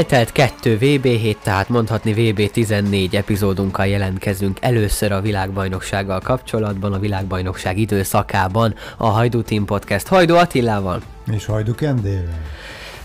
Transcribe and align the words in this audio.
Eltelt 0.00 0.32
kettő 0.32 0.76
VB 0.76 1.04
hét, 1.04 1.38
tehát 1.42 1.68
mondhatni 1.68 2.12
VB 2.12 2.50
14 2.50 3.16
epizódunkkal 3.16 3.86
jelentkezünk 3.86 4.58
először 4.60 5.12
a 5.12 5.20
világbajnoksággal 5.20 6.20
kapcsolatban, 6.20 6.92
a 6.92 6.98
világbajnokság 6.98 7.78
időszakában 7.78 8.74
a 8.96 9.06
Hajdú 9.06 9.42
Team 9.42 9.64
Podcast 9.64 10.06
Hajdú 10.06 10.34
Attilával. 10.34 11.02
És 11.32 11.46
Hajdú 11.46 11.74
Kendével. 11.74 12.40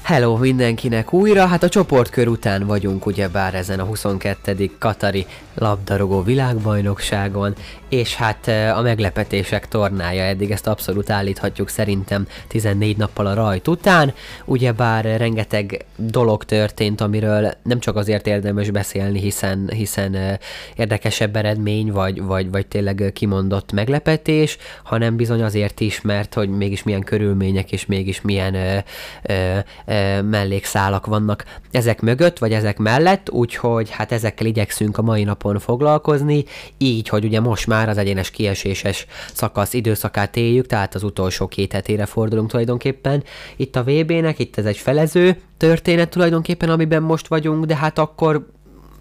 Hello 0.02 0.38
mindenkinek 0.38 1.14
újra, 1.14 1.46
hát 1.46 1.64
a 1.64 1.70
csoportkör 1.70 2.28
után 2.28 2.66
vagyunk 2.66 3.06
ugyebár 3.06 3.54
ezen 3.54 3.80
a 3.80 3.84
22. 3.84 4.72
Katari 4.80 5.26
labdarúgó 5.56 6.22
világbajnokságon, 6.22 7.56
és 7.90 8.16
hát 8.16 8.48
a 8.76 8.82
meglepetések 8.82 9.68
tornája 9.68 10.24
eddig 10.24 10.52
ezt 10.52 10.68
abszolút 10.68 11.10
állíthatjuk 11.10 11.70
szerintem 11.70 12.28
14 12.48 12.98
nappal 12.98 13.26
a 13.26 13.34
rajt 13.34 13.68
után, 13.68 14.14
ugyebár 14.46 15.04
rengeteg 15.06 15.86
dolog 15.96 16.44
történt, 16.44 17.02
amiről 17.02 17.52
nem 17.64 17.80
csak 17.80 17.96
azért 17.96 18.28
érdemes 18.28 18.70
beszélni, 18.70 19.20
hiszen, 19.20 19.70
hiszen 19.74 20.40
érdekesebb 20.76 21.36
eredmény, 21.36 21.92
vagy, 21.92 22.22
vagy, 22.22 22.52
vagy 22.52 22.68
tényleg 22.68 23.12
kimondott 23.14 23.72
meglepetés, 23.72 24.58
hanem 24.84 25.16
bizony 25.16 25.42
azért 25.44 25.80
is, 25.80 26.02
mert 26.02 26.34
hogy 26.34 26.50
mégis 26.50 26.84
milyen 26.84 27.04
körülmények 27.04 27.72
és 27.72 27.86
mégis 27.86 28.22
milyen 28.22 28.54
ö, 28.54 28.78
ö, 29.24 29.58
ö, 29.86 30.22
mellékszálak 30.22 31.06
vannak 31.06 31.46
ezek 31.72 32.02
mögött, 32.02 32.40
vagy 32.40 32.52
ezek 32.54 32.78
mellett, 32.78 33.30
úgyhogy 33.30 33.90
hát 33.90 34.12
ezekkel 34.12 34.48
igyekszünk 34.48 34.98
a 34.98 35.02
mai 35.02 35.24
napon 35.24 35.60
foglalkozni, 35.60 36.46
így, 36.78 37.10
hogy 37.10 37.26
ugye 37.26 37.40
most 37.40 37.68
már 37.68 37.75
az 37.90 37.98
egyenes 37.98 38.32
kieséses 38.32 39.06
szakasz 39.34 39.74
időszakát 39.74 40.36
éljük, 40.36 40.66
tehát 40.66 40.96
az 40.96 41.04
utolsó 41.04 41.48
két 41.48 41.74
hetére 41.74 42.06
fordulunk 42.06 42.50
tulajdonképpen. 42.50 43.24
Itt 43.56 43.76
a 43.76 43.84
VB-nek, 43.84 44.40
itt 44.40 44.58
ez 44.58 44.66
egy 44.66 44.78
felező 44.78 45.42
történet 45.58 46.10
tulajdonképpen, 46.10 46.70
amiben 46.70 47.04
most 47.04 47.28
vagyunk, 47.28 47.66
de 47.66 47.76
hát 47.76 48.00
akkor 48.00 48.46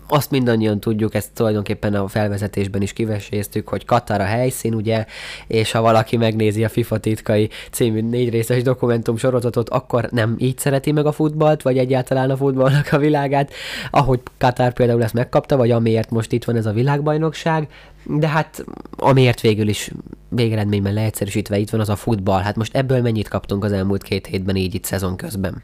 azt 0.07 0.31
mindannyian 0.31 0.81
tudjuk, 0.81 1.15
ezt 1.15 1.31
tulajdonképpen 1.33 1.95
a 1.95 2.09
felvezetésben 2.09 2.83
is 2.83 2.93
kiveséztük, 2.93 3.69
hogy 3.69 3.85
Katar 3.85 4.21
a 4.21 4.25
helyszín, 4.25 4.75
ugye, 4.75 5.07
és 5.47 5.71
ha 5.71 5.81
valaki 5.81 6.17
megnézi 6.17 6.65
a 6.65 6.69
FIFA 6.69 6.99
titkai 6.99 7.49
című 7.71 8.01
négy 8.01 8.31
részes 8.31 8.63
dokumentum 8.63 9.17
sorozatot, 9.17 9.69
akkor 9.69 10.09
nem 10.11 10.35
így 10.39 10.59
szereti 10.59 10.93
meg 10.93 11.07
a 11.07 11.13
futballt, 11.13 11.63
vagy 11.63 11.79
egyáltalán 11.79 12.31
a 12.31 12.37
futballnak 12.37 12.93
a 12.93 12.99
világát, 12.99 13.53
ahogy 13.91 14.21
Katar 14.39 14.73
például 14.73 15.03
ezt 15.03 15.15
megkapta, 15.15 15.57
vagy 15.57 15.71
amiért 15.71 16.11
most 16.11 16.33
itt 16.33 16.45
van 16.45 16.57
ez 16.57 16.67
a 16.67 16.73
világbajnokság, 16.73 17.69
de 18.03 18.29
hát 18.29 18.65
amiért 18.97 19.41
végül 19.41 19.69
is 19.69 19.91
végeredményben 20.29 20.93
leegyszerűsítve 20.93 21.59
itt 21.59 21.71
van 21.71 21.81
az 21.81 21.89
a 21.89 21.97
futball. 21.97 22.41
Hát 22.41 22.57
most 22.57 22.77
ebből 22.77 23.01
mennyit 23.01 23.29
kaptunk 23.29 23.65
az 23.65 23.73
elmúlt 23.73 24.03
két 24.03 24.27
hétben 24.27 24.57
így 24.57 24.75
itt 24.75 24.85
szezon 24.85 25.17
közben? 25.17 25.63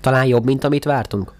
Talán 0.00 0.26
jobb, 0.26 0.44
mint 0.44 0.64
amit 0.64 0.84
vártunk? 0.84 1.32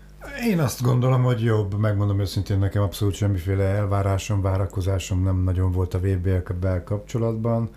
Én 0.44 0.58
azt 0.58 0.82
gondolom, 0.82 1.22
hogy 1.22 1.42
jobb, 1.42 1.78
megmondom 1.78 2.20
őszintén, 2.20 2.58
nekem 2.58 2.82
abszolút 2.82 3.14
semmiféle 3.14 3.64
elvárásom, 3.64 4.42
várakozásom 4.42 5.22
nem 5.22 5.42
nagyon 5.42 5.72
volt 5.72 5.94
a 5.94 5.98
VB-kel 5.98 6.82
kapcsolatban. 6.84 7.70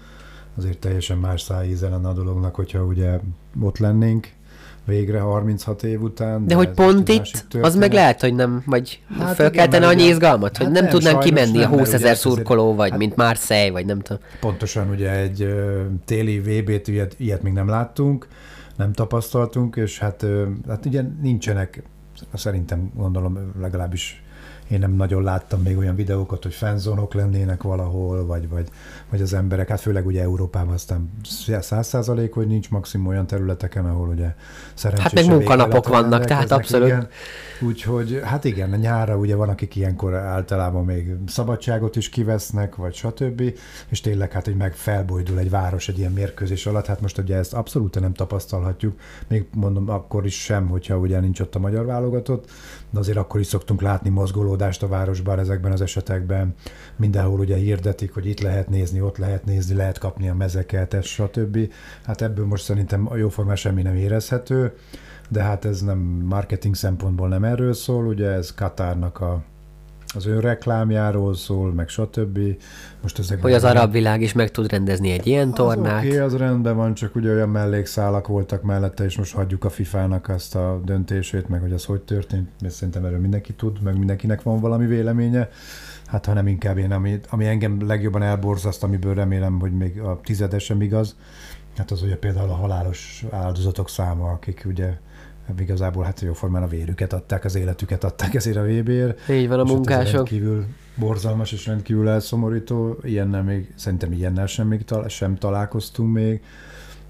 Azért 0.57 0.79
teljesen 0.79 1.17
más 1.17 1.41
szájíze 1.41 1.89
lenne 1.89 2.07
a 2.07 2.13
dolognak, 2.13 2.55
hogyha 2.55 2.83
ugye 2.83 3.19
ott 3.61 3.77
lennénk 3.77 4.27
végre 4.85 5.19
36 5.19 5.83
év 5.83 6.01
után. 6.01 6.41
De, 6.41 6.47
de 6.47 6.55
hogy 6.55 6.69
pont 6.69 7.09
itt, 7.09 7.45
az 7.61 7.75
meg 7.75 7.93
lehet, 7.93 8.21
hogy 8.21 8.33
nem, 8.33 8.63
vagy 8.65 9.01
hát 9.19 9.35
felkeltene 9.35 9.87
annyi 9.87 10.03
izgalmat, 10.03 10.57
hát 10.57 10.65
hogy 10.65 10.73
nem, 10.73 10.83
nem 10.83 10.91
tudnánk 10.91 11.19
kimenni 11.19 11.63
a 11.63 11.67
20 11.67 11.93
ezer 11.93 12.15
szurkoló, 12.15 12.75
vagy 12.75 12.89
hát, 12.89 12.99
mint 12.99 13.15
Marseille, 13.15 13.71
vagy 13.71 13.85
nem 13.85 13.99
tudom. 13.99 14.21
Pontosan 14.39 14.89
ugye 14.89 15.11
egy 15.11 15.53
téli 16.05 16.39
VB-t, 16.39 16.87
ilyet, 16.87 17.15
ilyet 17.17 17.41
még 17.41 17.53
nem 17.53 17.67
láttunk, 17.67 18.27
nem 18.75 18.93
tapasztaltunk, 18.93 19.75
és 19.75 19.99
hát, 19.99 20.25
hát 20.67 20.85
ugye 20.85 21.01
nincsenek 21.21 21.83
szerintem 22.33 22.91
gondolom 22.95 23.51
legalábbis 23.59 24.23
én 24.69 24.79
nem 24.79 24.91
nagyon 24.91 25.23
láttam 25.23 25.61
még 25.61 25.77
olyan 25.77 25.95
videókat, 25.95 26.43
hogy 26.43 26.53
fanzonok 26.53 27.13
lennének 27.13 27.63
valahol, 27.63 28.25
vagy, 28.25 28.49
vagy, 28.49 28.67
vagy 29.09 29.21
az 29.21 29.33
emberek, 29.33 29.67
hát 29.67 29.79
főleg 29.79 30.05
ugye 30.05 30.21
Európában 30.21 30.73
aztán 30.73 31.11
száz 31.59 31.87
százalék, 31.87 32.33
hogy 32.33 32.47
nincs 32.47 32.69
maximum 32.69 33.07
olyan 33.07 33.27
területeken, 33.27 33.85
ahol 33.85 34.07
ugye 34.07 34.35
szerencsés. 34.73 35.03
Hát 35.03 35.13
meg 35.13 35.25
munkanapok 35.35 35.87
vannak, 35.87 36.25
tehát 36.25 36.51
abszolút. 36.51 36.87
Igen. 36.87 37.07
Úgyhogy 37.61 38.21
hát 38.23 38.43
igen, 38.43 38.69
nyára 38.69 39.17
ugye 39.17 39.35
van, 39.35 39.49
akik 39.49 39.75
ilyenkor 39.75 40.13
általában 40.13 40.85
még 40.85 41.15
szabadságot 41.27 41.95
is 41.95 42.09
kivesznek, 42.09 42.75
vagy 42.75 42.93
stb. 42.93 43.53
És 43.87 44.01
tényleg 44.01 44.31
hát, 44.31 44.45
hogy 44.45 44.55
meg 44.55 44.73
felbojdul 44.73 45.39
egy 45.39 45.49
város 45.49 45.87
egy 45.87 45.97
ilyen 45.97 46.11
mérkőzés 46.11 46.65
alatt, 46.65 46.85
hát 46.85 47.01
most 47.01 47.17
ugye 47.17 47.35
ezt 47.35 47.53
abszolút 47.53 47.99
nem 47.99 48.13
tapasztalhatjuk, 48.13 48.99
még 49.27 49.45
mondom 49.53 49.89
akkor 49.89 50.25
is 50.25 50.43
sem, 50.43 50.67
hogyha 50.67 50.97
ugye 50.97 51.19
nincs 51.19 51.39
ott 51.39 51.55
a 51.55 51.59
magyar 51.59 51.85
válogatott, 51.85 52.49
de 52.89 52.99
azért 52.99 53.17
akkor 53.17 53.39
is 53.39 53.47
szoktunk 53.47 53.81
látni 53.81 54.09
mozgolódást 54.59 54.83
a 54.83 54.87
városban 54.87 55.39
ezekben 55.39 55.71
az 55.71 55.81
esetekben. 55.81 56.53
Mindenhol 56.95 57.39
ugye 57.39 57.55
hirdetik, 57.55 58.13
hogy 58.13 58.25
itt 58.25 58.39
lehet 58.39 58.69
nézni, 58.69 59.01
ott 59.01 59.17
lehet 59.17 59.45
nézni, 59.45 59.75
lehet 59.75 59.97
kapni 59.97 60.29
a 60.29 60.33
mezeket, 60.33 60.93
ez 60.93 61.05
stb. 61.05 61.71
Hát 62.03 62.21
ebből 62.21 62.45
most 62.45 62.63
szerintem 62.63 63.07
a 63.09 63.15
jóformán 63.15 63.55
semmi 63.55 63.81
nem 63.81 63.95
érezhető, 63.95 64.73
de 65.29 65.43
hát 65.43 65.65
ez 65.65 65.81
nem 65.81 65.97
marketing 66.25 66.75
szempontból 66.75 67.27
nem 67.27 67.43
erről 67.43 67.73
szól, 67.73 68.05
ugye 68.05 68.27
ez 68.27 68.53
Katárnak 68.53 69.19
a 69.19 69.43
az 70.15 70.25
ő 70.25 70.39
reklámjáról 70.39 71.35
szól, 71.35 71.73
meg 71.73 71.87
stb. 71.87 72.39
Most 73.01 73.19
ezek 73.19 73.41
hogy 73.41 73.53
az 73.53 73.63
arab 73.63 73.91
világ 73.91 74.21
is 74.21 74.33
meg 74.33 74.51
tud 74.51 74.71
rendezni 74.71 75.11
egy 75.11 75.27
ilyen 75.27 75.53
tornát. 75.53 75.97
Oké, 75.97 76.07
okay, 76.07 76.19
az 76.19 76.37
rendben 76.37 76.75
van, 76.75 76.93
csak 76.93 77.15
ugye 77.15 77.31
olyan 77.31 77.49
mellékszálak 77.49 78.27
voltak 78.27 78.63
mellette, 78.63 79.03
és 79.03 79.17
most 79.17 79.33
hagyjuk 79.33 79.63
a 79.63 79.69
FIFA-nak 79.69 80.29
ezt 80.29 80.55
a 80.55 80.81
döntését, 80.85 81.49
meg 81.49 81.61
hogy 81.61 81.73
az 81.73 81.85
hogy 81.85 82.01
történt, 82.01 82.49
mert 82.61 82.73
szerintem 82.73 83.05
erről 83.05 83.19
mindenki 83.19 83.53
tud, 83.53 83.81
meg 83.81 83.97
mindenkinek 83.97 84.41
van 84.41 84.59
valami 84.59 84.85
véleménye. 84.85 85.49
Hát 86.05 86.25
ha 86.25 86.33
nem 86.33 86.47
inkább 86.47 86.77
én, 86.77 86.91
ami, 86.91 87.19
ami 87.29 87.45
engem 87.45 87.87
legjobban 87.87 88.21
elborzaszt, 88.21 88.83
amiből 88.83 89.13
remélem, 89.13 89.59
hogy 89.59 89.71
még 89.71 89.99
a 89.99 90.19
tizedesem 90.23 90.81
igaz, 90.81 91.15
hát 91.77 91.91
az 91.91 92.01
ugye 92.01 92.17
például 92.17 92.49
a 92.49 92.55
halálos 92.55 93.25
áldozatok 93.31 93.89
száma, 93.89 94.31
akik 94.31 94.63
ugye 94.67 94.97
igazából 95.57 96.03
hát 96.03 96.21
jóformán 96.21 96.63
a 96.63 96.67
vérüket 96.67 97.13
adták, 97.13 97.45
az 97.45 97.55
életüket 97.55 98.03
adták 98.03 98.33
ezért 98.33 98.57
a 98.57 98.63
VB-ért. 98.63 99.29
Így 99.29 99.47
van 99.47 99.59
a 99.59 99.63
munkások. 99.63 100.13
rendkívül 100.13 100.65
borzalmas 100.95 101.51
és 101.51 101.65
rendkívül 101.65 102.09
elszomorító. 102.09 102.97
Ilyennel 103.03 103.43
még, 103.43 103.73
szerintem 103.75 104.11
ilyennel 104.11 104.45
sem, 104.45 104.67
még 104.67 104.85
tal- 104.85 105.09
sem 105.09 105.35
találkoztunk 105.35 106.13
még. 106.13 106.41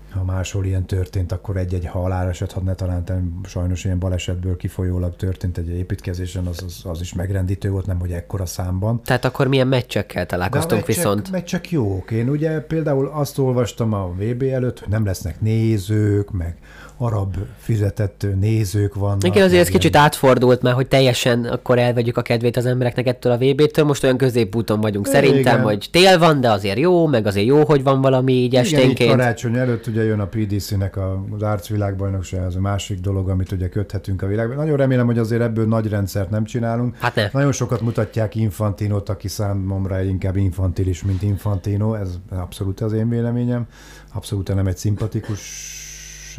Ha 0.09 0.23
máshol 0.23 0.65
ilyen 0.65 0.85
történt, 0.85 1.31
akkor 1.31 1.57
egy-egy 1.57 1.85
haláleset, 1.85 2.51
ha 2.51 2.59
ne 2.59 2.73
talán 2.73 3.03
sajnos 3.43 3.85
ilyen 3.85 3.99
balesetből 3.99 4.57
kifolyólag 4.57 5.15
történt 5.15 5.57
egy 5.57 5.69
építkezésen, 5.69 6.45
az, 6.45 6.63
az, 6.65 6.81
az 6.83 7.01
is 7.01 7.13
megrendítő 7.13 7.69
volt, 7.69 7.85
nem 7.85 7.99
hogy 7.99 8.11
ekkora 8.11 8.45
számban. 8.45 9.01
Tehát 9.03 9.25
akkor 9.25 9.47
milyen 9.47 9.67
meccsekkel 9.67 10.25
találkoztunk 10.25 10.81
meccsek, 10.81 10.95
viszont? 10.95 11.31
Meccsek 11.31 11.71
jók. 11.71 12.11
Én 12.11 12.29
ugye 12.29 12.59
például 12.59 13.07
azt 13.07 13.37
olvastam 13.37 13.93
a 13.93 14.11
VB 14.17 14.43
előtt, 14.43 14.79
hogy 14.79 14.89
nem 14.89 15.05
lesznek 15.05 15.41
nézők, 15.41 16.31
meg 16.31 16.57
arab 17.01 17.35
fizetett 17.57 18.25
nézők 18.39 18.95
vannak. 18.95 19.23
Igen, 19.23 19.43
azért 19.43 19.61
ez 19.61 19.69
kicsit 19.69 19.95
átfordult 19.95 20.61
már, 20.61 20.73
hogy 20.73 20.87
teljesen 20.87 21.45
akkor 21.45 21.79
elvegyük 21.79 22.17
a 22.17 22.21
kedvét 22.21 22.57
az 22.57 22.65
embereknek 22.65 23.07
ettől 23.07 23.31
a 23.31 23.37
VB-től. 23.37 23.85
Most 23.85 24.03
olyan 24.03 24.17
középúton 24.17 24.81
vagyunk 24.81 25.07
Igen. 25.07 25.21
szerintem, 25.21 25.61
hogy 25.61 25.87
tél 25.91 26.17
van, 26.17 26.41
de 26.41 26.51
azért 26.51 26.77
jó, 26.77 27.07
meg 27.07 27.25
azért 27.25 27.45
jó, 27.45 27.63
hogy 27.63 27.83
van 27.83 28.01
valami 28.01 28.33
így 28.33 28.45
Igen, 28.45 28.61
esténként. 28.61 28.99
Igen, 28.99 29.17
karácsony 29.17 29.55
előtt 29.55 29.87
ugye 29.87 30.03
jön 30.03 30.19
a 30.19 30.25
PDC-nek 30.25 30.97
az 30.97 31.41
Arc 31.41 31.67
világbajnokság, 31.67 32.45
az 32.45 32.55
a 32.55 32.59
másik 32.59 32.99
dolog, 32.99 33.29
amit 33.29 33.51
ugye 33.51 33.69
köthetünk 33.69 34.21
a 34.21 34.27
világban. 34.27 34.57
Nagyon 34.57 34.77
remélem, 34.77 35.05
hogy 35.05 35.17
azért 35.17 35.41
ebből 35.41 35.67
nagy 35.67 35.87
rendszert 35.87 36.29
nem 36.29 36.43
csinálunk. 36.43 36.95
Hát 36.97 37.15
ne. 37.15 37.29
Nagyon 37.31 37.51
sokat 37.51 37.81
mutatják 37.81 38.35
Infantinot, 38.35 39.09
aki 39.09 39.27
számomra 39.27 40.01
inkább 40.01 40.35
infantilis, 40.35 41.03
mint 41.03 41.21
Infantino, 41.21 41.93
ez 41.93 42.09
abszolút 42.29 42.79
az 42.79 42.93
én 42.93 43.09
véleményem. 43.09 43.67
Abszolút 44.13 44.53
nem 44.53 44.67
egy 44.67 44.77
szimpatikus 44.77 45.39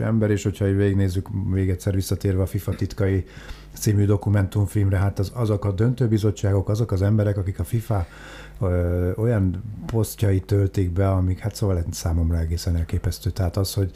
ember, 0.01 0.31
és 0.31 0.43
hogyha 0.43 0.65
végignézzük 0.65 1.29
még 1.51 1.71
egyszer 1.71 1.95
visszatérve 1.95 2.43
a 2.43 2.47
FIFA 2.47 2.75
titkai 2.75 3.25
című 3.73 4.05
dokumentumfilmre, 4.05 4.97
hát 4.97 5.19
az, 5.19 5.31
azok 5.35 5.65
a 5.65 5.73
döntőbizottságok, 5.73 6.69
azok 6.69 6.93
az 6.93 7.03
emberek, 7.03 7.37
akik 7.37 7.59
a 7.59 7.65
FIFA 7.65 8.07
ö, 8.61 9.11
olyan 9.17 9.63
posztjai 9.87 10.41
töltik 10.41 10.91
be, 10.91 11.11
amik 11.11 11.39
hát 11.39 11.55
szóval 11.55 11.85
számomra 11.91 12.39
egészen 12.39 12.77
elképesztő. 12.77 13.31
Tehát 13.31 13.57
az, 13.57 13.75
hogy 13.75 13.91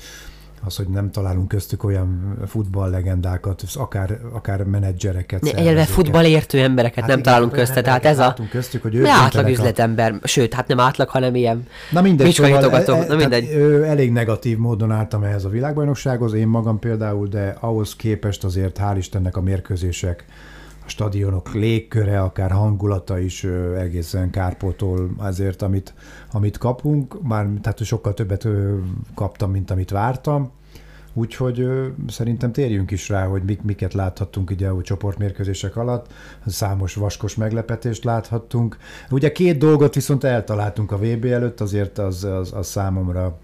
az, 0.64 0.76
hogy 0.76 0.88
nem 0.88 1.11
találunk 1.11 1.49
köztük 1.49 1.84
olyan 1.84 2.38
futballlegendákat, 2.46 3.62
akár, 3.75 4.20
akár 4.32 4.62
menedzsereket. 4.62 5.44
Egyelve 5.44 5.84
futballértő 5.84 6.61
embereket 6.61 6.99
hát 6.99 7.06
nem 7.06 7.19
igen, 7.19 7.32
találunk 7.32 7.52
közte, 7.52 7.81
tehát 7.81 8.05
ez 8.05 8.19
a 8.19 8.37
köztük, 8.50 8.82
hogy 8.82 8.94
ők 8.94 9.06
átlag 9.06 9.49
üzletember, 9.49 10.19
a... 10.22 10.26
sőt, 10.26 10.55
hát 10.55 10.66
nem 10.66 10.81
átlag, 10.81 11.08
hanem 11.08 11.34
ilyen 11.34 11.66
Na 11.90 12.00
mindegy, 12.00 12.32
szóval, 12.32 12.75
e, 12.75 12.93
e, 12.93 13.06
na 13.08 13.16
mindegy. 13.16 13.49
elég 13.84 14.12
negatív 14.12 14.58
módon 14.58 14.90
álltam 14.90 15.22
ehhez 15.22 15.44
a 15.44 15.49
világbajnoksághoz, 15.49 16.32
én 16.32 16.49
magam 16.49 16.78
például, 16.78 17.26
de 17.28 17.56
ahhoz 17.61 17.96
képest 17.96 18.44
azért 18.44 18.78
hál' 18.82 18.96
Istennek 18.96 19.37
a 19.37 19.40
mérkőzések 19.40 20.25
a 20.87 20.89
stadionok 20.89 21.53
légköre, 21.53 22.21
akár 22.21 22.51
hangulata 22.51 23.19
is 23.19 23.45
egészen 23.79 24.31
kárpótol 24.31 25.11
azért, 25.17 25.63
amit, 25.63 25.95
amit 26.33 26.59
kapunk. 26.59 27.23
Már 27.23 27.47
tehát 27.63 27.85
sokkal 27.85 28.15
többet 28.15 28.49
kaptam, 29.15 29.51
mint 29.51 29.71
amit 29.71 29.91
vártam. 29.91 30.53
Úgyhogy 31.17 31.69
szerintem 32.09 32.53
térjünk 32.53 32.91
is 32.91 33.09
rá, 33.09 33.27
hogy 33.27 33.43
mik, 33.43 33.63
miket 33.63 33.95
láthattunk 33.95 34.51
ugye 34.51 34.69
a 34.69 34.83
csoportmérkőzések 34.83 35.77
alatt. 35.77 36.13
Számos 36.47 36.95
vaskos 36.95 37.35
meglepetést 37.35 38.05
láthattunk. 38.05 38.77
Ugye 39.11 39.33
két 39.33 39.59
dolgot 39.59 39.95
viszont 39.95 40.25
eltaláltunk 40.25 40.93
a 40.93 40.97
VB 40.97 41.25
előtt, 41.25 41.61
azért 41.61 41.99
az, 41.99 42.25
az, 42.25 42.53
az 42.53 42.67
számomra 42.67 43.39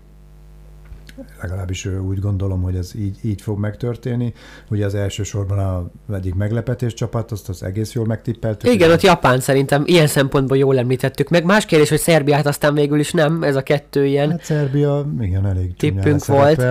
legalábbis 1.40 1.86
úgy 1.86 2.18
gondolom, 2.18 2.62
hogy 2.62 2.76
ez 2.76 2.94
így, 2.94 3.18
így 3.22 3.42
fog 3.42 3.58
megtörténni. 3.58 4.32
Ugye 4.70 4.84
az 4.84 4.94
elsősorban 4.94 5.58
a 5.58 5.90
egyik 6.14 6.34
meglepetés 6.34 6.94
csapat, 6.94 7.30
azt 7.30 7.48
az 7.48 7.62
egész 7.62 7.92
jól 7.92 8.06
megtippeltük. 8.06 8.72
Igen, 8.72 8.90
ott 8.90 9.00
Japán 9.00 9.40
szerintem 9.40 9.82
ilyen 9.86 10.06
szempontból 10.06 10.56
jól 10.56 10.78
említettük 10.78 11.28
meg. 11.28 11.44
Más 11.44 11.64
kérdés, 11.64 11.88
hogy 11.88 11.98
Szerbiát 11.98 12.46
aztán 12.46 12.74
végül 12.74 12.98
is 12.98 13.12
nem, 13.12 13.42
ez 13.42 13.56
a 13.56 13.62
kettő 13.62 14.06
ilyen. 14.06 14.30
Hát 14.30 14.44
Szerbia, 14.44 15.06
igen, 15.20 15.46
elég 15.46 15.76
tippünk 15.76 16.24
volt. 16.24 16.66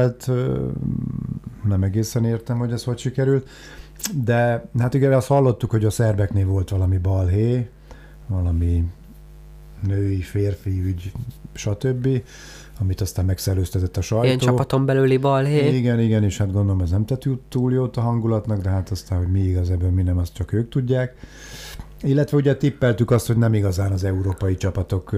Nem 1.67 1.83
egészen 1.83 2.25
értem, 2.25 2.57
hogy 2.57 2.71
ez 2.71 2.83
hogy 2.83 2.97
sikerült. 2.97 3.47
De 4.23 4.69
hát 4.79 4.93
igen, 4.93 5.13
azt 5.13 5.27
hallottuk, 5.27 5.71
hogy 5.71 5.85
a 5.85 5.89
szerbeknél 5.89 6.45
volt 6.45 6.69
valami 6.69 6.97
balhé, 6.97 7.69
valami 8.27 8.83
női, 9.87 10.21
férfi 10.21 10.81
ügy, 10.85 11.11
stb 11.53 12.07
amit 12.79 13.01
aztán 13.01 13.25
megszellőztetett 13.25 13.97
a 13.97 14.01
sajtó. 14.01 14.25
Ilyen 14.25 14.37
csapaton 14.37 14.85
belüli 14.85 15.17
balhé. 15.17 15.77
Igen, 15.77 15.99
igen, 15.99 16.23
és 16.23 16.37
hát 16.37 16.51
gondolom 16.51 16.81
ez 16.81 16.89
nem 16.89 17.05
tett 17.05 17.23
túl 17.49 17.73
jót 17.73 17.97
a 17.97 18.01
hangulatnak, 18.01 18.61
de 18.61 18.69
hát 18.69 18.89
aztán, 18.89 19.17
hogy 19.17 19.31
mi 19.31 19.39
igaz 19.39 19.69
ebben, 19.69 19.93
mi 19.93 20.03
nem, 20.03 20.17
azt 20.17 20.33
csak 20.33 20.53
ők 20.53 20.69
tudják. 20.69 21.15
Illetve 22.01 22.37
ugye 22.37 22.55
tippeltük 22.55 23.11
azt, 23.11 23.27
hogy 23.27 23.37
nem 23.37 23.53
igazán 23.53 23.91
az 23.91 24.03
európai 24.03 24.55
csapatok 24.55 25.15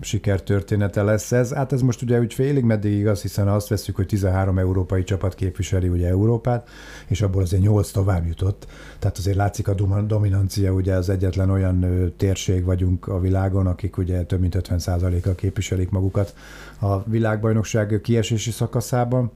sikertörténete 0.00 1.02
lesz 1.02 1.32
ez. 1.32 1.52
Hát 1.52 1.72
ez 1.72 1.80
most 1.80 2.02
ugye 2.02 2.20
úgy 2.20 2.34
félig 2.34 2.64
meddig 2.64 2.92
igaz, 2.92 3.22
hiszen 3.22 3.48
azt 3.48 3.68
veszük, 3.68 3.96
hogy 3.96 4.06
13 4.06 4.58
európai 4.58 5.04
csapat 5.04 5.34
képviseli 5.34 5.88
ugye 5.88 6.08
Európát, 6.08 6.68
és 7.06 7.22
abból 7.22 7.42
azért 7.42 7.62
8 7.62 7.90
tovább 7.90 8.26
jutott. 8.26 8.66
Tehát 8.98 9.18
azért 9.18 9.36
látszik 9.36 9.68
a 9.68 9.74
dominancia, 10.06 10.72
ugye 10.72 10.94
az 10.94 11.08
egyetlen 11.08 11.50
olyan 11.50 12.12
térség 12.16 12.64
vagyunk 12.64 13.08
a 13.08 13.20
világon, 13.20 13.66
akik 13.66 13.96
ugye 13.96 14.22
több 14.22 14.40
mint 14.40 14.56
50%-kal 14.58 15.34
képviselik 15.34 15.90
magukat 15.90 16.34
a 16.78 17.02
világbajnokság 17.02 18.00
kiesési 18.02 18.50
szakaszában 18.50 19.30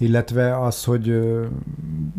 illetve 0.00 0.60
az, 0.60 0.84
hogy 0.84 1.20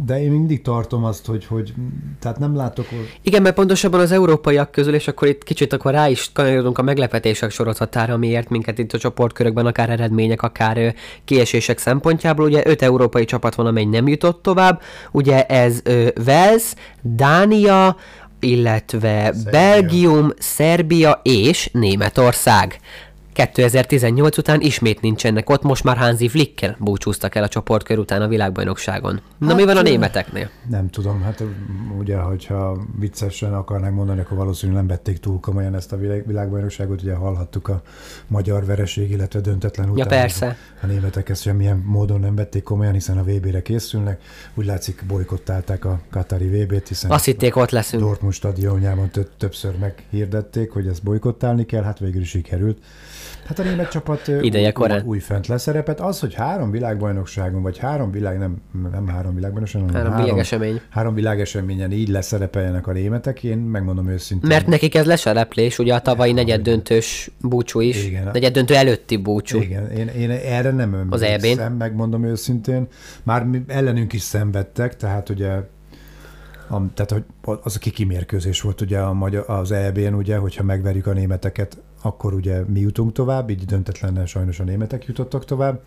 de 0.06 0.22
én 0.24 0.32
mindig 0.32 0.62
tartom 0.62 1.04
azt, 1.04 1.26
hogy, 1.26 1.46
hogy 1.46 1.74
tehát 2.20 2.40
nem 2.40 2.56
látok... 2.56 2.86
Hogy... 2.90 3.20
Igen, 3.22 3.42
mert 3.42 3.56
pontosabban 3.56 4.00
az 4.00 4.12
európaiak 4.12 4.72
közül, 4.72 4.94
és 4.94 5.08
akkor 5.08 5.28
itt 5.28 5.44
kicsit 5.44 5.74
akkor 5.74 5.92
rá 5.92 6.10
is 6.10 6.32
kanyarodunk 6.34 6.78
a 6.78 6.82
meglepetések 6.82 7.52
sorozatára, 7.52 8.18
miért 8.18 8.50
minket 8.50 8.78
itt 8.78 8.94
a 8.94 8.98
csoportkörökben 8.98 9.66
akár 9.66 9.90
eredmények, 9.90 10.42
akár 10.42 10.94
kiesések 11.26 11.78
szempontjából. 11.78 12.46
Ugye 12.46 12.62
öt 12.66 12.82
európai 12.82 13.26
csapat 13.26 13.56
van, 13.56 13.66
amely 13.66 13.86
nem 13.86 14.08
jutott 14.08 14.42
tovább. 14.42 14.82
Ugye 15.12 15.46
ez 15.46 15.82
Wales, 16.26 16.74
Dánia, 17.02 17.96
illetve 18.40 19.34
Szerbia. 19.34 19.52
Belgium, 19.52 20.32
Szerbia 20.38 21.20
és 21.24 21.70
Németország. 21.74 22.80
2018 23.50 24.38
után 24.38 24.62
ismét 24.62 25.02
nincsenek 25.02 25.50
ott, 25.50 25.64
most 25.64 25.84
már 25.84 25.98
Hansi 25.98 26.30
Flickkel 26.30 26.76
búcsúztak 26.80 27.36
el 27.36 27.44
a 27.44 27.48
csoportkör 27.48 27.98
után 27.98 28.22
a 28.22 28.28
világbajnokságon. 28.28 29.22
Na 29.38 29.48
hát, 29.48 29.56
mi 29.56 29.64
van 29.64 29.78
a 29.78 29.82
németeknél? 29.82 30.50
Nem 30.70 30.90
tudom, 30.90 31.22
hát 31.22 31.44
ugye, 31.98 32.18
hogyha 32.18 32.78
viccesen 33.00 33.54
akarnánk 33.54 33.96
mondani, 33.96 34.20
akkor 34.20 34.38
valószínűleg 34.38 34.80
nem 34.82 34.96
vették 34.96 35.18
túl 35.18 35.40
komolyan 35.40 35.76
ezt 35.76 35.92
a 35.92 35.98
világbajnokságot, 35.98 37.02
ugye 37.02 37.14
hallhattuk 37.14 37.68
a 37.68 37.82
magyar 38.28 38.66
vereség, 38.66 39.12
illetve 39.12 39.40
döntetlen 39.40 39.90
után. 39.90 39.98
Ja 39.98 40.06
persze. 40.06 40.58
A 40.82 40.86
németek 40.86 41.30
ezt 41.30 41.42
semmilyen 41.42 41.84
módon 41.86 42.20
nem 42.20 42.36
vették 42.36 42.64
komolyan, 42.64 42.94
hiszen 42.94 43.18
a 43.18 43.24
VB-re 43.24 43.62
készülnek. 43.62 44.22
Úgy 44.54 44.66
látszik, 44.66 45.04
bolykottálták 45.08 45.86
a 45.86 46.00
Katari 46.10 46.48
VB-t, 46.48 46.88
hiszen 46.88 47.12
Azt 47.12 47.26
hitték, 47.26 47.56
ott 47.56 47.72
leszünk. 47.72 48.04
Dortmund 48.04 48.34
stadionjában 48.34 49.12
többször 49.38 49.78
meghirdették, 49.78 50.72
hogy 50.72 50.88
ezt 50.88 51.04
bolykottálni 51.04 51.66
kell, 51.66 51.84
hát 51.84 52.00
végül 52.00 52.22
is 52.22 52.30
sikerült. 52.30 52.78
Hát 53.46 53.60
a 53.60 53.64
német 53.64 53.90
csapat 53.90 54.28
Ideje 54.42 54.72
korán. 54.72 55.04
új, 55.06 55.20
fent 55.20 55.48
leszerepet. 55.48 56.00
Az, 56.00 56.20
hogy 56.20 56.34
három 56.34 56.72
világbajnokságon, 56.72 57.62
vagy 57.62 57.78
három 57.78 58.12
világ, 58.12 58.38
nem, 58.38 58.62
nem 58.92 59.08
három 59.08 59.36
világbajnokságon, 59.36 59.88
hanem 59.88 60.02
három, 60.02 60.14
három 60.14 60.26
világesemény. 60.30 60.82
Három 60.90 61.14
világeseményen 61.14 61.92
így 61.92 62.08
leszerepeljenek 62.08 62.88
a 62.88 62.92
németek, 62.92 63.44
én 63.44 63.58
megmondom 63.58 64.10
őszintén. 64.10 64.50
Mert 64.50 64.68
nekik 64.68 64.96
ez 64.96 65.06
lesereplés, 65.06 65.80
ugye 65.80 65.94
a 65.94 66.00
tavalyi 66.00 66.32
negyed 66.32 66.62
döntős 66.62 67.32
búcsú 67.42 67.80
is, 67.80 68.06
Igen. 68.06 68.30
negyed 68.34 68.54
döntő 68.54 68.76
előtti 68.76 69.18
búcsú. 69.18 69.60
Igen, 69.60 69.92
én, 69.92 70.08
én 70.08 70.30
erre 70.30 70.72
nem 70.72 71.08
az 71.10 71.22
emlékszem, 71.22 71.74
megmondom 71.74 72.24
őszintén. 72.24 72.88
Már 73.24 73.46
ellenünk 73.68 74.14
is 74.14 74.22
szenvedtek, 74.22 74.96
tehát 74.96 75.30
ugye 75.30 75.50
a, 76.70 76.94
tehát 76.94 77.12
hogy 77.12 77.24
az 77.64 77.76
a 77.76 77.80
kikimérkőzés 77.80 78.62
volt 78.62 78.82
ugye 78.82 79.00
a 79.00 79.14
magyar, 79.14 79.44
az 79.48 79.72
EB-n, 79.72 80.14
ugye, 80.14 80.38
hogyha 80.38 80.64
megverjük 80.64 81.08
a 81.08 81.14
németeket, 81.14 81.78
akkor 82.02 82.34
ugye 82.34 82.62
mi 82.68 82.80
jutunk 82.80 83.12
tovább, 83.12 83.50
így 83.50 83.66
döntetlennel 83.66 84.26
sajnos 84.26 84.60
a 84.60 84.64
németek 84.64 85.06
jutottak 85.06 85.46
tovább. 85.46 85.82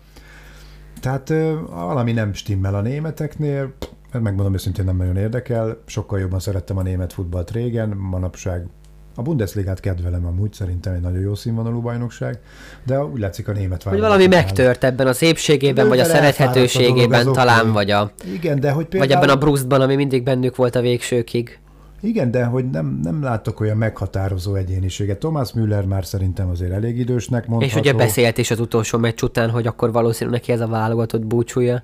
Tehát 1.01 1.33
valami 1.69 2.11
nem 2.11 2.33
stimmel 2.33 2.75
a 2.75 2.81
németeknél, 2.81 3.73
megmondom 4.11 4.53
őszintén 4.53 4.85
nem 4.85 4.97
nagyon 4.97 5.15
érdekel, 5.15 5.77
sokkal 5.85 6.19
jobban 6.19 6.39
szerettem 6.39 6.77
a 6.77 6.81
német 6.81 7.13
futballt 7.13 7.51
régen, 7.51 7.89
manapság 7.89 8.67
a 9.15 9.21
Bundesligát 9.21 9.79
kedvelem 9.79 10.25
amúgy, 10.25 10.53
szerintem 10.53 10.93
egy 10.93 11.01
nagyon 11.01 11.19
jó 11.19 11.35
színvonalú 11.35 11.81
bajnokság, 11.81 12.39
de 12.85 13.03
úgy 13.03 13.19
látszik 13.19 13.47
a 13.47 13.51
német 13.51 13.83
Hogy 13.83 13.99
valami 13.99 14.27
megtört 14.27 14.83
ebben 14.83 15.07
a 15.07 15.13
szépségében, 15.13 15.87
vagy 15.87 15.99
a 15.99 16.03
szerethetőségében 16.03 17.31
talán, 17.33 17.59
okay. 17.59 17.71
vagy 17.71 17.91
a... 17.91 18.11
Igen, 18.33 18.59
de 18.59 18.71
hogy 18.71 18.85
például... 18.85 19.11
Vagy 19.11 19.23
ebben 19.23 19.35
a 19.35 19.39
Brustban, 19.39 19.81
ami 19.81 19.95
mindig 19.95 20.23
bennük 20.23 20.55
volt 20.55 20.75
a 20.75 20.81
végsőkig. 20.81 21.59
Igen, 22.05 22.31
de 22.31 22.45
hogy 22.45 22.69
nem, 22.69 22.99
nem 23.03 23.23
látok 23.23 23.59
olyan 23.59 23.77
meghatározó 23.77 24.55
egyéniséget. 24.55 25.17
Thomas 25.17 25.53
Müller 25.53 25.85
már 25.85 26.05
szerintem 26.05 26.49
azért 26.49 26.71
elég 26.71 26.97
idősnek 26.97 27.47
mondható. 27.47 27.73
És 27.73 27.79
ugye 27.79 27.93
beszélt 27.93 28.37
is 28.37 28.51
az 28.51 28.59
utolsó 28.59 28.97
meccs 28.97 29.21
után, 29.21 29.49
hogy 29.49 29.67
akkor 29.67 29.91
valószínűleg 29.91 30.39
neki 30.39 30.51
ez 30.51 30.59
a 30.59 30.67
válogatott 30.67 31.25
búcsúja. 31.25 31.83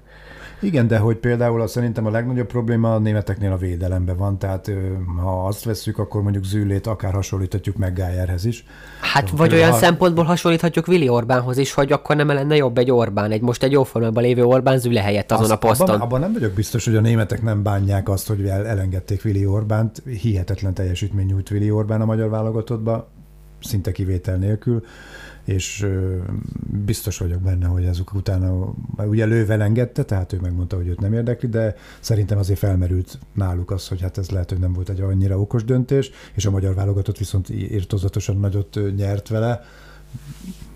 Igen, 0.62 0.88
de 0.88 0.98
hogy 0.98 1.18
például 1.18 1.62
azt 1.62 1.74
szerintem 1.74 2.06
a 2.06 2.10
legnagyobb 2.10 2.48
probléma 2.48 2.94
a 2.94 3.00
németeknél 3.00 3.52
a 3.52 3.58
védelemben 3.58 4.18
van, 4.18 4.40
tehát 4.40 4.72
ha 5.22 5.46
azt 5.46 5.63
vesszük, 5.63 5.98
akkor 5.98 6.22
mondjuk 6.22 6.44
Züllét 6.44 6.88
akár 6.88 7.13
hasonlíthatjuk 7.13 7.75
meg 7.75 7.94
Gájerhez 7.94 8.46
is. 8.46 8.65
Hát 9.01 9.30
vagy 9.30 9.51
vagy 9.51 9.60
olyan 9.60 9.72
ha... 9.72 9.77
szempontból 9.77 10.24
hasonlíthatjuk 10.24 10.88
Willi 10.88 11.10
Orbánhoz 11.10 11.58
is, 11.58 11.74
hogy 11.74 11.91
akkor 11.91 12.15
nem 12.15 12.27
lenne 12.27 12.56
jobb 12.56 12.77
egy 12.77 12.91
Orbán, 12.91 13.32
egy 13.32 13.41
most 13.41 13.63
egy 13.63 13.72
jó 13.72 13.84
formában 13.84 14.24
lévő 14.24 14.44
Orbán 14.44 14.80
Züle 14.80 15.01
helyett 15.01 15.32
azon 15.32 15.44
azt, 15.44 15.51
a 15.51 15.58
poszton. 15.58 15.89
Abban, 15.89 16.01
abban, 16.01 16.20
nem 16.20 16.34
vagyok 16.34 16.51
biztos, 16.51 16.86
hogy 16.86 16.96
a 16.96 17.01
németek 17.01 17.41
nem 17.41 17.63
bánják 17.63 18.10
azt, 18.10 18.27
hogy 18.27 18.46
elengedték 18.46 19.22
Willi 19.25 19.46
Orbánt. 19.46 20.03
Hihetetlen 20.22 20.74
teljesítmény 20.74 21.25
nyújt 21.25 21.50
Willi 21.50 21.72
Orbán 21.72 22.01
a 22.01 22.06
magyar 22.06 22.30
válogatottba, 22.30 23.10
szinte 23.62 23.91
kivétel 23.91 24.38
nélkül 24.38 24.84
és 25.43 25.88
biztos 26.86 27.17
vagyok 27.17 27.41
benne, 27.41 27.65
hogy 27.65 27.83
ezek 27.83 28.13
utána, 28.13 28.74
ugye 28.98 29.25
lővel 29.25 29.62
engedte, 29.62 30.03
tehát 30.03 30.33
ő 30.33 30.39
megmondta, 30.39 30.75
hogy 30.75 30.88
őt 30.88 31.00
nem 31.00 31.13
érdekli, 31.13 31.50
de 31.50 31.75
szerintem 32.00 32.38
azért 32.38 32.60
felmerült 32.60 33.19
náluk 33.33 33.71
az, 33.71 33.88
hogy 33.88 34.01
hát 34.01 34.17
ez 34.17 34.29
lehet, 34.29 34.50
hogy 34.50 34.60
nem 34.60 34.74
volt 34.74 34.89
egy 34.89 35.01
annyira 35.01 35.39
okos 35.39 35.63
döntés, 35.63 36.12
és 36.33 36.45
a 36.45 36.51
magyar 36.51 36.75
válogatott 36.75 37.17
viszont 37.17 37.50
írtozatosan 37.50 38.38
nagyot 38.38 38.79
nyert 38.95 39.27
vele. 39.27 39.62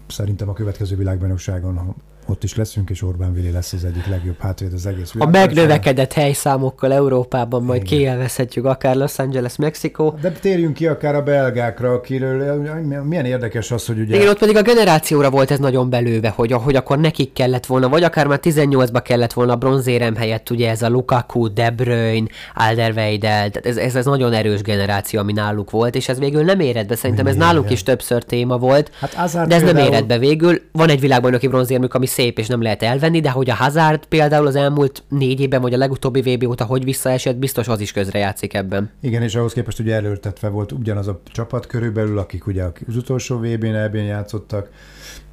Szerintem 0.07 0.49
a 0.49 0.53
következő 0.53 0.95
világbajnokságon 0.95 1.95
ott 2.27 2.43
is 2.43 2.55
leszünk, 2.55 2.89
és 2.89 3.01
Orbán 3.01 3.33
Vili 3.33 3.51
lesz 3.51 3.73
az 3.73 3.85
egyik 3.85 4.05
legjobb 4.07 4.39
hátvéd 4.39 4.73
az 4.73 4.85
egész 4.85 5.11
A 5.17 5.25
megnövekedett 5.25 6.13
helyszámokkal 6.13 6.93
Európában 6.93 7.63
majd 7.63 7.83
kielvezhetjük 7.83 8.65
akár 8.65 8.95
Los 8.95 9.19
Angeles, 9.19 9.55
Mexikó. 9.55 10.17
De 10.21 10.31
térjünk 10.31 10.73
ki 10.73 10.87
akár 10.87 11.15
a 11.15 11.23
belgákra, 11.23 11.91
akiről 11.91 12.61
milyen 13.03 13.25
érdekes 13.25 13.71
az, 13.71 13.85
hogy 13.85 13.99
ugye... 13.99 14.15
Igen, 14.15 14.27
ott 14.27 14.39
pedig 14.39 14.55
a 14.55 14.61
generációra 14.61 15.29
volt 15.29 15.51
ez 15.51 15.59
nagyon 15.59 15.89
belőve, 15.89 16.29
hogy, 16.29 16.51
hogy 16.51 16.75
akkor 16.75 16.99
nekik 16.99 17.33
kellett 17.33 17.65
volna, 17.65 17.89
vagy 17.89 18.03
akár 18.03 18.27
már 18.27 18.39
18-ba 18.41 19.01
kellett 19.03 19.33
volna 19.33 19.53
a 19.53 19.55
bronzérem 19.55 20.15
helyett, 20.15 20.49
ugye 20.49 20.69
ez 20.69 20.81
a 20.81 20.89
Lukaku, 20.89 21.53
De 21.53 21.69
Bruyne, 21.69 22.27
Alderweidel, 22.55 23.49
tehát 23.49 23.65
ez, 23.65 23.77
ez, 23.77 23.95
ez 23.95 24.05
nagyon 24.05 24.33
erős 24.33 24.61
generáció, 24.61 25.19
ami 25.19 25.33
náluk 25.33 25.71
volt, 25.71 25.95
és 25.95 26.09
ez 26.09 26.19
végül 26.19 26.43
nem 26.43 26.59
éred 26.59 26.87
be, 26.87 26.95
szerintem 26.95 27.27
ez 27.27 27.35
náluk 27.35 27.71
is 27.71 27.83
többször 27.83 28.23
téma 28.23 28.57
volt, 28.57 28.91
hát 28.99 29.47
de 29.47 29.55
ez 29.55 29.61
nem 29.61 29.77
éred 29.77 30.05
be 30.05 30.17
végül. 30.17 30.61
Van 30.71 30.89
egy 30.89 30.99
világbajnoki 30.99 31.47
bronzérmük, 31.47 31.93
ami 31.93 32.05
szép, 32.15 32.39
és 32.39 32.47
nem 32.47 32.61
lehet 32.61 32.83
elvenni, 32.83 33.19
de 33.19 33.29
hogy 33.29 33.49
a 33.49 33.55
Hazard 33.55 34.05
például 34.05 34.47
az 34.47 34.55
elmúlt 34.55 35.03
négy 35.09 35.39
évben, 35.39 35.61
vagy 35.61 35.73
a 35.73 35.77
legutóbbi 35.77 36.21
VB 36.21 36.47
óta 36.47 36.65
hogy 36.65 36.83
visszaesett, 36.83 37.35
biztos 37.35 37.67
az 37.67 37.79
is 37.79 37.91
közrejátszik 37.91 38.53
ebben. 38.53 38.91
Igen, 39.01 39.21
és 39.21 39.35
ahhoz 39.35 39.53
képest 39.53 39.79
ugye 39.79 39.95
előltetve 39.95 40.47
volt 40.47 40.71
ugyanaz 40.71 41.07
a 41.07 41.21
csapat 41.25 41.65
körülbelül, 41.65 42.17
akik 42.17 42.47
ugye 42.47 42.63
az 42.87 42.95
utolsó 42.95 43.37
VB-n, 43.37 43.75
EB-n 43.75 43.97
játszottak, 43.97 44.69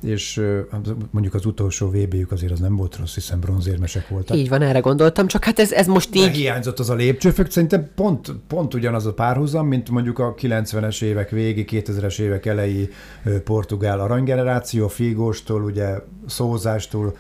és 0.03 0.43
mondjuk 1.11 1.35
az 1.35 1.47
utolsó 1.47 1.89
VB-jük 1.89 2.33
azért 2.33 2.53
az 2.53 2.59
nem 2.59 2.77
volt 2.77 2.97
rossz, 2.97 3.15
hiszen 3.15 3.41
bronzérmesek 3.41 4.09
voltak. 4.09 4.37
Így 4.37 4.49
van, 4.49 4.63
erre 4.63 4.79
gondoltam, 4.79 5.27
csak 5.27 5.45
hát 5.45 5.59
ez, 5.59 5.73
ez 5.73 5.87
most 5.87 6.15
így... 6.15 6.23
De 6.23 6.31
hiányzott 6.31 6.79
az 6.79 6.91
a 6.91 6.95
lépcsőfök, 6.95 7.51
szerintem 7.51 7.91
pont, 7.95 8.33
pont 8.47 8.75
ugyanaz 8.75 9.07
a 9.07 9.13
párhuzam, 9.13 9.67
mint 9.67 9.91
mondjuk 9.91 10.19
a 10.19 10.35
90-es 10.35 11.03
évek 11.03 11.31
végi, 11.31 11.65
2000-es 11.69 12.19
évek 12.19 12.47
elejé 12.47 12.89
portugál 13.45 14.01
aranygeneráció, 14.01 14.89
Figóstól, 14.89 15.63
ugye 15.63 15.99
Szózástól, 16.27 17.17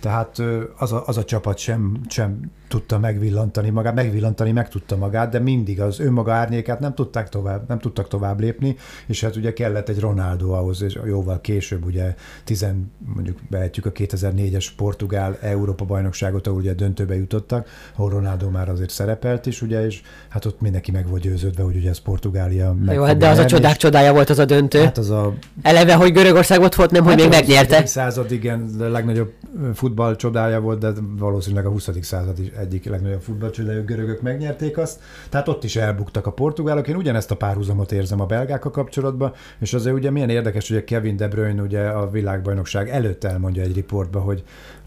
Tehát 0.00 0.42
az 0.76 0.92
a, 0.92 1.02
az 1.06 1.16
a 1.16 1.24
csapat 1.24 1.58
sem, 1.58 2.00
sem 2.08 2.50
tudta 2.74 2.98
megvillantani 2.98 3.70
magát, 3.70 3.94
megvillantani 3.94 4.52
meg 4.52 4.68
tudta 4.68 4.96
magát, 4.96 5.30
de 5.30 5.38
mindig 5.38 5.80
az 5.80 6.00
önmaga 6.00 6.32
árnyékát 6.32 6.80
nem 6.80 6.94
tudták 6.94 7.28
tovább, 7.28 7.68
nem 7.68 7.78
tudtak 7.78 8.08
tovább 8.08 8.40
lépni, 8.40 8.76
és 9.06 9.20
hát 9.20 9.36
ugye 9.36 9.52
kellett 9.52 9.88
egy 9.88 10.00
Ronaldo 10.00 10.50
ahhoz, 10.50 10.82
és 10.82 10.98
jóval 11.04 11.40
később 11.40 11.84
ugye 11.84 12.14
tizen, 12.44 12.92
mondjuk 13.14 13.38
behetjük 13.50 13.86
a 13.86 13.92
2004-es 13.92 14.66
Portugál 14.76 15.38
Európa 15.40 15.84
bajnokságot, 15.84 16.46
ahol 16.46 16.58
ugye 16.58 16.72
döntőbe 16.72 17.16
jutottak, 17.16 17.68
ahol 17.96 18.10
Ronaldo 18.10 18.50
már 18.50 18.68
azért 18.68 18.90
szerepelt 18.90 19.46
is, 19.46 19.62
ugye, 19.62 19.86
és 19.86 20.02
hát 20.28 20.44
ott 20.44 20.60
mindenki 20.60 20.90
meg 20.90 21.08
volt 21.08 21.22
győződve, 21.22 21.62
hogy 21.62 21.76
ugye 21.76 21.90
ez 21.90 21.98
Portugália 21.98 22.72
meg 22.84 22.94
Jó, 22.94 23.02
hát 23.02 23.16
de 23.16 23.28
az 23.28 23.38
a 23.38 23.44
csodák 23.44 23.76
csodája 23.76 24.12
volt 24.12 24.30
az 24.30 24.38
a 24.38 24.44
döntő. 24.44 24.82
Hát 24.82 24.98
az 24.98 25.10
a... 25.10 25.34
Eleve, 25.62 25.94
hogy 25.94 26.12
Görögország 26.12 26.60
ott 26.60 26.74
volt, 26.74 26.90
nem, 26.90 27.04
hát 27.04 27.12
hogy 27.12 27.22
még 27.22 27.32
megnyerte. 27.32 27.76
A 27.76 27.86
század, 27.86 28.32
igen, 28.32 28.70
a 28.80 28.82
legnagyobb 28.82 29.32
futball 29.74 30.16
csodája 30.16 30.60
volt, 30.60 30.78
de 30.78 30.92
valószínűleg 31.18 31.66
a 31.66 31.70
20. 31.70 31.88
század 32.00 32.38
is 32.38 32.48
egyik 32.64 32.84
legnagyobb 32.84 33.20
futballcsodája, 33.20 33.84
görögök 33.84 34.20
megnyerték 34.20 34.78
azt. 34.78 35.00
Tehát 35.28 35.48
ott 35.48 35.64
is 35.64 35.76
elbuktak 35.76 36.26
a 36.26 36.32
portugálok. 36.32 36.88
Én 36.88 36.96
ugyanezt 36.96 37.30
a 37.30 37.36
párhuzamot 37.36 37.92
érzem 37.92 38.20
a 38.20 38.26
belgákkal 38.26 38.70
kapcsolatban, 38.70 39.32
és 39.58 39.74
azért 39.74 39.96
ugye 39.96 40.10
milyen 40.10 40.28
érdekes, 40.28 40.68
hogy 40.68 40.84
Kevin 40.84 41.16
De 41.16 41.28
Bruyne 41.28 41.62
ugye 41.62 41.80
a 41.80 42.10
világbajnokság 42.10 42.88
előtt 42.88 43.24
elmondja 43.24 43.62
egy 43.62 43.74
riportba, 43.74 44.20
hogy 44.20 44.42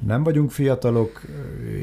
nem 0.06 0.24
vagyunk 0.24 0.52
fiatalok, 0.52 1.22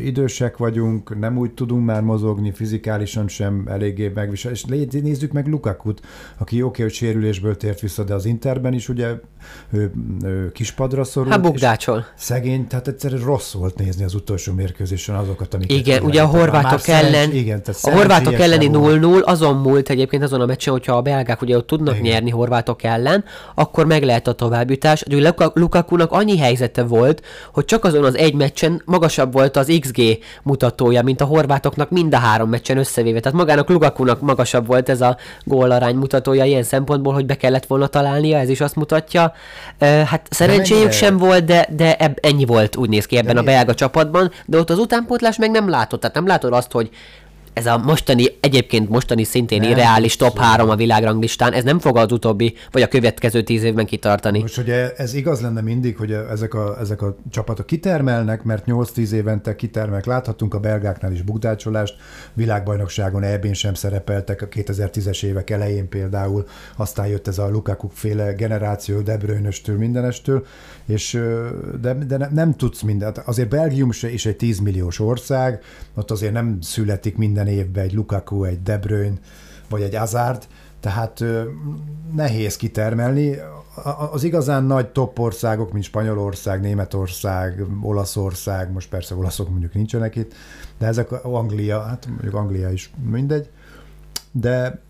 idősek 0.04 0.56
vagyunk, 0.56 1.18
nem 1.18 1.38
úgy 1.38 1.50
tudunk 1.50 1.84
már 1.84 2.02
mozogni, 2.02 2.52
fizikálisan 2.52 3.28
sem 3.28 3.64
eléggé 3.68 4.08
megvisel. 4.14 4.52
És 4.52 4.64
nézzük 4.64 5.32
meg 5.32 5.46
Lukakut, 5.46 6.00
aki 6.38 6.62
oké, 6.62 6.82
hogy 6.82 6.92
sérülésből 6.92 7.56
tért 7.56 7.80
vissza, 7.80 8.04
de 8.04 8.14
az 8.14 8.24
Interben 8.24 8.72
is 8.72 8.88
ugye 8.88 9.14
ő, 9.70 9.92
ő 10.24 10.52
kispadra 10.52 11.04
szorult. 11.04 11.32
Hát 11.32 11.42
bukdácsol. 11.42 12.06
Szegény, 12.16 12.66
tehát 12.66 12.88
egyszerűen 12.88 13.22
rossz 13.22 13.52
volt 13.52 13.78
nézni 13.78 14.04
az 14.04 14.14
utolsó 14.14 14.52
mérkőzésen 14.52 15.14
azokat, 15.14 15.54
amiket 15.54 15.73
Igen, 15.74 16.02
ugye 16.02 16.22
a 16.22 16.26
horvátok 16.26 16.88
ellen, 16.88 17.32
igen, 17.32 17.62
a 17.82 17.90
horvátok 17.90 18.34
elleni 18.40 18.70
0-0 18.72 19.24
azon 19.24 19.56
múlt 19.56 19.90
egyébként 19.90 20.22
azon 20.22 20.40
a 20.40 20.46
meccsen, 20.46 20.72
hogyha 20.72 20.96
a 20.96 21.02
belgák 21.02 21.42
ugye 21.42 21.56
ott 21.56 21.66
tudnak 21.66 21.98
igen. 21.98 22.12
nyerni 22.12 22.30
horvátok 22.30 22.82
ellen, 22.82 23.24
akkor 23.54 23.86
meg 23.86 24.02
lehet 24.02 24.28
a 24.28 24.32
továbbjutás. 24.32 25.02
Ugye 25.10 25.32
Lukakunak 25.54 26.12
annyi 26.12 26.38
helyzete 26.38 26.82
volt, 26.82 27.22
hogy 27.52 27.64
csak 27.64 27.84
azon 27.84 28.04
az 28.04 28.16
egy 28.16 28.34
meccsen 28.34 28.82
magasabb 28.84 29.32
volt 29.32 29.56
az 29.56 29.78
XG 29.80 30.02
mutatója, 30.42 31.02
mint 31.02 31.20
a 31.20 31.24
horvátoknak 31.24 31.90
mind 31.90 32.14
a 32.14 32.18
három 32.18 32.48
meccsen 32.48 32.78
összevéve. 32.78 33.20
Tehát 33.20 33.38
magának 33.38 33.68
Lukakunak 33.68 34.20
magasabb 34.20 34.66
volt 34.66 34.88
ez 34.88 35.00
a 35.00 35.16
gólarány 35.44 35.96
mutatója 35.96 36.44
ilyen 36.44 36.62
szempontból, 36.62 37.12
hogy 37.12 37.26
be 37.26 37.36
kellett 37.36 37.66
volna 37.66 37.86
találnia, 37.86 38.38
ez 38.38 38.48
is 38.48 38.60
azt 38.60 38.76
mutatja. 38.76 39.32
Hát 39.80 40.26
szerencséjük 40.30 40.92
sem 40.92 41.16
volt, 41.16 41.44
de, 41.44 41.68
de 41.76 41.96
eb, 41.96 42.18
ennyi 42.22 42.44
volt 42.44 42.76
úgy 42.76 42.88
néz 42.88 43.06
ki 43.06 43.16
ebben 43.16 43.34
de 43.34 43.40
a 43.40 43.44
belga 43.44 43.74
csapatban, 43.74 44.30
de 44.46 44.58
ott 44.58 44.70
az 44.70 44.78
utánpótlás 44.78 45.36
meg 45.36 45.50
nem 45.50 45.63
látott. 45.68 46.00
Tehát 46.00 46.16
nem 46.16 46.26
látod 46.26 46.52
azt, 46.52 46.72
hogy 46.72 46.90
ez 47.54 47.66
a 47.66 47.78
mostani, 47.78 48.24
egyébként 48.40 48.88
mostani 48.88 49.24
szintén 49.24 49.60
nem, 49.60 49.70
irreális 49.70 50.16
top 50.16 50.38
3 50.38 50.70
a 50.70 50.76
világranglistán, 50.76 51.52
ez 51.52 51.64
nem 51.64 51.78
fog 51.78 51.96
az 51.96 52.12
utóbbi, 52.12 52.54
vagy 52.70 52.82
a 52.82 52.88
következő 52.88 53.42
tíz 53.42 53.62
évben 53.62 53.86
kitartani. 53.86 54.40
Most 54.40 54.58
ugye 54.58 54.92
ez 54.96 55.14
igaz 55.14 55.40
lenne 55.40 55.60
mindig, 55.60 55.96
hogy 55.96 56.12
ezek 56.12 56.54
a, 56.54 56.76
ezek 56.80 57.02
a 57.02 57.16
csapatok 57.30 57.66
kitermelnek, 57.66 58.42
mert 58.42 58.64
8-10 58.66 59.10
évente 59.10 59.56
kitermelnek. 59.56 60.06
Láthattunk 60.06 60.54
a 60.54 60.60
belgáknál 60.60 61.12
is 61.12 61.22
bukdácsolást, 61.22 61.94
világbajnokságon 62.32 63.22
eb 63.22 63.52
sem 63.52 63.74
szerepeltek 63.74 64.42
a 64.42 64.48
2010-es 64.48 65.22
évek 65.22 65.50
elején 65.50 65.88
például, 65.88 66.46
aztán 66.76 67.06
jött 67.06 67.28
ez 67.28 67.38
a 67.38 67.50
Lukaku 67.50 67.88
féle 67.92 68.32
generáció, 68.32 69.00
De 69.00 69.16
Bruyne-östől, 69.16 69.76
mindenestől, 69.76 70.46
és 70.86 71.20
de, 71.80 71.94
de 71.94 72.16
nem, 72.16 72.30
nem 72.32 72.54
tudsz 72.56 72.80
mindent. 72.80 73.18
Azért 73.18 73.48
Belgium 73.48 73.90
is 73.90 74.26
egy 74.26 74.36
10 74.36 74.58
milliós 74.58 75.00
ország, 75.00 75.62
ott 75.94 76.10
azért 76.10 76.32
nem 76.32 76.58
születik 76.60 77.16
minden 77.16 77.43
évben 77.52 77.84
egy 77.84 77.92
Lukaku, 77.92 78.44
egy 78.44 78.62
De 78.62 78.78
Bruyne, 78.78 79.16
vagy 79.68 79.82
egy 79.82 79.96
Hazard, 79.96 80.46
tehát 80.80 81.24
nehéz 82.14 82.56
kitermelni. 82.56 83.36
Az 84.12 84.24
igazán 84.24 84.64
nagy 84.64 84.88
top 84.88 85.18
országok, 85.18 85.72
mint 85.72 85.84
Spanyolország, 85.84 86.60
Németország, 86.60 87.64
Olaszország, 87.82 88.72
most 88.72 88.88
persze 88.88 89.14
olaszok 89.14 89.48
mondjuk 89.50 89.74
nincsenek 89.74 90.16
itt, 90.16 90.32
de 90.78 90.86
ezek 90.86 91.24
Anglia, 91.24 91.82
hát 91.82 92.06
mondjuk 92.06 92.34
Anglia 92.34 92.70
is 92.70 92.90
mindegy, 93.10 93.50
de 94.32 94.80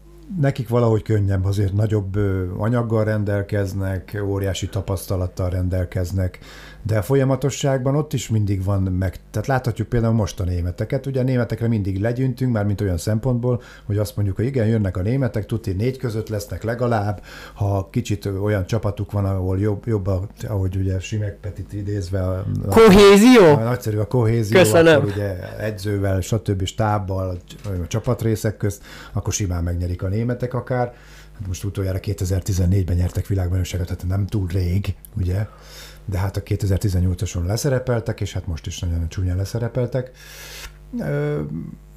nekik 0.40 0.68
valahogy 0.68 1.02
könnyebb, 1.02 1.44
azért 1.44 1.72
nagyobb 1.72 2.16
anyaggal 2.58 3.04
rendelkeznek, 3.04 4.22
óriási 4.24 4.68
tapasztalattal 4.68 5.50
rendelkeznek, 5.50 6.38
de 6.86 6.98
a 6.98 7.02
folyamatosságban 7.02 7.96
ott 7.96 8.12
is 8.12 8.28
mindig 8.28 8.64
van 8.64 8.82
meg. 8.82 9.16
Tehát 9.30 9.46
láthatjuk 9.46 9.88
például 9.88 10.14
most 10.14 10.40
a 10.40 10.44
németeket, 10.44 11.06
ugye 11.06 11.20
a 11.20 11.22
németekre 11.22 11.68
mindig 11.68 12.00
legyüntünk, 12.00 12.52
már 12.52 12.64
mint 12.64 12.80
olyan 12.80 12.98
szempontból, 12.98 13.62
hogy 13.84 13.98
azt 13.98 14.16
mondjuk, 14.16 14.36
hogy 14.36 14.44
igen, 14.44 14.66
jönnek 14.66 14.96
a 14.96 15.02
németek, 15.02 15.46
tuti 15.46 15.72
négy 15.72 15.96
között 15.96 16.28
lesznek 16.28 16.62
legalább, 16.62 17.22
ha 17.54 17.88
kicsit 17.90 18.26
olyan 18.26 18.66
csapatuk 18.66 19.12
van, 19.12 19.24
ahol 19.24 19.58
jobb, 19.58 19.86
jobb 19.86 20.06
a, 20.06 20.26
ahogy 20.48 20.76
ugye 20.76 20.98
Simek 21.00 21.36
Petit 21.40 21.72
idézve. 21.72 22.20
A, 22.20 22.44
kohézió? 22.68 23.44
A, 23.44 23.60
a, 23.60 23.62
nagyszerű 23.62 23.98
a 23.98 24.06
kohézió, 24.06 24.58
Köszönöm. 24.58 24.96
akkor 24.96 25.10
ugye 25.10 25.56
edzővel, 25.58 26.20
stb. 26.20 26.64
stábbal, 26.64 27.38
a 27.64 27.86
csapatrészek 27.86 28.56
közt, 28.56 28.82
akkor 29.12 29.32
simán 29.32 29.62
megnyerik 29.62 30.02
a 30.02 30.08
németek 30.08 30.54
akár. 30.54 30.94
Hát 31.38 31.46
most 31.46 31.64
utoljára 31.64 31.98
2014-ben 32.02 32.96
nyertek 32.96 33.26
világbajnokságot, 33.26 33.86
tehát 33.86 34.06
nem 34.06 34.26
túl 34.26 34.46
rég, 34.48 34.94
ugye? 35.16 35.46
De 36.04 36.18
hát 36.18 36.36
a 36.36 36.42
2018-ason 36.42 37.46
leszerepeltek, 37.46 38.20
és 38.20 38.32
hát 38.32 38.46
most 38.46 38.66
is 38.66 38.78
nagyon 38.78 39.08
csúnyán 39.08 39.36
leszerepeltek. 39.36 40.10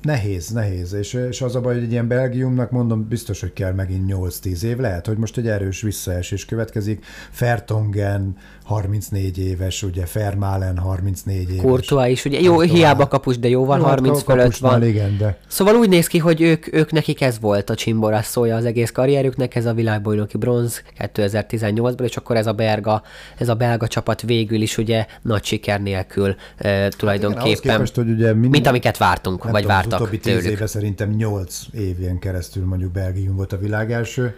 Nehéz, 0.01 0.50
nehéz, 0.50 0.94
és, 0.94 1.13
és 1.13 1.42
az 1.42 1.56
a 1.56 1.62
baj, 1.62 1.74
hogy 1.74 1.84
egy 1.84 1.92
ilyen 1.92 2.08
Belgiumnak 2.08 2.72
mondom, 2.72 3.08
biztos, 3.08 3.39
hogy 3.39 3.54
kell 3.54 3.72
megint 3.72 4.13
8-10 4.13 4.62
év. 4.62 4.77
Lehet, 4.77 5.06
hogy 5.08 5.18
most 5.18 5.38
egy 5.38 5.48
erős 5.48 5.82
visszaesés 5.82 6.46
következik. 6.46 7.06
Fertongen 7.32 8.36
34 8.63 9.39
éves, 9.39 9.84
ugye 9.84 10.06
Fermalen 10.06 10.77
34 10.77 11.50
éves. 11.50 11.62
Courtois 11.62 12.12
is, 12.12 12.25
ugye 12.25 12.39
jó, 12.39 12.54
Courtois. 12.54 12.72
hiába 12.72 13.08
kapus, 13.08 13.39
de 13.39 13.48
jóval 13.48 13.77
jó, 13.77 13.84
30 13.84 14.16
hát 14.16 14.25
fölött 14.25 14.58
van. 14.58 14.84
Igen, 14.84 15.18
de... 15.18 15.38
Szóval 15.48 15.75
úgy 15.75 15.89
néz 15.89 16.08
ki, 16.08 16.18
hogy 16.18 16.42
ők, 16.42 16.74
ők 16.74 16.92
nekik 16.92 17.22
ez 17.22 17.39
volt 17.39 17.70
a 17.70 17.75
csimborás 17.75 18.25
szója 18.25 18.56
az 18.56 18.66
egész 18.66 18.92
karrierüknek, 18.92 19.56
ez 19.56 19.66
a 19.66 19.74
világbajnoki 19.74 20.38
bronz 20.38 20.84
2018-ban, 21.00 22.04
és 22.04 22.18
akkor 22.18 22.36
ez 22.36 22.48
a 22.48 22.54
belga, 22.54 23.01
ez 23.38 23.50
a 23.50 23.56
belga 23.56 23.88
csapat 23.88 24.22
végül 24.22 24.62
is 24.62 24.77
ugye 24.77 25.06
nagy 25.22 25.44
siker 25.44 25.82
nélkül 25.82 26.36
e, 26.58 26.89
tulajdonképpen, 26.89 27.48
hát 27.48 27.63
igen, 27.63 27.75
képest, 27.75 27.96
hogy 27.96 28.10
ugye 28.10 28.34
minden, 28.34 28.50
mint 28.50 28.68
amiket 28.68 28.98
vártunk, 28.98 29.51
vagy 29.51 29.66
vártak 29.66 29.97
utóbbi 30.01 30.20
tíz 30.20 30.46
éve 30.46 30.68
szerintem 30.68 31.10
8 31.10 31.60
évén 31.72 32.20
keresztül 32.20 32.66
mondjuk 32.66 32.92
Belgium 32.92 33.36
volt 33.36 33.54
a 33.54 33.58
világ 33.58 33.92
első, 33.92 34.36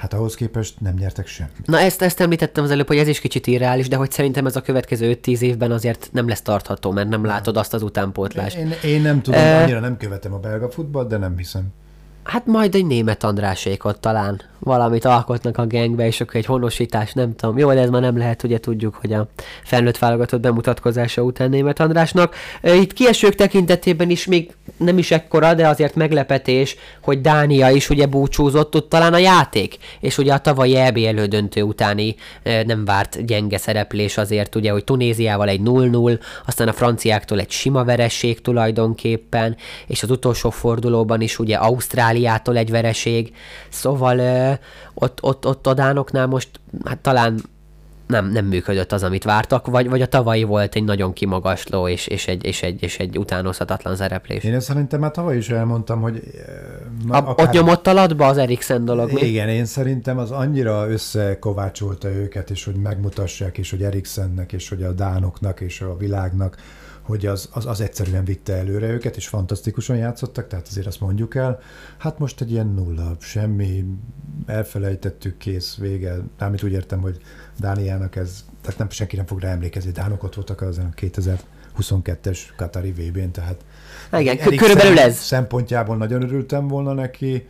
Hát 0.00 0.14
ahhoz 0.14 0.34
képest 0.34 0.80
nem 0.80 0.94
nyertek 0.94 1.26
semmit. 1.26 1.66
Na 1.66 1.78
ezt, 1.78 2.02
ezt 2.02 2.20
említettem 2.20 2.64
az 2.64 2.70
előbb, 2.70 2.86
hogy 2.86 2.96
ez 2.96 3.08
is 3.08 3.20
kicsit 3.20 3.46
irreális, 3.46 3.88
de 3.88 3.96
hogy 3.96 4.10
szerintem 4.10 4.46
ez 4.46 4.56
a 4.56 4.60
következő 4.60 5.18
5-10 5.22 5.40
évben 5.40 5.70
azért 5.70 6.08
nem 6.12 6.28
lesz 6.28 6.42
tartható, 6.42 6.90
mert 6.90 7.08
nem 7.08 7.24
látod 7.24 7.56
azt 7.56 7.74
az 7.74 7.82
utánpótlást. 7.82 8.56
Én, 8.56 8.72
én 8.84 9.00
nem 9.00 9.22
tudom, 9.22 9.40
e... 9.40 9.62
annyira 9.62 9.80
nem 9.80 9.96
követem 9.96 10.32
a 10.32 10.38
belga 10.38 10.70
futballt, 10.70 11.08
de 11.08 11.16
nem 11.16 11.36
hiszem. 11.36 11.72
Hát 12.30 12.46
majd 12.46 12.74
egy 12.74 12.86
német 12.86 13.24
Andrásékot 13.24 14.00
talán 14.00 14.40
valamit 14.58 15.04
alkotnak 15.04 15.58
a 15.58 15.66
gengbe, 15.66 16.06
és 16.06 16.20
akkor 16.20 16.36
egy 16.36 16.44
honosítás, 16.46 17.12
nem 17.12 17.36
tudom. 17.36 17.58
Jó, 17.58 17.72
de 17.72 17.80
ez 17.80 17.90
már 17.90 18.00
nem 18.00 18.18
lehet, 18.18 18.42
ugye 18.42 18.58
tudjuk, 18.58 18.94
hogy 18.94 19.12
a 19.12 19.28
felnőtt 19.64 19.98
válogatott 19.98 20.40
bemutatkozása 20.40 21.22
után 21.22 21.48
német 21.48 21.80
Andrásnak. 21.80 22.34
Itt 22.62 22.92
kiesők 22.92 23.34
tekintetében 23.34 24.10
is 24.10 24.26
még 24.26 24.50
nem 24.76 24.98
is 24.98 25.10
ekkora, 25.10 25.54
de 25.54 25.68
azért 25.68 25.94
meglepetés, 25.94 26.76
hogy 27.02 27.20
Dánia 27.20 27.70
is 27.70 27.90
ugye 27.90 28.06
búcsúzott 28.06 28.74
ott 28.74 28.88
talán 28.88 29.14
a 29.14 29.18
játék, 29.18 29.76
és 30.00 30.18
ugye 30.18 30.32
a 30.32 30.38
tavalyi 30.38 30.76
EB 30.76 30.96
elődöntő 30.96 31.62
utáni 31.62 32.14
nem 32.66 32.84
várt 32.84 33.26
gyenge 33.26 33.58
szereplés 33.58 34.16
azért, 34.16 34.54
ugye, 34.54 34.70
hogy 34.70 34.84
Tunéziával 34.84 35.48
egy 35.48 35.60
0-0, 35.64 36.20
aztán 36.46 36.68
a 36.68 36.72
franciáktól 36.72 37.40
egy 37.40 37.50
sima 37.50 37.84
veresség 37.84 38.40
tulajdonképpen, 38.40 39.56
és 39.86 40.02
az 40.02 40.10
utolsó 40.10 40.50
fordulóban 40.50 41.20
is 41.20 41.38
ugye 41.38 41.56
Ausztráliától 42.20 42.56
egy 42.56 42.70
vereség, 42.70 43.34
szóval 43.68 44.58
ott, 44.94 45.22
ott, 45.22 45.46
ott 45.46 45.66
a 45.66 45.74
Dánoknál 45.74 46.26
most 46.26 46.48
hát 46.84 46.98
talán 46.98 47.40
nem, 48.06 48.26
nem 48.26 48.44
működött 48.44 48.92
az, 48.92 49.02
amit 49.02 49.24
vártak, 49.24 49.66
vagy, 49.66 49.88
vagy 49.88 50.02
a 50.02 50.06
tavalyi 50.06 50.42
volt 50.42 50.74
egy 50.74 50.84
nagyon 50.84 51.12
kimagasló 51.12 51.88
és, 51.88 52.06
és, 52.06 52.26
egy, 52.26 52.44
és, 52.44 52.62
egy, 52.62 52.82
és 52.82 52.98
egy 52.98 53.18
utánozhatatlan 53.18 53.96
szereplés. 53.96 54.44
Én 54.44 54.54
ezt 54.54 54.66
szerintem 54.66 55.00
már 55.00 55.10
tavaly 55.10 55.36
is 55.36 55.48
elmondtam, 55.48 56.00
hogy... 56.00 56.22
Na, 57.06 57.14
a, 57.14 57.30
akár... 57.30 57.46
Ott 57.46 57.52
nyomott 57.52 57.86
alatba 57.86 58.26
az 58.26 58.38
Eriksen 58.38 58.84
dolog, 58.84 59.12
mi? 59.12 59.20
Igen, 59.20 59.48
én 59.48 59.64
szerintem 59.64 60.18
az 60.18 60.30
annyira 60.30 60.88
összekovácsolta 60.88 62.08
őket, 62.08 62.50
és 62.50 62.64
hogy 62.64 62.74
megmutassák, 62.74 63.58
és 63.58 63.70
hogy 63.70 63.82
Eriksennek, 63.82 64.52
és 64.52 64.68
hogy 64.68 64.82
a 64.82 64.92
Dánoknak, 64.92 65.60
és 65.60 65.80
a 65.80 65.96
világnak, 65.96 66.56
hogy 67.10 67.26
az, 67.26 67.48
az, 67.52 67.66
az 67.66 67.80
egyszerűen 67.80 68.24
vitte 68.24 68.54
előre 68.56 68.86
őket, 68.86 69.16
és 69.16 69.28
fantasztikusan 69.28 69.96
játszottak, 69.96 70.46
tehát 70.46 70.66
azért 70.66 70.86
azt 70.86 71.00
mondjuk 71.00 71.34
el. 71.34 71.60
Hát 71.98 72.18
most 72.18 72.40
egy 72.40 72.50
ilyen 72.50 72.66
nulla, 72.66 73.16
semmi, 73.18 73.84
elfelejtettük, 74.46 75.36
kész, 75.36 75.76
vége. 75.76 76.16
Amit 76.38 76.62
úgy 76.62 76.72
értem, 76.72 77.00
hogy 77.00 77.20
Dániának 77.58 78.16
ez, 78.16 78.44
tehát 78.62 78.78
nem, 78.78 78.90
senki 78.90 79.16
nem 79.16 79.26
fog 79.26 79.40
rá 79.40 79.50
emlékezni, 79.50 79.90
Dánok 79.90 80.22
ott 80.22 80.34
voltak 80.34 80.60
az 80.60 80.78
a 80.78 80.88
2022-es 80.96 82.38
Katari 82.56 82.92
VB-n, 82.92 83.30
tehát 83.30 83.64
igen, 84.18 84.36
körülbelül 84.56 84.98
ez. 84.98 85.16
Szempontjából 85.16 85.96
nagyon 85.96 86.22
örültem 86.22 86.68
volna 86.68 86.92
neki, 86.92 87.48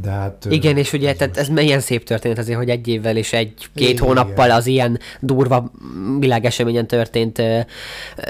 de 0.00 0.10
hát, 0.10 0.46
Igen, 0.50 0.76
és 0.76 0.92
ugye 0.92 1.14
tehát 1.14 1.36
ez 1.36 1.48
milyen 1.48 1.80
szép 1.80 2.04
történet 2.04 2.38
azért, 2.38 2.58
hogy 2.58 2.68
egy 2.68 2.88
évvel 2.88 3.16
és 3.16 3.32
egy-két 3.32 3.98
hónappal 3.98 4.50
az 4.50 4.66
ilyen 4.66 4.98
durva 5.20 5.70
világeseményen 6.18 6.86
történt 6.86 7.38
uh, 7.38 7.60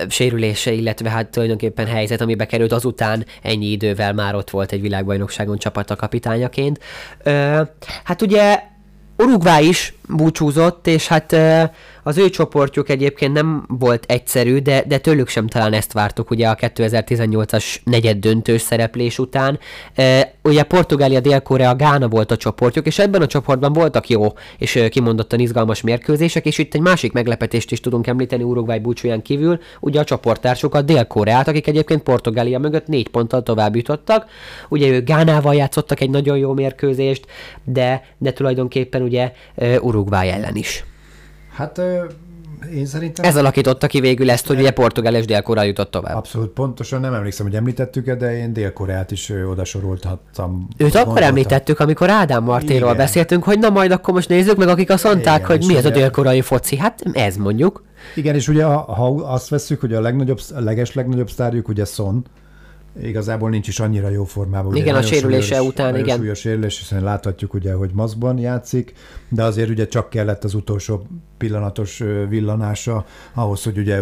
sérülése, 0.09 0.73
illetve 0.73 1.11
hát 1.11 1.29
tulajdonképpen 1.29 1.87
helyzet, 1.87 2.21
amibe 2.21 2.47
került 2.47 2.73
azután 2.73 3.27
ennyi 3.43 3.71
idővel 3.71 4.13
már 4.13 4.35
ott 4.35 4.51
volt 4.51 4.73
egy 4.73 4.81
világbajnokságon 4.81 5.59
csapata 5.59 5.97
kapitányaként. 5.97 6.79
Uh, 7.25 7.69
hát 8.05 8.23
ugye 8.23 8.71
Uruguay 9.17 9.69
is 9.69 9.95
búcsúzott, 10.09 10.87
és 10.87 11.07
hát 11.07 11.37
az 12.03 12.19
ő 12.19 12.31
csoportjuk 12.31 12.89
egyébként 12.89 13.33
nem 13.33 13.65
volt 13.69 14.05
egyszerű, 14.09 14.59
de, 14.59 14.85
de 14.87 14.99
tőlük 14.99 15.29
sem 15.29 15.47
talán 15.47 15.73
ezt 15.73 15.93
vártuk 15.93 16.31
ugye 16.31 16.49
a 16.49 16.55
2018-as 16.55 17.77
negyed 17.85 18.19
döntős 18.19 18.61
szereplés 18.61 19.19
után. 19.19 19.59
E, 19.95 20.35
ugye 20.43 20.63
Portugália, 20.63 21.21
Dél-Korea, 21.21 21.77
Gána 21.77 22.09
volt 22.09 22.31
a 22.31 22.37
csoportjuk, 22.37 22.87
és 22.87 22.99
ebben 22.99 23.23
a 23.23 23.27
csoportban 23.27 23.73
voltak 23.73 24.09
jó 24.09 24.27
és 24.59 24.85
kimondottan 24.91 25.39
izgalmas 25.39 25.81
mérkőzések, 25.81 26.47
és 26.47 26.59
itt 26.59 26.75
egy 26.75 26.81
másik 26.81 27.13
meglepetést 27.13 27.73
is 27.73 27.81
tudunk 27.81 28.07
említeni 28.07 28.43
Uruguay 28.43 28.79
búcsúján 28.79 29.23
kívül, 29.23 29.61
ugye 29.81 30.01
a 30.01 30.05
csoporttársukat 30.05 30.85
Dél-Koreát, 30.85 31.49
akik 31.49 31.67
egyébként 31.67 32.03
Portugália 32.03 32.59
mögött 32.59 32.87
négy 32.87 33.09
ponttal 33.09 33.43
tovább 33.43 33.77
jutottak. 33.77 34.27
Ugye 34.69 34.89
ők 34.89 35.05
Gánával 35.05 35.55
játszottak 35.55 36.01
egy 36.01 36.11
nagyon 36.11 36.39
jó 36.39 36.53
mérkőzést, 36.53 37.27
de, 37.65 38.05
de 38.19 38.33
tulajdonképpen 38.33 39.03
ugye 39.03 39.33
Uruguay 39.81 40.29
ellen 40.29 40.57
is. 40.57 40.85
Hát 41.53 41.81
én 42.75 42.87
szerintem... 42.87 43.25
Ez 43.25 43.37
alakította 43.37 43.87
ki 43.87 44.01
végül 44.01 44.31
ezt, 44.31 44.47
hogy 44.47 44.59
ugye 44.59 44.71
Portugál 44.71 45.15
és 45.15 45.25
Dél-Korea 45.25 45.63
jutott 45.63 45.91
tovább. 45.91 46.17
Abszolút 46.17 46.49
pontosan, 46.49 47.01
nem 47.01 47.15
emlékszem, 47.15 47.47
hogy 47.47 47.55
említettük-e, 47.55 48.15
de 48.15 48.37
én 48.37 48.53
Dél-Koreát 48.53 49.11
is 49.11 49.33
oda. 49.51 49.63
Őt 50.77 50.95
akkor 50.95 51.23
említettük, 51.23 51.81
amikor 51.81 52.11
Ádám 52.11 52.45
Martéról 52.45 52.95
beszéltünk, 52.95 53.45
hogy 53.45 53.59
na 53.59 53.71
majd 53.71 53.91
akkor 53.91 54.15
most 54.15 54.29
nézzük 54.29 54.57
meg, 54.57 54.69
akik 54.69 54.91
azt 54.91 55.05
mondták, 55.05 55.37
Igen, 55.37 55.47
hogy 55.47 55.67
mi 55.67 55.77
ez 55.77 55.85
a 55.85 55.91
dél-koreai 55.91 56.41
foci. 56.41 56.77
Hát 56.77 57.01
ez 57.13 57.37
mondjuk. 57.37 57.85
Igen, 58.15 58.35
és 58.35 58.49
ugye 58.49 58.65
ha 58.65 59.07
azt 59.09 59.49
veszük, 59.49 59.81
hogy 59.81 59.93
a 59.93 60.01
legnagyobb, 60.01 60.41
a 60.55 60.61
leges 60.61 60.95
legnagyobb 60.95 61.31
sztárjuk 61.31 61.69
ugye 61.69 61.85
Son, 61.85 62.25
igazából 63.01 63.51
nincs 63.51 63.69
is 63.69 63.81
annyira 63.81 64.09
jó 64.09 64.25
formában. 64.25 64.77
Igen, 64.77 64.95
a 64.95 65.03
sérülése 65.03 65.55
súlyos, 65.55 65.73
után, 65.73 65.97
igen. 65.97 66.17
Súlyos 66.17 66.39
sérülés, 66.39 66.79
hiszen 66.79 67.03
láthatjuk 67.03 67.55
ugye, 67.55 67.73
hogy 67.73 67.91
maszkban 67.95 68.39
játszik, 68.39 68.93
de 69.29 69.43
azért 69.43 69.69
ugye 69.69 69.87
csak 69.87 70.11
kellett 70.11 70.45
az 70.45 70.55
utolsó 70.55 71.07
pillanatos 71.39 72.03
villanása 72.29 73.05
ahhoz, 73.35 73.63
hogy 73.63 73.79
ugye 73.79 74.01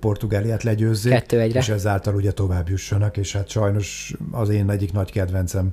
Portugáliát 0.00 0.62
legyőzzék, 0.62 1.12
Kettő 1.12 1.40
egyre. 1.40 1.58
és 1.58 1.68
ezáltal 1.68 2.14
ugye 2.14 2.32
tovább 2.32 2.68
jussanak, 2.68 3.16
és 3.16 3.32
hát 3.32 3.48
sajnos 3.48 4.14
az 4.30 4.48
én 4.48 4.70
egyik 4.70 4.92
nagy 4.92 5.12
kedvencem 5.12 5.70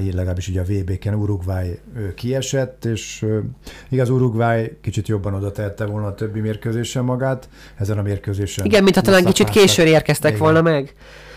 legalábbis 0.00 0.48
ugye 0.48 0.60
a 0.60 0.64
VB-ken 0.64 1.14
Uruguay 1.14 1.78
kiesett, 2.14 2.84
és 2.84 3.26
igaz 3.88 4.08
Uruguay 4.08 4.76
kicsit 4.80 5.08
jobban 5.08 5.34
oda 5.34 5.52
tehette 5.52 5.84
volna 5.84 6.06
a 6.06 6.14
többi 6.14 6.40
mérkőzésen 6.40 7.04
magát, 7.04 7.48
ezen 7.76 7.98
a 7.98 8.02
mérkőzésen. 8.02 8.64
Igen, 8.64 8.82
mint 8.82 8.94
ha 8.94 9.00
talán 9.00 9.24
kicsit 9.24 9.48
későn 9.48 9.86
érkeztek 9.86 10.30
Igen. 10.30 10.42
volna 10.42 10.62
meg. 10.62 10.94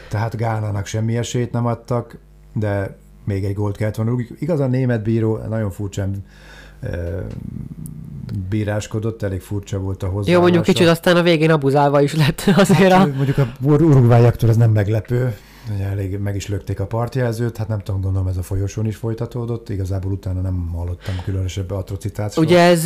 Tehát 0.09 0.37
Gánának 0.37 0.85
semmi 0.85 1.17
esélyt 1.17 1.51
nem 1.51 1.65
adtak, 1.65 2.17
de 2.53 2.97
még 3.23 3.43
egy 3.43 3.53
gólt 3.53 3.77
kellett 3.77 3.95
volna. 3.95 4.15
Igaz, 4.39 4.59
a 4.59 4.67
német 4.67 5.03
bíró 5.03 5.37
nagyon 5.49 5.71
furcsán 5.71 6.25
bíráskodott, 8.49 9.23
elég 9.23 9.41
furcsa 9.41 9.79
volt 9.79 10.03
a 10.03 10.07
hozzá. 10.07 10.31
Jó, 10.31 10.41
mondjuk 10.41 10.63
kicsit 10.63 10.87
aztán 10.87 11.15
a 11.15 11.21
végén 11.21 11.51
abuzálva 11.51 12.01
is 12.01 12.15
lett 12.15 12.43
azért. 12.55 12.91
Hát, 12.91 13.07
a... 13.07 13.11
Mondjuk 13.15 13.37
a 13.37 13.47
Uruguayaktól 13.61 14.49
ez 14.49 14.57
nem 14.57 14.71
meglepő, 14.71 15.35
elég 15.81 16.17
meg 16.17 16.35
is 16.35 16.47
lökték 16.47 16.79
a 16.79 16.85
partjelzőt, 16.85 17.57
hát 17.57 17.67
nem 17.67 17.79
tudom, 17.79 18.01
gondolom 18.01 18.27
ez 18.27 18.37
a 18.37 18.43
folyosón 18.43 18.85
is 18.85 18.95
folytatódott, 18.95 19.69
igazából 19.69 20.11
utána 20.11 20.41
nem 20.41 20.69
hallottam 20.73 21.15
különösebb 21.23 21.71
atrocitációt. 21.71 22.45
Ugye 22.45 22.59
ez 22.59 22.85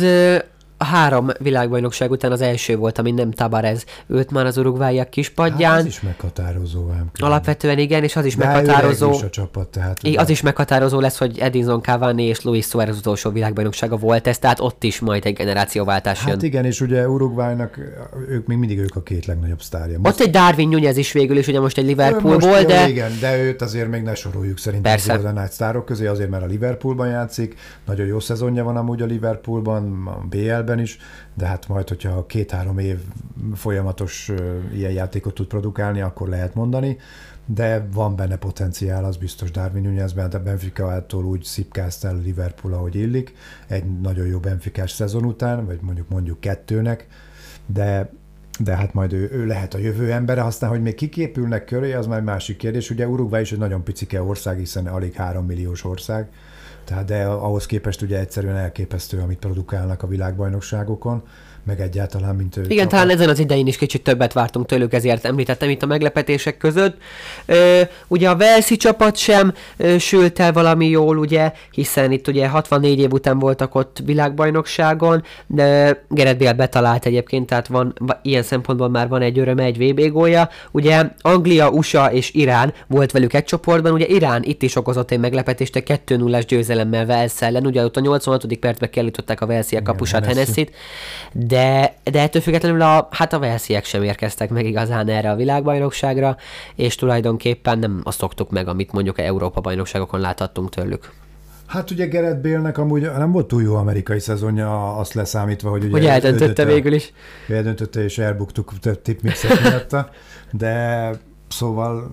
a 0.82 0.84
három 0.84 1.30
világbajnokság 1.38 2.10
után 2.10 2.32
az 2.32 2.40
első 2.40 2.76
volt, 2.76 2.98
ami 2.98 3.10
nem 3.10 3.30
Tabarez 3.30 3.84
ült 4.06 4.30
már 4.30 4.46
az 4.46 4.56
urugváiak 4.56 5.10
kispadján. 5.10 5.70
Hát 5.70 5.80
az 5.80 5.86
is 5.86 6.00
meghatározó. 6.00 6.90
Ám 6.90 7.10
Alapvetően 7.18 7.78
igen, 7.78 8.02
és 8.02 8.16
az 8.16 8.24
is 8.24 8.36
De 8.36 8.46
meghatározó. 8.46 9.10
Is 9.10 9.22
a 9.22 9.30
csapat, 9.30 9.68
tehát 9.68 10.00
az 10.16 10.28
is 10.30 10.40
meghatározó 10.40 11.00
lesz, 11.00 11.18
hogy 11.18 11.38
Edinson 11.38 11.82
Cavani 11.82 12.22
és 12.22 12.42
Luis 12.42 12.66
Suarez 12.66 12.98
utolsó 12.98 13.30
világbajnoksága 13.30 13.96
volt 13.96 14.26
ez, 14.26 14.38
tehát 14.38 14.60
ott 14.60 14.84
is 14.84 15.00
majd 15.00 15.26
egy 15.26 15.34
generációváltás 15.34 16.18
hát 16.18 16.26
jön. 16.26 16.36
Hát 16.36 16.44
igen, 16.44 16.64
és 16.64 16.80
ugye 16.80 17.08
Uruguaynak 17.08 17.78
ők 18.28 18.46
még 18.46 18.58
mindig 18.58 18.78
ők 18.78 18.96
a 18.96 19.02
két 19.02 19.26
legnagyobb 19.26 19.62
sztárja. 19.62 19.98
Most... 19.98 20.14
Ott 20.14 20.26
egy 20.26 20.32
Darwin 20.32 20.68
Nunez 20.68 20.96
is 20.96 21.12
végül 21.12 21.36
is, 21.36 21.46
ugye 21.46 21.60
most 21.60 21.78
egy 21.78 21.86
Liverpoolból, 21.86 22.50
most, 22.50 22.66
de... 22.66 22.80
Jó, 22.80 22.88
igen, 22.88 23.10
de 23.20 23.42
őt 23.42 23.62
azért 23.62 23.88
még 23.88 24.02
ne 24.02 24.14
soroljuk 24.14 24.58
szerintem 24.58 24.92
Persze. 24.92 25.12
az 25.12 25.22
nagy 25.34 25.50
sztárok 25.50 25.84
közé, 25.84 26.06
azért 26.06 26.30
mert 26.30 26.42
a 26.42 26.46
Liverpoolban 26.46 27.08
játszik, 27.08 27.54
nagyon 27.86 28.06
jó 28.06 28.20
szezonja 28.20 28.64
van 28.64 28.76
amúgy 28.76 29.02
a 29.02 29.06
Liverpoolban, 29.06 30.06
a 30.06 30.26
BL-ben 30.28 30.69
is, 30.78 30.98
de 31.34 31.46
hát 31.46 31.68
majd, 31.68 31.88
hogyha 31.88 32.26
két-három 32.26 32.78
év 32.78 32.98
folyamatos 33.54 34.32
ilyen 34.72 34.92
játékot 34.92 35.34
tud 35.34 35.46
produkálni, 35.46 36.00
akkor 36.00 36.28
lehet 36.28 36.54
mondani, 36.54 36.98
de 37.46 37.86
van 37.92 38.16
benne 38.16 38.36
potenciál, 38.36 39.04
az 39.04 39.16
biztos 39.16 39.50
Darwin 39.50 39.82
Nunezben, 39.82 40.30
de 40.30 40.40
által 40.76 41.24
úgy 41.24 41.42
szipkázt 41.42 42.04
el 42.04 42.16
Liverpool, 42.16 42.74
ahogy 42.74 42.94
illik, 42.94 43.34
egy 43.66 44.00
nagyon 44.00 44.26
jó 44.26 44.38
Benficás 44.38 44.90
szezon 44.90 45.24
után, 45.24 45.66
vagy 45.66 45.78
mondjuk 45.82 46.08
mondjuk 46.08 46.40
kettőnek, 46.40 47.06
de 47.66 48.10
de 48.58 48.76
hát 48.76 48.94
majd 48.94 49.12
ő, 49.12 49.30
ő 49.32 49.46
lehet 49.46 49.74
a 49.74 49.78
jövő 49.78 50.12
embere, 50.12 50.44
aztán, 50.44 50.70
hogy 50.70 50.82
még 50.82 50.94
kiképülnek 50.94 51.64
köré, 51.64 51.92
az 51.92 52.06
már 52.06 52.22
másik 52.22 52.56
kérdés. 52.56 52.90
Ugye 52.90 53.08
Uruguay 53.08 53.40
is 53.40 53.52
egy 53.52 53.58
nagyon 53.58 53.84
picike 53.84 54.22
ország, 54.22 54.58
hiszen 54.58 54.86
alig 54.86 55.12
három 55.12 55.46
milliós 55.46 55.84
ország, 55.84 56.28
tehát 56.90 57.04
de 57.04 57.24
ahhoz 57.24 57.66
képest 57.66 58.02
ugye 58.02 58.18
egyszerűen 58.18 58.56
elképesztő, 58.56 59.20
amit 59.20 59.38
produkálnak 59.38 60.02
a 60.02 60.06
világbajnokságokon 60.06 61.22
meg 61.64 61.80
egyáltalán, 61.80 62.34
mint 62.34 62.56
ő. 62.56 62.64
Igen, 62.68 62.88
talán 62.88 63.10
ezen 63.10 63.28
az 63.28 63.38
idején 63.38 63.66
is 63.66 63.76
kicsit 63.76 64.02
többet 64.02 64.32
vártunk 64.32 64.66
tőlük, 64.66 64.92
ezért 64.92 65.24
említettem 65.24 65.68
itt 65.68 65.82
a 65.82 65.86
meglepetések 65.86 66.56
között. 66.56 66.96
Ö, 67.46 67.80
ugye 68.08 68.28
a 68.28 68.36
Velszi 68.36 68.76
csapat 68.76 69.16
sem 69.16 69.54
ö, 69.76 69.98
sült 69.98 70.38
el 70.38 70.52
valami 70.52 70.88
jól, 70.88 71.18
ugye, 71.18 71.52
hiszen 71.70 72.12
itt 72.12 72.28
ugye 72.28 72.48
64 72.48 72.98
év 72.98 73.12
után 73.12 73.38
voltak 73.38 73.74
ott 73.74 74.02
világbajnokságon, 74.04 75.22
de 75.46 76.02
Gerett 76.08 76.38
Bél 76.38 76.52
betalált 76.52 77.06
egyébként, 77.06 77.46
tehát 77.46 77.66
van, 77.66 77.94
ilyen 78.22 78.42
szempontból 78.42 78.88
már 78.88 79.08
van 79.08 79.22
egy 79.22 79.38
öröme, 79.38 79.62
egy 79.62 79.78
VB 79.78 80.12
gólja. 80.12 80.48
Ugye 80.70 81.10
Anglia, 81.20 81.70
USA 81.70 82.12
és 82.12 82.32
Irán 82.34 82.72
volt 82.86 83.12
velük 83.12 83.32
egy 83.32 83.44
csoportban, 83.44 83.92
ugye 83.92 84.06
Irán 84.06 84.42
itt 84.42 84.62
is 84.62 84.76
okozott 84.76 85.10
egy 85.10 85.20
meglepetést, 85.20 85.76
egy 85.76 85.82
2 85.82 86.16
0 86.16 86.38
győzelemmel 86.38 87.06
Velsz 87.06 87.42
ellen, 87.42 87.66
ugye 87.66 87.84
ott 87.84 87.96
a 87.96 88.00
86. 88.00 88.54
percben 88.54 88.90
kiállították 88.90 89.40
a 89.40 89.46
Velsziek 89.46 89.82
kapusát 89.82 90.24
Hennessy-t, 90.24 90.72
de, 91.50 91.94
de 92.10 92.20
ettől 92.20 92.42
függetlenül 92.42 92.82
a, 92.82 93.08
hát 93.10 93.32
a 93.32 93.38
Velsziek 93.38 93.84
sem 93.84 94.02
érkeztek 94.02 94.50
meg 94.50 94.66
igazán 94.66 95.08
erre 95.08 95.30
a 95.30 95.36
világbajnokságra, 95.36 96.36
és 96.74 96.94
tulajdonképpen 96.94 97.78
nem 97.78 98.00
azt 98.04 98.18
szoktuk 98.18 98.50
meg, 98.50 98.68
amit 98.68 98.92
mondjuk 98.92 99.18
a 99.18 99.22
Európa 99.22 99.60
bajnokságokon 99.60 100.20
láthattunk 100.20 100.70
tőlük. 100.70 101.12
Hát 101.66 101.90
ugye 101.90 102.06
Gerett 102.06 102.40
Bélnek 102.40 102.78
amúgy 102.78 103.02
nem 103.02 103.32
volt 103.32 103.46
túl 103.46 103.62
jó 103.62 103.74
amerikai 103.74 104.18
szezonja, 104.18 104.96
azt 104.96 105.14
leszámítva, 105.14 105.70
hogy 105.70 105.84
ugye... 105.84 105.90
Hogy 105.90 106.06
eldöntötte 106.06 106.64
végül 106.64 106.92
is. 106.92 107.12
Eldöntötte, 107.48 108.04
és 108.04 108.18
elbuktuk 108.18 108.78
több 108.80 109.02
tipmixet 109.02 109.62
miatta, 109.62 110.10
de 110.50 111.10
szóval 111.48 112.10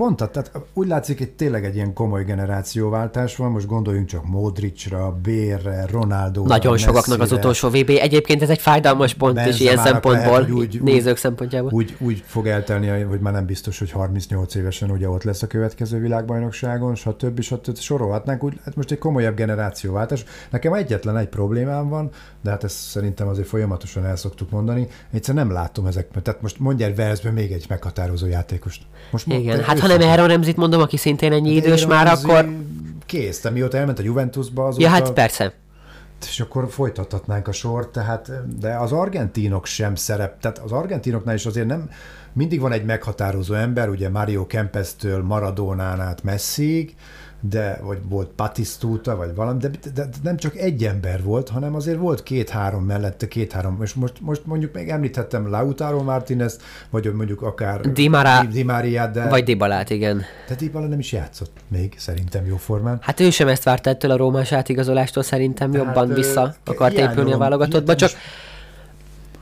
pont, 0.00 0.16
tehát 0.16 0.50
úgy 0.72 0.86
látszik, 0.86 1.18
hogy 1.18 1.30
tényleg 1.30 1.64
egy 1.64 1.74
ilyen 1.74 1.92
komoly 1.92 2.24
generációváltás 2.24 3.36
van, 3.36 3.50
most 3.50 3.66
gondoljunk 3.66 4.06
csak 4.06 4.26
Modricra, 4.26 5.18
Bérre, 5.22 5.86
Ronaldo. 5.90 6.44
Nagyon 6.44 6.76
sokaknak 6.76 7.20
az 7.20 7.32
utolsó 7.32 7.68
VB. 7.68 7.88
Egyébként 7.88 8.42
ez 8.42 8.50
egy 8.50 8.60
fájdalmas 8.60 9.14
pont 9.14 9.34
Benzemának 9.34 9.60
is 9.60 9.66
ilyen 9.66 9.84
szempontból, 9.84 10.40
lehet, 10.40 10.50
úgy, 10.50 10.82
nézők 10.82 11.16
szempontjából. 11.16 11.70
Úgy, 11.72 11.96
úgy 11.98 12.22
fog 12.26 12.46
eltelni, 12.46 12.88
hogy 13.02 13.20
már 13.20 13.32
nem 13.32 13.46
biztos, 13.46 13.78
hogy 13.78 13.90
38 13.90 14.54
évesen 14.54 14.90
ugye 14.90 15.08
ott 15.08 15.22
lesz 15.22 15.42
a 15.42 15.46
következő 15.46 15.98
világbajnokságon, 15.98 16.94
stb. 16.94 17.40
stb. 17.40 17.78
sorolhatnánk. 17.78 18.44
Úgy, 18.44 18.60
hát 18.64 18.76
most 18.76 18.90
egy 18.90 18.98
komolyabb 18.98 19.36
generációváltás. 19.36 20.24
Nekem 20.50 20.72
egyetlen 20.72 21.16
egy 21.16 21.28
problémám 21.28 21.88
van, 21.88 22.10
de 22.42 22.50
hát 22.50 22.64
ezt 22.64 22.76
szerintem 22.76 23.28
azért 23.28 23.48
folyamatosan 23.48 24.04
el 24.04 24.16
szoktuk 24.16 24.50
mondani. 24.50 24.88
Egyszer 25.12 25.34
nem 25.34 25.52
látom 25.52 25.86
ezek, 25.86 26.08
tehát 26.22 26.42
most 26.42 26.58
mondjál 26.58 26.94
Velszben 26.94 27.32
még 27.32 27.52
egy 27.52 27.64
meghatározó 27.68 28.26
játékost. 28.26 28.82
Most 29.10 29.26
Igen, 29.26 29.62
hát 29.62 29.78
ha 29.78 29.89
nem 29.96 30.08
Aaron 30.08 30.28
Remzit 30.28 30.56
mondom, 30.56 30.80
aki 30.80 30.96
szintén 30.96 31.32
ennyi 31.32 31.54
idős 31.54 31.86
már, 31.86 32.06
akkor... 32.06 32.48
Kész, 33.06 33.40
de 33.40 33.50
mióta 33.50 33.76
elment 33.76 33.98
a 33.98 34.02
Juventusba, 34.02 34.66
azóta... 34.66 34.82
Ja, 34.82 34.88
hát 34.88 35.12
persze. 35.12 35.52
és 36.26 36.40
akkor 36.40 36.68
folytathatnánk 36.70 37.48
a 37.48 37.52
sort, 37.52 37.88
tehát, 37.88 38.30
de 38.58 38.74
az 38.74 38.92
argentinok 38.92 39.66
sem 39.66 39.94
szerep, 39.94 40.40
tehát 40.40 40.58
az 40.58 40.72
argentinoknál 40.72 41.34
is 41.34 41.46
azért 41.46 41.66
nem, 41.66 41.90
mindig 42.32 42.60
van 42.60 42.72
egy 42.72 42.84
meghatározó 42.84 43.54
ember, 43.54 43.88
ugye 43.88 44.08
Mario 44.08 44.46
Kempes-től 44.46 45.22
Maradonán 45.22 46.00
át 46.00 46.22
Messiig, 46.22 46.94
de, 47.40 47.80
vagy 47.82 47.98
volt 48.08 48.28
Patisztúta, 48.28 49.16
vagy 49.16 49.34
valami, 49.34 49.58
de, 49.58 49.68
de, 49.68 49.90
de, 49.94 50.08
nem 50.22 50.36
csak 50.36 50.56
egy 50.56 50.84
ember 50.84 51.22
volt, 51.22 51.48
hanem 51.48 51.74
azért 51.74 51.98
volt 51.98 52.22
két-három 52.22 52.84
mellette, 52.84 53.28
két-három, 53.28 53.78
és 53.82 53.94
most, 53.94 54.20
most 54.20 54.46
mondjuk 54.46 54.74
még 54.74 54.88
említhettem 54.88 55.50
Lautaro 55.50 56.02
Martinez, 56.02 56.58
vagy 56.90 57.12
mondjuk 57.14 57.42
akár 57.42 57.80
Di, 57.80 58.08
Mara, 58.08 58.44
Di 58.44 58.62
Maria, 58.62 59.06
de... 59.06 59.28
Vagy 59.28 59.44
Dibalát, 59.44 59.90
igen. 59.90 60.22
De 60.48 60.54
Dybala 60.54 60.86
nem 60.86 60.98
is 60.98 61.12
játszott 61.12 61.56
még, 61.68 61.94
szerintem 61.96 62.46
jó 62.46 62.56
formán. 62.56 62.98
Hát 63.00 63.20
ő 63.20 63.30
sem 63.30 63.48
ezt 63.48 63.62
várta 63.62 63.90
ettől 63.90 64.10
a 64.10 64.16
rómás 64.16 64.52
átigazolástól, 64.52 65.22
szerintem 65.22 65.70
Tehát, 65.70 65.86
jobban 65.86 66.14
vissza 66.14 66.54
akart 66.64 66.98
épülni 66.98 67.32
a 67.32 67.38
válogatottba, 67.38 67.94
csak... 67.94 68.10
Is 68.10 68.16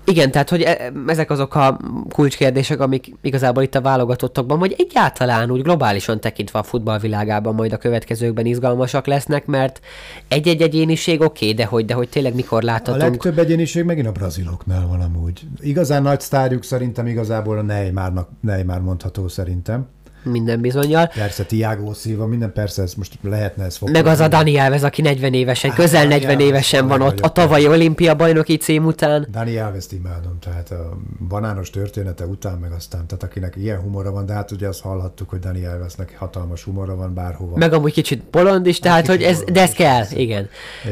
igen, 0.09 0.31
tehát 0.31 0.51
hogy 0.51 0.63
e, 0.63 0.93
ezek 1.07 1.31
azok 1.31 1.55
a 1.55 1.79
kulcskérdések, 2.13 2.81
amik 2.81 3.15
igazából 3.23 3.63
itt 3.63 3.75
a 3.75 3.81
válogatottokban, 3.81 4.59
vagy 4.59 4.75
egyáltalán 4.79 5.51
úgy 5.51 5.63
globálisan 5.63 6.21
tekintve 6.21 6.59
a 6.59 6.63
futballvilágában 6.63 7.55
majd 7.55 7.73
a 7.73 7.77
következőkben 7.77 8.47
izgalmasak 8.47 9.07
lesznek, 9.07 9.47
mert 9.47 9.81
egy-egy 10.29 10.63
egyéniség 10.63 11.21
oké, 11.21 11.45
okay, 11.45 11.57
de 11.57 11.65
hogy, 11.65 11.85
de 11.85 11.95
hogy 11.95 12.09
tényleg 12.09 12.35
mikor 12.35 12.63
láthatunk. 12.63 13.03
A 13.03 13.09
legtöbb 13.09 13.39
egyéniség 13.39 13.85
megint 13.85 14.07
a 14.07 14.13
braziloknál 14.13 14.87
van 14.87 15.01
amúgy. 15.01 15.47
Igazán 15.61 16.03
nagy 16.03 16.21
sztárjuk 16.21 16.65
szerintem 16.65 17.07
igazából 17.07 17.59
a 17.59 17.63
Neymarnak, 17.63 18.29
Neymar 18.41 18.81
mondható 18.83 19.29
szerintem 19.29 19.87
minden 20.31 20.61
bizonyal. 20.61 21.07
Persze, 21.07 21.45
Tiago 21.45 21.93
Silva, 21.95 22.27
minden 22.27 22.53
persze, 22.53 22.83
ez 22.83 22.95
most 22.95 23.19
lehetne 23.23 23.65
ez 23.65 23.77
fogni. 23.77 23.95
Meg 23.95 24.07
az 24.07 24.21
a 24.21 24.29
Dani 24.29 24.59
Alves, 24.59 24.83
aki 24.83 25.03
40 25.03 25.35
évesen, 25.35 25.71
hát, 25.71 25.79
közel 25.79 26.07
40 26.07 26.31
Alves, 26.31 26.47
évesen 26.47 26.89
van 26.89 27.01
ott, 27.01 27.21
a 27.21 27.29
tavalyi 27.29 27.69
olimpia 27.69 28.15
bajnoki 28.15 28.57
cím 28.57 28.85
után. 28.85 29.27
Dani 29.31 29.57
Alves-t 29.57 29.93
imádom, 29.93 30.39
tehát 30.41 30.71
a 30.71 30.97
banános 31.29 31.71
története 31.71 32.27
után, 32.27 32.59
meg 32.59 32.73
aztán, 32.73 33.07
tehát 33.07 33.23
akinek 33.23 33.57
ilyen 33.57 33.81
humora 33.81 34.11
van, 34.11 34.27
de 34.27 34.33
hát 34.33 34.51
ugye 34.51 34.69
azt 34.69 34.81
hallhattuk, 34.81 35.31
hogy 35.31 35.39
Dani 35.39 35.65
Alvesnek 35.65 36.17
hatalmas 36.19 36.63
humora 36.63 36.97
van 36.97 37.15
bárhova. 37.15 37.57
Meg 37.57 37.73
amúgy 37.73 37.93
kicsit 37.93 38.23
bolond 38.31 38.67
is, 38.67 38.79
tehát, 38.79 39.07
hogy 39.07 39.23
ez, 39.23 39.45
de 39.53 39.61
ez 39.61 39.73
kell, 39.73 39.97
persze. 39.97 40.17
igen. 40.17 40.49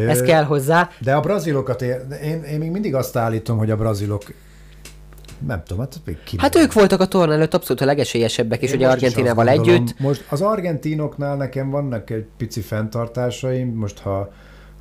Ez 0.07 0.22
kell 0.22 0.44
hozzá. 0.44 0.90
De 1.01 1.14
a 1.14 1.20
brazilokat, 1.20 1.83
én, 1.83 2.01
én, 2.22 2.42
én 2.42 2.59
még 2.59 2.70
mindig 2.70 2.94
azt 2.94 3.16
állítom, 3.16 3.59
hogy 3.59 3.70
a 3.70 3.77
brazilok 3.77 4.22
nem 5.46 5.62
tudom, 5.66 5.83
hát 5.83 6.01
ki 6.25 6.37
Hát 6.38 6.57
ők 6.57 6.72
voltak 6.72 7.01
a 7.01 7.07
torna 7.07 7.33
előtt 7.33 7.55
abszolút 7.55 7.83
a 7.83 7.85
legesélyesebbek, 7.85 8.62
és 8.62 8.72
ugye 8.72 8.88
Argentinával 8.88 9.49
együtt. 9.49 9.99
Most 9.99 10.25
az 10.29 10.40
argentinoknál 10.40 11.37
nekem 11.37 11.70
vannak 11.70 12.11
egy 12.11 12.27
pici 12.37 12.61
fenntartásaim, 12.61 13.75
most 13.75 13.99
ha 13.99 14.31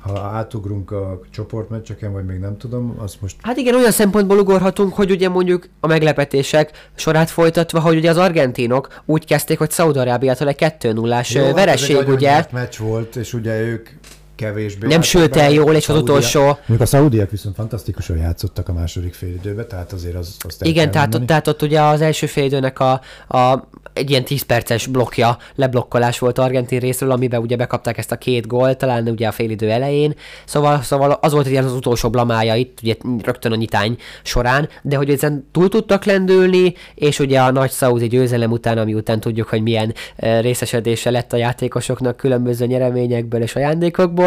ha 0.06 0.20
átugrunk 0.20 0.90
a 0.90 1.20
csoportmeccseken, 1.30 2.12
vagy 2.12 2.24
még 2.24 2.38
nem 2.38 2.56
tudom, 2.56 2.96
az 2.98 3.16
most... 3.20 3.36
Hát 3.42 3.56
igen, 3.56 3.74
olyan 3.74 3.90
szempontból 3.90 4.38
ugorhatunk, 4.38 4.94
hogy 4.94 5.10
ugye 5.10 5.28
mondjuk 5.28 5.68
a 5.80 5.86
meglepetések 5.86 6.88
sorát 6.94 7.30
folytatva, 7.30 7.80
hogy 7.80 7.96
ugye 7.96 8.10
az 8.10 8.16
argentinok 8.16 9.02
úgy 9.04 9.24
kezdték, 9.24 9.58
hogy 9.58 9.70
Szaudarábiától 9.70 10.48
egy 10.48 10.56
2-0-ás 10.58 11.52
vereség, 11.54 11.96
hát 11.96 12.08
ugye. 12.08 12.44
meccs 12.52 12.76
volt, 12.78 13.16
és 13.16 13.32
ugye 13.32 13.60
ők 13.60 13.88
kevésbé. 14.36 14.86
Nem 14.86 15.02
sült 15.02 15.36
el 15.36 15.50
jól, 15.50 15.74
és 15.74 15.88
az 15.88 15.96
utolsó... 15.96 16.44
Mondjuk 16.44 16.80
a 16.80 16.86
szaudiak 16.86 17.30
viszont 17.30 17.54
fantasztikusan 17.54 18.16
játszottak 18.16 18.68
a 18.68 18.72
második 18.72 19.14
félidőbe, 19.14 19.66
tehát 19.66 19.92
azért 19.92 20.14
az, 20.14 20.36
azt 20.38 20.64
Igen, 20.64 20.90
tehát 20.90 21.14
ott, 21.14 21.26
tehát 21.26 21.48
ott 21.48 21.62
ugye 21.62 21.82
az 21.82 22.00
első 22.00 22.26
félidőnek 22.26 22.80
a, 22.80 23.00
a 23.28 23.68
egy 23.96 24.10
ilyen 24.10 24.24
10 24.24 24.42
perces 24.42 24.86
blokja, 24.86 25.38
leblokkolás 25.54 26.18
volt 26.18 26.38
Argentin 26.38 26.78
részről, 26.78 27.10
amiben 27.10 27.40
ugye 27.40 27.56
bekapták 27.56 27.98
ezt 27.98 28.12
a 28.12 28.16
két 28.16 28.46
gólt, 28.46 28.78
talán 28.78 29.08
ugye 29.08 29.28
a 29.28 29.32
félidő 29.32 29.70
elején. 29.70 30.14
Szóval, 30.44 30.82
szóval 30.82 31.10
az 31.10 31.32
volt 31.32 31.48
ilyen 31.48 31.64
az 31.64 31.72
utolsó 31.72 32.10
blamája 32.10 32.54
itt, 32.54 32.78
ugye 32.82 32.94
rögtön 33.22 33.52
a 33.52 33.56
nyitány 33.56 33.96
során, 34.22 34.68
de 34.82 34.96
hogy 34.96 35.10
ezen 35.10 35.48
túl 35.52 35.68
tudtak 35.68 36.04
lendülni, 36.04 36.74
és 36.94 37.18
ugye 37.18 37.40
a 37.40 37.50
nagy 37.50 37.70
szaudi 37.70 38.06
győzelem 38.06 38.50
után, 38.50 38.78
ami 38.78 38.94
után 38.94 39.20
tudjuk, 39.20 39.48
hogy 39.48 39.62
milyen 39.62 39.94
részesedése 40.16 41.10
lett 41.10 41.32
a 41.32 41.36
játékosoknak 41.36 42.16
különböző 42.16 42.66
nyereményekből 42.66 43.42
és 43.42 43.56
ajándékokból, 43.56 44.25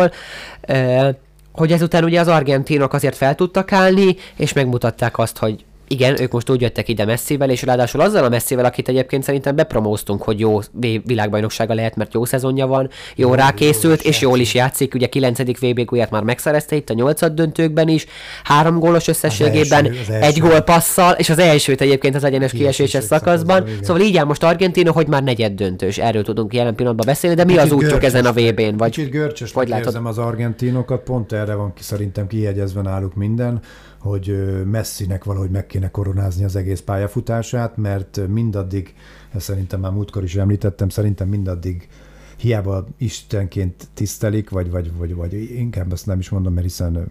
hogy 1.51 1.71
ezután 1.71 2.03
ugye 2.03 2.19
az 2.19 2.27
argentinok 2.27 2.93
azért 2.93 3.15
fel 3.15 3.35
tudtak 3.35 3.71
állni, 3.71 4.15
és 4.35 4.53
megmutatták 4.53 5.17
azt, 5.17 5.37
hogy 5.37 5.65
igen, 5.91 6.21
ők 6.21 6.31
most 6.31 6.49
úgy 6.49 6.61
jöttek 6.61 6.87
ide 6.87 7.05
messzivel, 7.05 7.49
és 7.49 7.63
ráadásul 7.63 8.01
azzal 8.01 8.23
a 8.23 8.29
messzivel, 8.29 8.65
akit 8.65 8.87
egyébként 8.87 9.23
szerintem 9.23 9.55
bepromóztunk, 9.55 10.21
hogy 10.21 10.39
jó 10.39 10.59
világbajnoksága 11.05 11.73
lehet, 11.73 11.95
mert 11.95 12.13
jó 12.13 12.25
szezonja 12.25 12.67
van, 12.67 12.89
jó, 13.15 13.27
jó 13.27 13.33
rákészült, 13.33 14.03
jó 14.03 14.09
és 14.09 14.21
jól 14.21 14.39
is 14.39 14.53
játszik, 14.53 14.93
ugye 14.93 15.07
9. 15.07 15.39
VB 15.59 15.85
gólját 15.85 16.11
már 16.11 16.23
megszerezte 16.23 16.75
itt 16.75 16.89
a 16.89 16.93
8 16.93 17.31
döntőkben 17.31 17.87
is, 17.87 18.05
három 18.43 18.79
gólos 18.79 19.07
összességében, 19.07 19.85
az 19.85 19.91
első, 19.91 20.13
az 20.13 20.23
egy 20.23 20.39
gól 20.39 20.61
passzal, 20.61 21.13
és 21.13 21.29
az 21.29 21.39
elsőt 21.39 21.81
egyébként 21.81 22.15
az 22.15 22.23
egyenes 22.23 22.51
kieséses 22.51 23.03
szakaszban. 23.03 23.55
szakaszban 23.55 23.83
szóval 23.83 24.01
így 24.01 24.17
áll 24.17 24.25
most 24.25 24.43
Argentina, 24.43 24.91
hogy 24.91 25.07
már 25.07 25.23
negyed 25.23 25.53
döntős, 25.53 25.97
erről 25.97 26.23
tudunk 26.23 26.53
jelen 26.53 26.75
pillanatban 26.75 27.05
beszélni, 27.05 27.35
de 27.35 27.43
mi 27.43 27.53
Kicsit 27.53 27.65
az 27.65 27.71
útjuk 27.71 28.03
ezen 28.03 28.25
a 28.25 28.31
VB-n? 28.31 28.77
Vagy, 28.77 28.91
Kicsit 28.91 29.11
görcsös, 29.11 29.51
hogy 29.51 29.67
látod? 29.67 29.97
az 30.03 30.17
argentinokat, 30.17 31.03
pont 31.03 31.31
erre 31.31 31.53
van 31.53 31.73
ki 31.73 31.83
szerintem 31.83 32.27
kiegyezve 32.27 32.81
náluk 32.81 33.15
minden, 33.15 33.61
hogy 33.99 34.53
Messinek 34.65 35.23
valahogy 35.23 35.49
meg 35.49 35.65
kéne 35.65 35.91
koronázni 35.91 36.43
az 36.43 36.55
egész 36.55 36.79
pályafutását, 36.79 37.77
mert 37.77 38.27
mindaddig, 38.27 38.93
szerintem 39.35 39.79
már 39.79 39.91
múltkor 39.91 40.23
is 40.23 40.35
említettem, 40.35 40.89
szerintem 40.89 41.27
mindaddig 41.27 41.87
hiába 42.37 42.87
istenként 42.97 43.87
tisztelik, 43.93 44.49
vagy, 44.49 44.71
vagy, 44.71 44.91
vagy, 44.97 45.15
vagy 45.15 45.33
inkább 45.33 45.91
ezt 45.91 46.05
nem 46.05 46.19
is 46.19 46.29
mondom, 46.29 46.53
mert 46.53 46.65
hiszen 46.65 47.07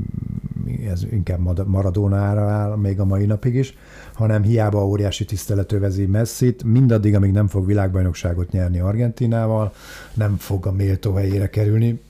ez 0.87 1.03
inkább 1.11 1.66
Maradónára 1.66 2.48
áll 2.48 2.77
még 2.77 3.01
a 3.01 3.05
mai 3.05 3.27
napig 3.27 3.55
is, 3.55 3.74
hanem 4.12 4.42
hiába 4.42 4.87
óriási 4.87 5.24
tisztelet 5.24 5.72
övezi 5.72 6.07
Messit, 6.07 6.64
mindaddig, 6.64 7.14
amíg 7.14 7.31
nem 7.31 7.46
fog 7.46 7.66
világbajnokságot 7.66 8.51
nyerni 8.51 8.79
Argentinával, 8.79 9.72
nem 10.14 10.37
fog 10.37 10.66
a 10.66 10.72
méltó 10.72 11.14
helyére 11.14 11.51
kerülni, 11.51 12.01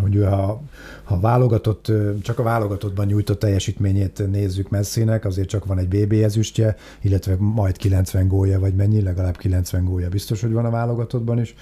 hogy 0.00 0.24
ha, 0.24 0.62
ha 1.04 1.20
válogatott, 1.20 1.92
csak 2.22 2.38
a 2.38 2.42
válogatottban 2.42 3.06
nyújtott 3.06 3.38
teljesítményét 3.38 4.30
nézzük 4.30 4.68
Messinek, 4.68 5.24
azért 5.24 5.48
csak 5.48 5.64
van 5.64 5.78
egy 5.78 5.88
BB 5.88 6.12
ezüstje, 6.12 6.76
illetve 7.00 7.36
majd 7.38 7.76
90 7.76 8.28
gólya, 8.28 8.60
vagy 8.60 8.74
mennyi, 8.74 9.02
legalább 9.02 9.36
90 9.36 9.84
gólya 9.84 10.08
biztos, 10.08 10.40
hogy 10.40 10.52
van 10.52 10.64
a 10.64 10.70
válogatottban 10.70 11.40
is. 11.40 11.54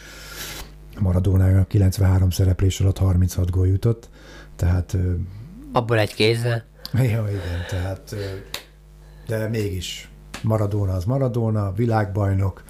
Maradónának 1.01 1.69
93 1.69 2.31
szereplés 2.31 2.81
alatt 2.81 2.99
36 2.99 3.51
gól 3.51 3.67
jutott, 3.67 4.09
tehát... 4.57 4.97
Abból 5.73 5.99
egy 5.99 6.15
kézzel? 6.15 6.65
Ja, 6.93 7.25
igen, 7.29 7.65
tehát 7.71 8.15
de 9.27 9.49
mégis 9.49 10.09
Maradona 10.43 10.93
az 10.93 11.05
Maradona, 11.05 11.73
világbajnok, 11.73 12.63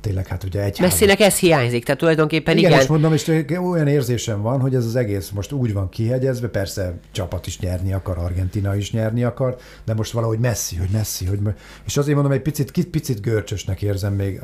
tényleg 0.00 0.26
hát 0.26 0.44
ugye 0.44 0.62
egy 0.62 0.80
Messzinek 0.80 1.20
ez 1.20 1.38
hiányzik, 1.38 1.84
tehát 1.84 2.00
tulajdonképpen 2.00 2.56
igen. 2.56 2.70
Igen, 2.70 2.78
most 2.78 2.90
mondom, 2.90 3.12
és 3.12 3.44
olyan 3.70 3.86
érzésem 3.86 4.42
van, 4.42 4.60
hogy 4.60 4.74
ez 4.74 4.84
az 4.84 4.96
egész 4.96 5.30
most 5.30 5.52
úgy 5.52 5.72
van 5.72 5.88
kihegyezve, 5.88 6.48
persze 6.48 6.94
csapat 7.12 7.46
is 7.46 7.58
nyerni 7.58 7.92
akar, 7.92 8.18
Argentina 8.18 8.76
is 8.76 8.92
nyerni 8.92 9.24
akar, 9.24 9.56
de 9.84 9.94
most 9.94 10.12
valahogy 10.12 10.38
messzi, 10.38 10.76
hogy 10.76 10.88
messzi, 10.92 11.24
hogy 11.24 11.38
és 11.86 11.96
azért 11.96 12.14
mondom, 12.14 12.32
egy 12.32 12.42
picit, 12.42 12.88
picit 12.88 13.20
görcsösnek 13.20 13.82
érzem 13.82 14.14
még, 14.14 14.42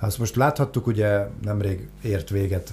azt 0.00 0.18
most 0.18 0.36
láthattuk, 0.36 0.86
ugye 0.86 1.26
nemrég 1.42 1.88
ért 2.02 2.30
véget, 2.30 2.72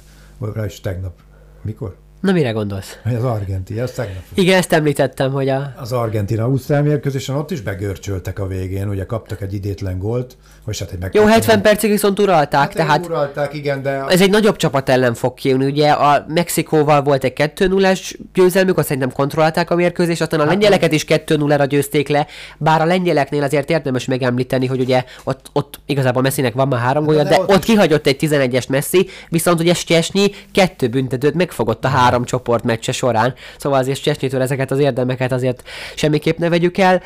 és 0.66 0.80
tegnap, 0.80 1.14
mikor? 1.62 1.96
Na 2.19 2.32
mire 2.32 2.51
gondolsz? 2.51 2.97
Az 3.03 3.23
Argentina, 3.23 3.84
az 3.84 3.91
tegnap. 3.91 4.23
Igen, 4.34 4.58
ezt 4.58 4.73
említettem, 4.73 5.32
hogy 5.32 5.49
a... 5.49 5.73
Az 5.77 5.91
Argentina 5.91 6.43
Ausztrál 6.43 6.84
mérkőzésen 6.84 7.36
ott 7.36 7.51
is 7.51 7.62
begörcsöltek 7.62 8.39
a 8.39 8.47
végén, 8.47 8.89
ugye 8.89 9.05
kaptak 9.05 9.41
egy 9.41 9.53
idétlen 9.53 9.99
gólt, 9.99 10.38
vagy 10.65 10.79
hát 10.79 10.91
egy 10.91 11.13
Jó, 11.13 11.25
70 11.25 11.62
percig 11.62 11.89
viszont 11.89 12.19
uralták, 12.19 12.60
hát 12.60 12.73
tehát... 12.73 13.05
Uralták, 13.05 13.53
igen, 13.53 13.82
de... 13.82 14.05
Ez 14.05 14.21
egy 14.21 14.29
nagyobb 14.29 14.55
csapat 14.55 14.89
ellen 14.89 15.13
fog 15.13 15.34
kijönni, 15.34 15.65
ugye 15.65 15.91
a 15.91 16.25
Mexikóval 16.27 17.01
volt 17.01 17.23
egy 17.23 17.34
2 17.34 17.67
0 17.67 17.91
győzelmük, 18.34 18.77
azt 18.77 18.88
szerintem 18.88 19.12
kontrollálták 19.12 19.69
a 19.69 19.75
mérkőzést, 19.75 20.21
aztán 20.21 20.39
a 20.39 20.43
hát, 20.43 20.51
lengyeleket 20.51 20.91
is 20.91 21.05
2-0-ra 21.08 21.65
győzték 21.69 22.08
le, 22.08 22.27
bár 22.58 22.82
a 22.82 22.86
lengyeleknél 22.86 23.43
azért 23.43 23.69
érdemes 23.69 24.05
megemlíteni, 24.05 24.65
hogy 24.65 24.79
ugye 24.79 25.03
ott, 25.23 25.49
ott 25.53 25.79
igazából 25.86 26.21
Messinek 26.21 26.53
van 26.53 26.67
már 26.67 26.79
három 26.79 27.05
gólya, 27.05 27.23
de, 27.23 27.29
de 27.29 27.39
ott, 27.39 27.49
ott 27.49 27.63
kihagyott 27.63 28.08
egy 28.08 28.17
11-es 28.19 28.69
Messi, 28.69 29.08
viszont 29.29 29.60
ugye 29.60 29.73
Stesnyi 29.73 30.32
kettő 30.51 30.88
büntetőt 30.88 31.34
megfogott 31.34 31.86
a 31.86 31.88
három 31.88 32.09
csoport 32.26 32.63
meccse 32.63 32.91
során, 32.91 33.34
szóval 33.58 33.80
azért 33.80 33.98
Stesnyitől 33.98 34.41
ezeket 34.41 34.72
az 34.72 34.80
érdemeket 34.80 35.32
azért 35.32 35.63
semmiképp 35.95 36.38
ne 36.38 36.50
vegyük 36.50 36.78
el. 36.78 37.02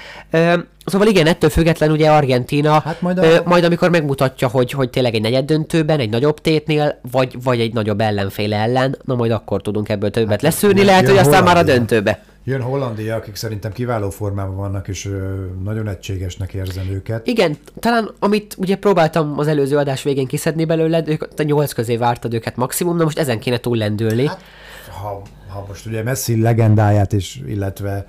Szóval 0.85 1.07
igen, 1.07 1.27
ettől 1.27 1.49
független 1.49 1.91
ugye 1.91 2.09
Argentina, 2.09 2.79
hát 2.79 3.01
majd, 3.01 3.17
a... 3.17 3.23
ö, 3.23 3.37
majd 3.45 3.63
amikor 3.63 3.89
megmutatja, 3.89 4.47
hogy, 4.47 4.71
hogy 4.71 4.89
tényleg 4.89 5.15
egy 5.15 5.21
negyed 5.21 5.45
döntőben, 5.45 5.99
egy 5.99 6.09
nagyobb 6.09 6.41
tétnél, 6.41 6.99
vagy, 7.11 7.43
vagy 7.43 7.59
egy 7.59 7.73
nagyobb 7.73 8.01
ellenféle 8.01 8.57
ellen, 8.57 8.97
na 9.05 9.15
majd 9.15 9.31
akkor 9.31 9.61
tudunk 9.61 9.89
ebből 9.89 10.09
többet 10.09 10.29
hát, 10.29 10.41
leszűrni, 10.41 10.83
lehet, 10.83 11.07
hogy 11.07 11.17
aztán 11.17 11.43
már 11.43 11.57
a 11.57 11.63
döntőbe. 11.63 12.23
Jön 12.45 12.61
Hollandia, 12.61 13.15
akik 13.15 13.35
szerintem 13.35 13.71
kiváló 13.71 14.09
formában 14.09 14.55
vannak, 14.55 14.87
és 14.87 15.09
nagyon 15.63 15.87
egységesnek 15.87 16.53
érzem 16.53 16.89
őket. 16.91 17.27
Igen, 17.27 17.57
talán 17.79 18.09
amit 18.19 18.55
ugye 18.57 18.75
próbáltam 18.75 19.39
az 19.39 19.47
előző 19.47 19.77
adás 19.77 20.03
végén 20.03 20.27
kiszedni 20.27 20.65
belőled, 20.65 21.07
ők 21.07 21.23
a 21.37 21.43
nyolc 21.43 21.73
közé 21.73 21.97
vártad 21.97 22.33
őket 22.33 22.55
maximum, 22.55 22.97
na 22.97 23.03
most 23.03 23.19
ezen 23.19 23.39
kéne 23.39 23.57
túl 23.57 23.77
lendülni. 23.77 24.27
Hát, 24.27 24.41
ha, 25.03 25.21
ha 25.47 25.65
most 25.67 25.85
ugye 25.85 26.03
Messi 26.03 26.41
legendáját 26.41 27.13
is, 27.13 27.41
illetve 27.47 28.05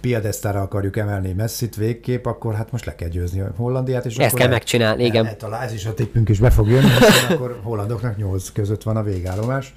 piadesztára 0.00 0.60
akarjuk 0.60 0.96
emelni 0.96 1.32
Messit 1.32 1.76
végképp, 1.76 2.26
akkor 2.26 2.54
hát 2.54 2.72
most 2.72 2.84
le 2.84 2.94
kell 2.94 3.08
győzni 3.08 3.40
a 3.40 3.52
Hollandiát. 3.56 4.06
És 4.06 4.16
Ezt 4.16 4.34
kell 4.34 4.48
megcsinálni, 4.48 5.04
igen. 5.04 5.38
Talán 5.38 5.62
ez 5.62 5.72
is 5.72 5.86
a 5.86 5.94
tippünk 5.94 6.28
is 6.28 6.38
be 6.38 6.50
fog 6.50 6.68
jönni, 6.68 6.88
akkor 7.28 7.60
hollandoknak 7.62 8.16
nyolc 8.16 8.52
között 8.52 8.82
van 8.82 8.96
a 8.96 9.02
végállomás. 9.02 9.72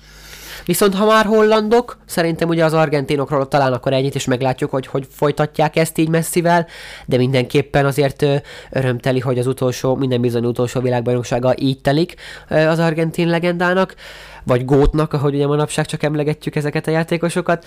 Viszont 0.66 0.96
ha 0.96 1.06
már 1.06 1.26
hollandok, 1.26 1.98
szerintem 2.06 2.50
ugye 2.50 2.66
az 2.66 2.74
argentinokról 2.74 3.48
talán 3.48 3.74
akkor 3.74 3.94
ennyit 3.94 4.16
is 4.16 4.26
meglátjuk, 4.26 4.70
hogy 4.70 4.88
hogy 4.88 5.08
folytatják 5.10 5.76
ezt 5.76 5.98
így 5.98 6.10
messzivel, 6.10 6.68
de 7.06 7.18
mindenképpen 7.18 7.86
azért 7.86 8.26
örömteli, 8.70 9.20
hogy 9.20 9.40
az 9.40 9.48
utolsó, 9.48 9.96
minden 9.96 10.22
bizony 10.22 10.46
utolsó 10.46 10.80
világbajnoksága 10.80 11.54
így 11.58 11.82
telik 11.82 12.16
az 12.50 12.80
argentin 12.80 13.28
legendának 13.28 13.96
vagy 14.44 14.66
gótnak, 14.66 15.14
ahogy 15.14 15.34
ugye 15.36 15.48
manapság 15.48 15.86
csak 15.86 16.04
emlegetjük 16.04 16.56
ezeket 16.56 16.88
a 16.88 16.92
játékosokat. 16.92 17.66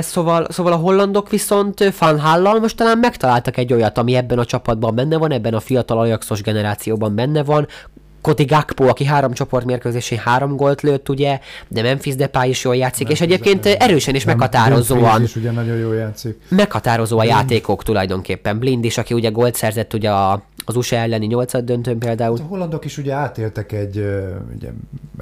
Szóval, 0.00 0.46
szóval 0.50 0.72
a 0.72 0.76
hollandok 0.76 1.30
viszont 1.30 1.98
Van 1.98 2.60
most 2.60 2.76
talán 2.76 2.98
megtaláltak 2.98 3.56
egy 3.56 3.72
olyat, 3.72 3.98
ami 3.98 4.14
ebben 4.14 4.38
a 4.38 4.44
csapatban 4.44 4.94
benne 4.94 5.16
van, 5.16 5.32
ebben 5.32 5.54
a 5.54 5.60
fiatal 5.60 5.98
Ajaxos 5.98 6.42
generációban 6.42 7.14
benne 7.14 7.42
van, 7.42 7.66
Koti 8.20 8.44
Gakpo, 8.44 8.88
aki 8.88 9.04
három 9.04 9.32
csoportmérkőzésén 9.32 10.18
három 10.18 10.56
gólt 10.56 10.80
lőtt, 10.80 11.08
ugye, 11.08 11.40
de 11.68 11.82
Memphis 11.82 12.14
Depay 12.14 12.48
is 12.48 12.64
jól 12.64 12.76
játszik, 12.76 13.06
nem, 13.06 13.12
és 13.12 13.20
egyébként 13.20 13.64
nem, 13.64 13.74
erősen 13.78 14.14
és 14.14 14.24
meghatározóan. 14.24 15.22
is 15.22 15.36
ugye 15.36 15.50
nagyon 15.50 15.76
jól 15.76 15.94
játszik. 15.94 16.40
Meghatározó 16.48 17.18
a 17.18 17.24
játékok 17.24 17.82
tulajdonképpen. 17.82 18.58
Blind 18.58 18.84
is, 18.84 18.98
aki 18.98 19.14
ugye 19.14 19.30
gólt 19.30 19.54
szerzett 19.54 19.94
ugye 19.94 20.10
az 20.64 20.76
USA 20.76 20.96
elleni 20.96 21.26
nyolcad 21.26 21.64
döntőn 21.64 21.98
például. 21.98 22.36
Hát 22.36 22.46
a 22.46 22.48
hollandok 22.48 22.84
is 22.84 22.98
ugye 22.98 23.12
átéltek 23.12 23.72
egy, 23.72 23.96
ugye, 24.54 24.68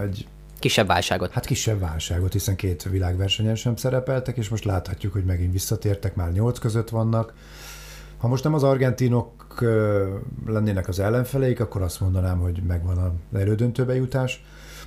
egy 0.03 0.27
Kisebb 0.59 0.87
válságot. 0.87 1.33
Hát 1.33 1.47
kisebb 1.47 1.81
válságot, 1.81 2.33
hiszen 2.33 2.57
két 2.57 2.83
világversenyen 2.83 3.55
sem 3.55 3.77
szerepeltek, 3.77 4.37
és 4.37 4.49
most 4.49 4.65
láthatjuk, 4.65 5.13
hogy 5.13 5.25
megint 5.25 5.53
visszatértek, 5.53 6.15
már 6.15 6.33
nyolc 6.33 6.59
között 6.59 6.89
vannak. 6.89 7.33
Ha 8.19 8.29
most 8.29 8.45
nem 8.45 8.55
az 8.55 8.63
argentinok 8.63 9.65
lennének 10.47 10.89
az 10.89 11.01
ellenfeleik, 11.01 11.61
akkor 11.61 11.83
azt 11.83 12.01
mondanám, 12.01 12.39
hogy 12.39 12.63
megvan 12.67 12.99
az 12.99 13.39
elődöntőbe 13.41 13.95
jutás, 13.95 14.45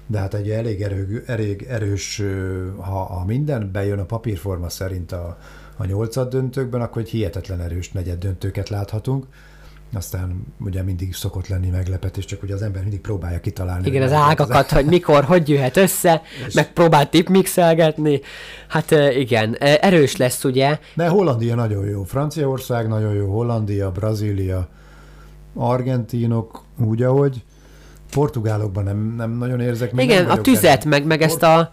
de 0.07 0.19
hát 0.19 0.33
egy 0.33 0.49
elég, 0.49 0.81
erő, 0.81 1.23
elég 1.25 1.65
erős, 1.69 2.21
ha, 2.77 3.03
ha 3.03 3.25
minden 3.25 3.71
bejön 3.71 3.99
a 3.99 4.05
papírforma 4.05 4.69
szerint 4.69 5.11
a, 5.11 5.37
a 5.77 5.85
nyolcad 5.85 6.29
döntőkben, 6.29 6.81
akkor 6.81 7.01
egy 7.01 7.09
hihetetlen 7.09 7.61
erős 7.61 7.91
negyed 7.91 8.19
döntőket 8.19 8.69
láthatunk 8.69 9.25
aztán 9.93 10.43
ugye 10.59 10.83
mindig 10.83 11.13
szokott 11.13 11.47
lenni 11.47 11.69
meglepetés, 11.69 12.25
csak 12.25 12.43
ugye 12.43 12.53
az 12.53 12.61
ember 12.61 12.81
mindig 12.81 12.99
próbálja 12.99 13.39
kitalálni. 13.39 13.87
Igen, 13.87 14.01
az 14.01 14.11
ágakat, 14.11 14.71
hogy 14.71 14.85
mikor, 14.85 15.23
hogy 15.23 15.49
jöhet 15.49 15.77
össze, 15.77 16.21
és... 16.47 16.53
meg 16.53 16.73
próbál 16.73 17.09
tipmixelgetni. 17.09 18.21
Hát 18.67 18.91
igen, 19.17 19.55
erős 19.57 20.15
lesz 20.15 20.43
ugye. 20.43 20.79
De 20.93 21.07
Hollandia 21.07 21.55
nagyon 21.55 21.85
jó, 21.85 22.03
Franciaország 22.03 22.87
nagyon 22.87 23.13
jó, 23.13 23.31
Hollandia, 23.31 23.91
Brazília, 23.91 24.67
argentinok 25.55 26.63
úgy, 26.85 27.03
ahogy. 27.03 27.43
Portugálokban 28.11 28.83
nem, 28.83 29.13
nem 29.17 29.31
nagyon 29.31 29.59
érzek. 29.59 29.91
Igen, 29.95 30.29
a 30.29 30.41
tüzet, 30.41 30.85
meg, 30.85 31.05
meg 31.05 31.21
ezt 31.21 31.43
a 31.43 31.71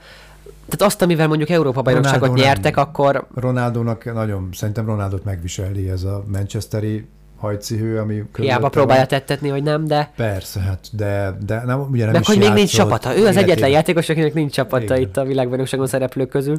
tehát 0.68 0.92
azt, 0.92 1.02
amivel 1.02 1.28
mondjuk 1.28 1.48
Európa 1.48 1.82
bajnokságot 1.82 2.34
nyertek, 2.34 2.74
nem. 2.74 2.84
akkor... 2.84 3.26
Ronaldónak 3.34 4.14
nagyon, 4.14 4.48
szerintem 4.52 4.86
Ronaldot 4.86 5.24
megviseli 5.24 5.88
ez 5.88 6.02
a 6.02 6.24
Manchesteri 6.32 7.06
hajcihő, 7.36 7.98
ami 7.98 8.22
Hiába 8.36 8.68
próbálja 8.68 9.06
van. 9.08 9.18
tettetni, 9.18 9.48
hogy 9.48 9.62
nem, 9.62 9.84
de... 9.84 10.12
Persze, 10.16 10.60
hát, 10.60 10.88
de, 10.92 11.36
de 11.46 11.62
nem, 11.64 11.80
ugye 11.80 12.04
nem 12.04 12.12
Meg 12.12 12.20
is 12.20 12.26
hogy 12.26 12.38
még 12.38 12.52
nincs 12.52 12.74
csapata. 12.74 13.16
Ő 13.16 13.26
az 13.26 13.36
egyetlen 13.36 13.70
játékos, 13.70 14.08
akinek 14.08 14.34
nincs 14.34 14.52
csapata 14.52 14.84
Igen. 14.84 15.00
itt 15.00 15.16
a 15.16 15.24
világbajnokságon 15.24 15.86
szereplők 15.86 16.28
közül. 16.28 16.56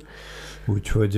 Úgyhogy 0.66 1.14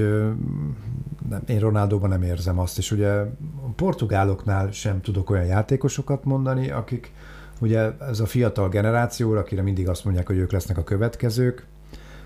nem, 1.29 1.41
én 1.47 1.59
Ronaldóban 1.59 2.09
nem 2.09 2.21
érzem 2.21 2.59
azt, 2.59 2.77
és 2.77 2.91
ugye 2.91 3.09
a 3.09 3.27
portugáloknál 3.75 4.71
sem 4.71 5.01
tudok 5.01 5.29
olyan 5.29 5.45
játékosokat 5.45 6.23
mondani, 6.23 6.69
akik 6.71 7.11
ugye 7.59 7.89
ez 8.09 8.19
a 8.19 8.25
fiatal 8.25 8.69
generáció, 8.69 9.31
akire 9.31 9.61
mindig 9.61 9.89
azt 9.89 10.05
mondják, 10.05 10.27
hogy 10.27 10.37
ők 10.37 10.51
lesznek 10.51 10.77
a 10.77 10.83
következők, 10.83 11.65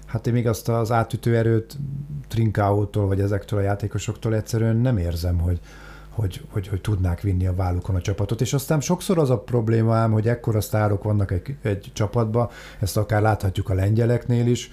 hát 0.06 0.28
én 0.28 0.34
még 0.34 0.48
azt 0.48 0.70
az 0.70 0.92
átütő 0.92 1.36
erőt 1.36 1.78
Trinkáótól, 2.28 3.08
vagy 3.08 3.20
ezektől 3.20 3.60
a 3.60 3.62
játékosoktól 3.62 4.36
egyszerűen 4.36 4.76
nem 4.76 4.98
érzem, 4.98 5.40
hogy, 5.40 5.60
hogy, 6.16 6.42
hogy, 6.50 6.68
hogy 6.68 6.82
tudnák 6.82 7.22
vinni 7.22 7.48
a 7.48 7.56
vállukon 7.56 7.96
a 7.96 8.02
csapatot. 8.02 8.42
És 8.42 8.54
aztán 8.54 8.82
sokszor 8.82 9.18
az 9.18 9.30
a 9.30 9.40
probléma 9.40 9.96
ám, 9.96 10.12
hogy 10.12 10.28
ekkora 10.28 10.62
sztárok 10.62 11.04
vannak 11.04 11.32
egy, 11.32 11.56
egy 11.62 11.92
csapatba, 11.94 12.52
ezt 12.80 12.98
akár 12.98 13.22
láthatjuk 13.22 13.70
a 13.70 13.74
lengyeleknél 13.74 14.48
is, 14.48 14.72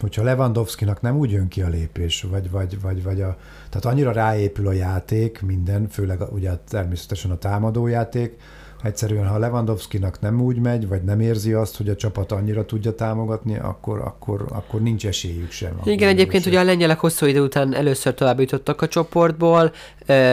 hogyha 0.00 0.22
Lewandowski-nak 0.22 1.00
nem 1.00 1.16
úgy 1.16 1.30
jön 1.30 1.48
ki 1.48 1.62
a 1.62 1.68
lépés, 1.68 2.22
vagy, 2.22 2.50
vagy, 2.50 2.80
vagy, 2.80 3.02
vagy 3.02 3.20
a, 3.20 3.36
tehát 3.68 3.84
annyira 3.84 4.12
ráépül 4.12 4.66
a 4.66 4.72
játék, 4.72 5.42
minden, 5.42 5.88
főleg 5.88 6.20
ugye 6.32 6.56
természetesen 6.68 7.30
a 7.30 7.38
támadójáték, 7.38 8.36
egyszerűen, 8.82 9.26
ha 9.26 9.38
Lewandowski-nak 9.38 10.20
nem 10.20 10.40
úgy 10.40 10.58
megy, 10.58 10.88
vagy 10.88 11.02
nem 11.02 11.20
érzi 11.20 11.52
azt, 11.52 11.76
hogy 11.76 11.88
a 11.88 11.96
csapat 11.96 12.32
annyira 12.32 12.64
tudja 12.64 12.94
támogatni, 12.94 13.58
akkor, 13.58 13.98
akkor, 13.98 14.44
akkor 14.48 14.80
nincs 14.80 15.06
esélyük 15.06 15.50
sem. 15.50 15.80
Igen, 15.84 16.08
egyébként 16.08 16.42
sem. 16.42 16.52
ugye 16.52 16.60
a 16.60 16.64
lengyelek 16.64 16.98
hosszú 16.98 17.26
idő 17.26 17.40
után 17.40 17.74
először 17.74 18.14
tovább 18.14 18.40
jutottak 18.40 18.82
a 18.82 18.88
csoportból, 18.88 19.72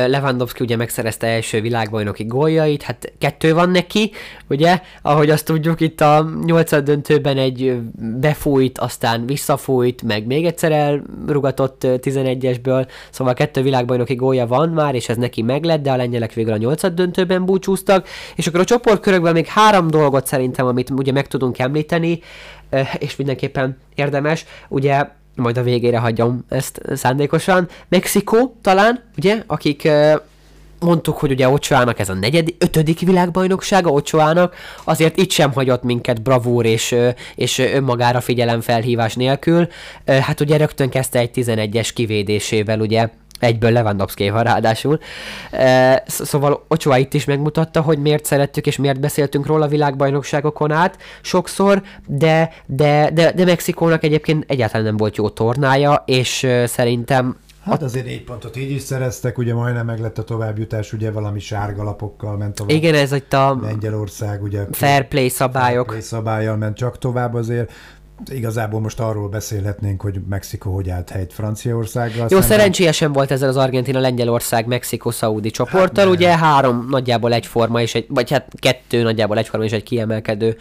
Lewandowski 0.08 0.63
ugye 0.63 0.75
megszerezte 0.75 1.27
első 1.27 1.62
világbajnoki 1.62 2.23
góljait, 2.23 2.81
hát 2.81 3.13
kettő 3.17 3.53
van 3.53 3.69
neki, 3.69 4.12
ugye, 4.49 4.81
ahogy 5.01 5.29
azt 5.29 5.45
tudjuk, 5.45 5.79
itt 5.81 6.01
a 6.01 6.29
nyolcad 6.45 6.84
döntőben 6.84 7.38
egy 7.38 7.79
befújt, 8.19 8.77
aztán 8.77 9.25
visszafújt, 9.25 10.01
meg 10.01 10.25
még 10.25 10.45
egyszer 10.45 10.71
elrugatott 10.71 11.81
11-esből, 11.84 12.88
szóval 13.10 13.34
kettő 13.34 13.62
világbajnoki 13.62 14.15
gólya 14.15 14.47
van 14.47 14.69
már, 14.69 14.95
és 14.95 15.10
ez 15.10 15.17
neki 15.17 15.41
meglett, 15.41 15.81
de 15.81 15.91
a 15.91 15.95
lengyelek 15.95 16.34
végül 16.34 16.53
a 16.53 16.58
nyolcad 16.58 16.93
döntőben 16.93 17.45
búcsúztak, 17.45 18.08
és 18.36 18.48
akkor 18.48 18.60
a 18.60 18.63
csoportkörökben 18.63 19.34
még 19.34 19.45
három 19.45 19.88
dolgot 19.88 20.28
szerintem, 20.28 20.65
amit 20.65 20.89
ugye 20.89 21.12
meg 21.12 21.28
tudunk 21.28 21.60
említeni, 21.60 22.19
és 22.98 23.15
mindenképpen 23.15 23.78
érdemes, 23.95 24.45
ugye 24.67 25.06
majd 25.36 25.58
a 25.58 25.63
végére 25.63 25.98
hagyom 25.98 26.45
ezt 26.50 26.82
szándékosan. 26.93 27.67
Mexikó 27.88 28.58
talán, 28.62 29.04
ugye, 29.17 29.43
akik 29.48 29.88
mondtuk, 30.80 31.17
hogy 31.17 31.32
ugye 31.32 31.50
Ocsoának 31.50 32.00
ez 32.00 32.10
a 32.10 32.13
negyedik, 32.13 32.56
ötödik 32.60 33.00
világbajnoksága 33.00 33.89
Ocsoának, 33.89 34.56
azért 34.84 35.17
itt 35.17 35.32
sem 35.32 35.54
hagyott 35.54 35.84
minket 35.84 36.21
bravúr 36.21 36.65
és, 36.65 36.95
és 37.36 37.60
önmagára 37.60 38.21
figyelemfelhívás 38.21 39.15
nélkül. 39.15 39.67
Hát 40.06 40.39
ugye 40.39 40.58
rögtön 40.58 40.89
kezdte 40.89 41.19
egy 41.19 41.32
11-es 41.36 41.89
kivédésével, 41.93 42.80
ugye 42.80 43.10
Egyből 43.45 43.71
lewandowski 43.71 44.29
van 44.29 44.43
ráadásul. 44.43 44.99
E, 45.51 46.03
szóval 46.08 46.65
Ochoa 46.67 46.97
itt 46.97 47.13
is 47.13 47.25
megmutatta, 47.25 47.81
hogy 47.81 47.99
miért 47.99 48.25
szerettük 48.25 48.65
és 48.67 48.77
miért 48.77 48.99
beszéltünk 48.99 49.45
róla 49.45 49.65
a 49.65 49.67
világbajnokságokon 49.67 50.71
át 50.71 50.97
sokszor, 51.21 51.81
de, 52.08 52.51
de, 52.65 53.10
de, 53.13 53.31
de 53.31 53.45
Mexikónak 53.45 54.03
egyébként 54.03 54.43
egyáltalán 54.47 54.86
nem 54.86 54.97
volt 54.97 55.15
jó 55.17 55.29
tornája, 55.29 56.03
és 56.05 56.47
szerintem 56.65 57.38
Hát 57.65 57.81
azért 57.81 58.05
négy 58.05 58.23
pontot 58.23 58.58
így 58.58 58.71
is 58.71 58.81
szereztek, 58.81 59.38
ugye 59.38 59.53
majdnem 59.53 59.86
meg 59.86 59.99
lett 59.99 60.17
a 60.17 60.23
továbbjutás, 60.23 60.93
ugye 60.93 61.12
valami 61.12 61.39
sárga 61.39 61.84
lapokkal 61.84 62.38
ment 62.38 62.55
tovább. 62.55 62.75
Igen, 62.75 62.93
ez 62.93 63.12
itt 63.12 63.34
a 63.34 63.60
Lengyelország, 63.62 64.43
ugye 64.43 64.65
fair 64.71 65.08
play 65.08 65.29
szabályok. 65.29 65.86
Fair 65.86 65.86
play 65.86 66.01
szabályal 66.01 66.58
ment 66.58 66.77
csak 66.77 66.97
tovább 66.97 67.34
azért 67.34 67.71
igazából 68.32 68.80
most 68.80 68.99
arról 68.99 69.30
beszélhetnénk, 69.30 70.01
hogy 70.01 70.19
Mexikó 70.30 70.73
hogy 70.73 70.89
állt 70.89 71.10
helyt 71.10 71.34
Franciaországgal. 71.34 72.28
Jó, 72.30 72.41
szerencsésen 72.41 73.12
volt 73.12 73.32
ezzel 73.32 73.49
az 73.49 73.58
Argentina, 73.58 73.99
Lengyelország, 73.99 74.67
Mexikó, 74.67 75.12
Szaudi 75.12 75.49
csoporttal, 75.49 76.06
hát, 76.06 76.13
ugye 76.13 76.38
három 76.38 76.88
nagyjából 76.89 77.34
egyforma, 77.34 77.82
és 77.82 77.95
egy, 77.95 78.06
vagy 78.10 78.32
hát 78.32 78.47
kettő 78.60 79.04
nagyjából 79.04 79.38
egyforma 79.38 79.65
és 79.65 79.71
egy 79.71 79.84
kiemelkedő 79.84 80.58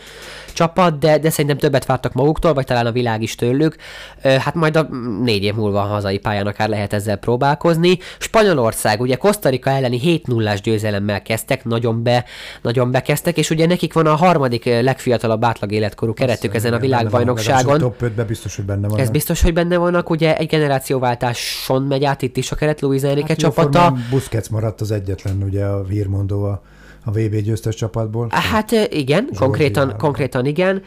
csapat, 0.52 0.98
de, 0.98 1.18
de 1.18 1.30
szerintem 1.30 1.58
többet 1.58 1.86
vártak 1.86 2.12
maguktól, 2.12 2.54
vagy 2.54 2.64
talán 2.64 2.86
a 2.86 2.92
világ 2.92 3.22
is 3.22 3.34
tőlük. 3.34 3.76
Hát 4.22 4.54
majd 4.54 4.76
a 4.76 4.88
négy 5.22 5.42
év 5.42 5.54
múlva 5.54 5.80
a 5.82 5.86
hazai 5.86 6.18
pályán 6.18 6.46
akár 6.46 6.68
lehet 6.68 6.92
ezzel 6.92 7.16
próbálkozni. 7.16 7.98
Spanyolország, 8.18 9.00
ugye 9.00 9.16
Kosztarika 9.16 9.70
elleni 9.70 9.98
7 9.98 10.26
0 10.26 10.54
győzelemmel 10.54 11.22
kezdtek, 11.22 11.64
nagyon, 11.64 12.02
be, 12.02 12.24
nagyon 12.62 12.90
bekezdtek, 12.90 13.36
és 13.36 13.50
ugye 13.50 13.66
nekik 13.66 13.92
van 13.92 14.06
a 14.06 14.14
harmadik 14.14 14.64
legfiatalabb 14.64 15.44
átlag 15.44 15.72
életkorú 15.72 16.14
keretük 16.14 16.54
ezen 16.54 16.72
a 16.72 16.78
világbajnokságon. 16.78 17.43
Top 17.78 18.02
5 18.02 18.26
biztos, 18.26 18.56
hogy 18.56 18.64
benne 18.64 18.88
van. 18.88 18.98
Ez 18.98 19.10
biztos, 19.10 19.42
hogy 19.42 19.52
benne 19.52 19.76
vannak, 19.76 20.10
ugye 20.10 20.36
egy 20.36 20.48
generációváltáson 20.48 21.82
megy 21.82 22.04
át 22.04 22.22
itt 22.22 22.36
is 22.36 22.52
a 22.52 22.56
keret 22.56 22.80
Luis 22.80 23.02
Enrique 23.02 23.28
hát 23.28 23.38
csapata. 23.38 23.94
Busquets 24.10 24.48
maradt 24.48 24.80
az 24.80 24.90
egyetlen, 24.90 25.42
ugye 25.42 25.64
a 25.64 25.84
hírmondó 25.84 26.44
a 26.44 26.62
a 27.04 27.10
VB 27.10 27.36
győztes 27.36 27.74
csapatból? 27.74 28.28
Hát 28.30 28.72
igen, 28.72 29.22
Jordi 29.22 29.36
konkrétan, 29.36 29.86
Alba. 29.86 29.96
konkrétan 29.96 30.46
igen. 30.46 30.82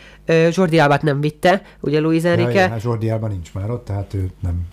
Jordi 0.51 0.79
Albát 0.79 1.01
nem 1.01 1.21
vitte, 1.21 1.61
ugye 1.79 1.99
Luis 1.99 2.23
Enrique. 2.23 2.53
Ja, 2.53 2.59
ja, 2.59 2.69
hát 2.69 2.83
Jordi 2.83 3.09
Alba 3.09 3.27
nincs 3.27 3.53
már 3.53 3.71
ott, 3.71 3.85
tehát 3.85 4.13
ő 4.13 4.29
nem 4.39 4.65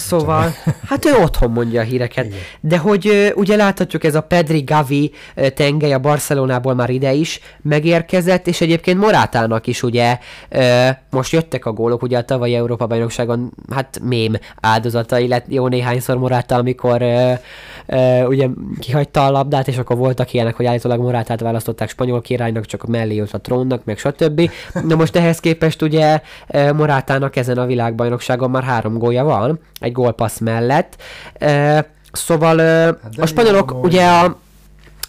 Szóval, 0.00 0.54
hát 0.88 1.04
ő 1.04 1.14
otthon 1.22 1.50
mondja 1.50 1.80
a 1.80 1.84
híreket. 1.84 2.24
Igen. 2.24 2.38
De 2.60 2.78
hogy 2.78 3.32
ugye 3.36 3.56
láthatjuk, 3.56 4.04
ez 4.04 4.14
a 4.14 4.20
Pedri 4.20 4.60
Gavi 4.60 5.12
tengely 5.54 5.92
a 5.92 5.98
Barcelonából 5.98 6.74
már 6.74 6.90
ide 6.90 7.12
is 7.12 7.40
megérkezett, 7.62 8.46
és 8.46 8.60
egyébként 8.60 8.98
Morátának 8.98 9.66
is 9.66 9.82
ugye 9.82 10.18
most 11.10 11.32
jöttek 11.32 11.66
a 11.66 11.72
gólok, 11.72 12.02
ugye 12.02 12.18
a 12.18 12.24
tavalyi 12.24 12.54
Európa 12.54 12.86
bajnokságon, 12.86 13.52
hát 13.70 14.00
mém 14.02 14.32
áldozatai 14.60 15.28
lett 15.28 15.44
jó 15.48 15.68
néhányszor 15.68 16.18
Morata, 16.18 16.54
amikor 16.54 17.04
ugye 18.26 18.48
kihagyta 18.78 19.26
a 19.26 19.30
labdát, 19.30 19.68
és 19.68 19.78
akkor 19.78 19.96
voltak 19.96 20.32
ilyenek, 20.32 20.56
hogy 20.56 20.66
állítólag 20.66 21.00
Morátát 21.00 21.40
választották 21.40 21.88
spanyol 21.88 22.20
királynak, 22.20 22.66
csak 22.66 22.86
mellé 22.86 23.14
jött 23.14 23.32
a 23.32 23.40
trónnak, 23.40 23.84
meg 23.84 23.98
stb. 23.98 24.50
Na 24.86 24.94
most 24.94 25.16
ehhez 25.16 25.40
képest 25.40 25.82
ugye 25.82 26.20
Morátának 26.74 27.36
ezen 27.36 27.58
a 27.58 27.66
világbajnokságon 27.66 28.50
már 28.50 28.62
három 28.62 28.98
gólja 28.98 29.24
van, 29.24 29.60
egy 29.80 29.89
gólpassz 29.90 30.38
mellett. 30.38 31.02
Szóval 32.12 32.58
hát 33.02 33.18
a 33.18 33.26
spanyolok 33.26 33.84
ugye 33.84 34.06
a 34.06 34.38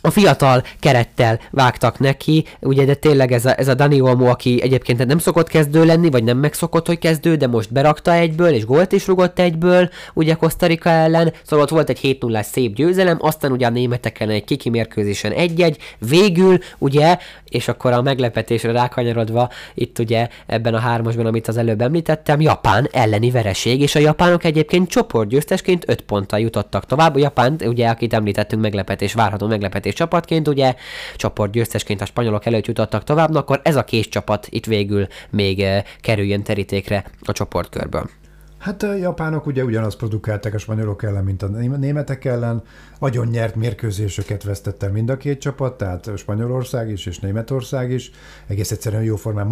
a 0.01 0.09
fiatal 0.09 0.63
kerettel 0.79 1.39
vágtak 1.51 1.99
neki, 1.99 2.45
ugye, 2.59 2.85
de 2.85 2.93
tényleg 2.93 3.31
ez 3.31 3.45
a, 3.45 3.59
ez 3.59 3.67
a 3.67 3.73
Dani 3.73 4.01
Olmo, 4.01 4.25
aki 4.25 4.61
egyébként 4.61 5.05
nem 5.05 5.17
szokott 5.17 5.47
kezdő 5.47 5.85
lenni, 5.85 6.09
vagy 6.09 6.23
nem 6.23 6.37
megszokott, 6.37 6.87
hogy 6.87 6.99
kezdő, 6.99 7.35
de 7.35 7.47
most 7.47 7.71
berakta 7.71 8.13
egyből, 8.13 8.53
és 8.53 8.65
gólt 8.65 8.91
is 8.91 9.07
rugott 9.07 9.39
egyből, 9.39 9.89
ugye 10.13 10.33
Kosztarika 10.33 10.89
ellen, 10.89 11.33
szóval 11.43 11.65
ott 11.65 11.71
volt 11.71 11.89
egy 11.89 11.99
7 11.99 12.21
0 12.21 12.41
szép 12.41 12.75
győzelem, 12.75 13.17
aztán 13.21 13.51
ugye 13.51 13.65
a 13.65 13.69
németek 13.69 14.19
ellen 14.19 14.35
egy 14.35 14.43
kiki 14.43 14.69
mérkőzésen 14.69 15.31
egy-egy, 15.31 15.77
végül, 15.97 16.57
ugye, 16.77 17.17
és 17.49 17.67
akkor 17.67 17.91
a 17.91 18.01
meglepetésre 18.01 18.71
rákanyarodva, 18.71 19.49
itt 19.73 19.99
ugye 19.99 20.27
ebben 20.45 20.73
a 20.73 20.79
hármasban, 20.79 21.25
amit 21.25 21.47
az 21.47 21.57
előbb 21.57 21.81
említettem, 21.81 22.41
Japán 22.41 22.89
elleni 22.91 23.31
vereség, 23.31 23.81
és 23.81 23.95
a 23.95 23.99
japánok 23.99 24.43
egyébként 24.43 24.89
csoportgyőztesként 24.89 25.83
5 25.87 26.01
ponttal 26.01 26.39
jutottak 26.39 26.85
tovább, 26.85 27.15
a 27.15 27.19
Japán, 27.19 27.55
ugye, 27.65 27.87
akit 27.87 28.13
említettünk, 28.13 28.61
meglepetés, 28.61 29.13
várható 29.13 29.47
meglepetés 29.47 29.90
és 29.91 29.97
csapatként, 29.97 30.47
ugye 30.47 30.75
csoport 31.15 31.51
győztesként 31.51 32.01
a 32.01 32.05
spanyolok 32.05 32.45
előtt 32.45 32.67
jutottak 32.67 33.03
tovább, 33.03 33.35
akkor 33.35 33.61
ez 33.63 33.75
a 33.75 33.83
kés 33.83 34.09
csapat 34.09 34.47
itt 34.49 34.65
végül 34.65 35.07
még 35.29 35.61
eh, 35.61 35.83
kerüljön 36.01 36.43
terítékre 36.43 37.03
a 37.21 37.31
csoportkörből. 37.31 38.20
Hát 38.61 38.83
a 38.83 38.93
japánok 38.93 39.45
ugye 39.45 39.63
ugyanazt 39.63 39.97
produkálták 39.97 40.53
a 40.53 40.57
spanyolok 40.57 41.03
ellen, 41.03 41.23
mint 41.23 41.43
a 41.43 41.47
németek 41.47 42.25
ellen. 42.25 42.63
Agyon 42.99 43.27
nyert 43.27 43.55
mérkőzéseket 43.55 44.43
vesztette 44.43 44.87
mind 44.87 45.09
a 45.09 45.17
két 45.17 45.39
csapat, 45.39 45.77
tehát 45.77 46.11
Spanyolország 46.17 46.89
is 46.89 47.05
és 47.05 47.19
Németország 47.19 47.91
is. 47.91 48.11
Egész 48.47 48.71
egyszerűen 48.71 49.03
jóformán 49.03 49.47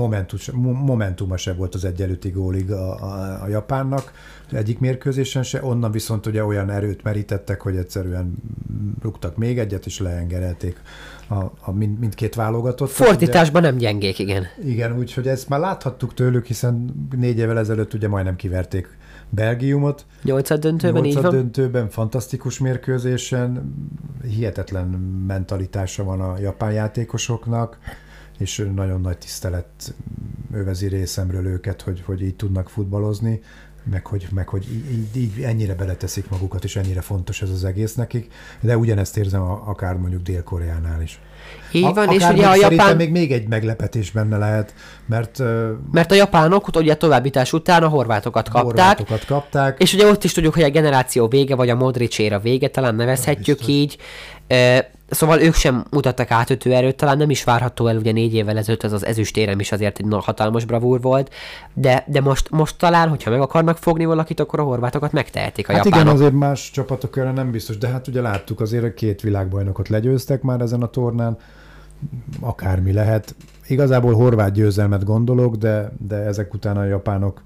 momentuma 0.61 1.37
se 1.37 1.53
volt 1.53 1.75
az 1.75 1.85
egyenlőti 1.85 2.29
gólig 2.29 2.71
a, 2.71 3.03
a, 3.03 3.43
a 3.43 3.47
japánnak 3.47 4.11
egyik 4.51 4.79
mérkőzésen 4.79 5.43
se, 5.43 5.63
onnan 5.63 5.91
viszont 5.91 6.25
ugye 6.25 6.45
olyan 6.45 6.69
erőt 6.69 7.03
merítettek, 7.03 7.61
hogy 7.61 7.75
egyszerűen 7.75 8.35
rúgtak 9.01 9.37
még 9.37 9.59
egyet, 9.59 9.85
és 9.85 9.99
leengerelték 9.99 10.81
a, 11.29 11.51
a 11.59 11.71
mind, 11.71 11.99
mindkét 11.99 12.35
válogatott. 12.35 12.89
Fordításban 12.89 13.61
ugye, 13.61 13.69
nem 13.69 13.79
gyengék, 13.79 14.19
igen. 14.19 14.45
Igen, 14.63 14.97
úgyhogy 14.97 15.27
ezt 15.27 15.49
már 15.49 15.59
láthattuk 15.59 16.13
tőlük, 16.13 16.45
hiszen 16.45 17.07
négy 17.17 17.37
évvel 17.37 17.59
ezelőtt 17.59 17.93
ugye 17.93 18.07
majdnem 18.07 18.35
kiverték 18.35 18.97
Belgiumot. 19.29 20.05
Nyolcad 20.23 20.59
döntőben, 20.59 21.01
Nyolcad 21.01 21.23
így 21.23 21.29
van. 21.31 21.41
döntőben, 21.41 21.89
fantasztikus 21.89 22.59
mérkőzésen, 22.59 23.75
hihetetlen 24.23 24.87
mentalitása 25.27 26.03
van 26.03 26.21
a 26.21 26.39
japán 26.39 26.71
játékosoknak, 26.71 27.77
és 28.37 28.69
nagyon 28.75 29.01
nagy 29.01 29.17
tisztelet 29.17 29.93
övezi 30.53 30.87
részemről 30.87 31.45
őket, 31.45 31.81
hogy, 31.81 32.01
hogy 32.05 32.21
így 32.21 32.35
tudnak 32.35 32.69
futballozni 32.69 33.41
meg 33.91 34.05
hogy, 34.05 34.27
meg 34.31 34.47
hogy 34.47 34.65
így, 34.91 35.17
így 35.17 35.43
ennyire 35.43 35.75
beleteszik 35.75 36.29
magukat, 36.29 36.63
és 36.63 36.75
ennyire 36.75 37.01
fontos 37.01 37.41
ez 37.41 37.49
az 37.49 37.63
egész 37.63 37.93
nekik, 37.95 38.31
de 38.61 38.77
ugyanezt 38.77 39.17
érzem 39.17 39.41
a, 39.41 39.63
akár 39.65 39.95
mondjuk 39.95 40.21
Dél-Koreánál 40.21 41.01
is. 41.01 41.19
Így 41.71 41.93
van, 41.93 42.07
a, 42.07 42.13
és 42.13 42.27
ugye 42.29 42.47
a 42.47 42.55
japán... 42.55 42.95
még 42.95 43.11
még 43.11 43.31
egy 43.31 43.47
meglepetés 43.47 44.11
benne 44.11 44.37
lehet, 44.37 44.73
mert... 45.05 45.39
Mert 45.91 46.11
a 46.11 46.15
japánok 46.15 46.75
ugye 46.75 46.95
továbbítás 46.95 47.53
után 47.53 47.83
a 47.83 47.87
horvátokat 47.87 48.49
kapták. 48.49 48.65
Horvátokat 48.65 49.25
kapták. 49.25 49.81
És 49.81 49.93
ugye 49.93 50.07
ott 50.07 50.23
is 50.23 50.31
tudjuk, 50.31 50.53
hogy 50.53 50.63
a 50.63 50.69
generáció 50.69 51.27
vége, 51.27 51.55
vagy 51.55 51.69
a 51.69 51.75
Modricséra 51.75 52.39
vége, 52.39 52.67
talán 52.67 52.95
nevezhetjük 52.95 53.57
Biztos. 53.57 53.75
így. 53.75 53.97
Szóval 55.09 55.41
ők 55.41 55.53
sem 55.53 55.85
mutattak 55.91 56.31
átütő 56.31 56.73
erőt, 56.73 56.95
talán 56.95 57.17
nem 57.17 57.29
is 57.29 57.43
várható 57.43 57.87
el, 57.87 57.97
ugye 57.97 58.11
négy 58.11 58.33
évvel 58.33 58.57
ezelőtt 58.57 58.83
az 58.83 58.91
az 58.91 59.05
ezüstérem 59.05 59.59
is 59.59 59.71
azért 59.71 59.99
egy 59.99 60.05
hatalmas 60.09 60.65
bravúr 60.65 61.01
volt, 61.01 61.33
de, 61.73 62.03
de 62.07 62.21
most, 62.21 62.49
most 62.49 62.77
talán, 62.77 63.09
hogyha 63.09 63.29
meg 63.29 63.41
akarnak 63.41 63.77
fogni 63.77 64.05
valakit, 64.05 64.39
akkor 64.39 64.59
a 64.59 64.63
horvátokat 64.63 65.11
megtehetik 65.11 65.69
a 65.69 65.73
hát 65.73 65.85
japánok. 65.85 66.05
igen, 66.05 66.15
azért 66.15 66.39
más 66.39 66.71
csapatok 66.71 67.17
ellen 67.17 67.33
nem 67.33 67.51
biztos, 67.51 67.77
de 67.77 67.87
hát 67.87 68.07
ugye 68.07 68.21
láttuk 68.21 68.61
azért, 68.61 68.83
a 68.83 68.93
két 68.93 69.21
világbajnokot 69.21 69.89
legyőztek 69.89 70.41
már 70.41 70.61
ezen 70.61 70.81
a 70.81 70.87
tornán, 70.87 71.37
akármi 72.39 72.93
lehet. 72.93 73.35
Igazából 73.67 74.13
horvát 74.13 74.51
győzelmet 74.51 75.03
gondolok, 75.03 75.55
de, 75.55 75.91
de 76.07 76.15
ezek 76.15 76.53
után 76.53 76.77
a 76.77 76.83
japánok 76.83 77.41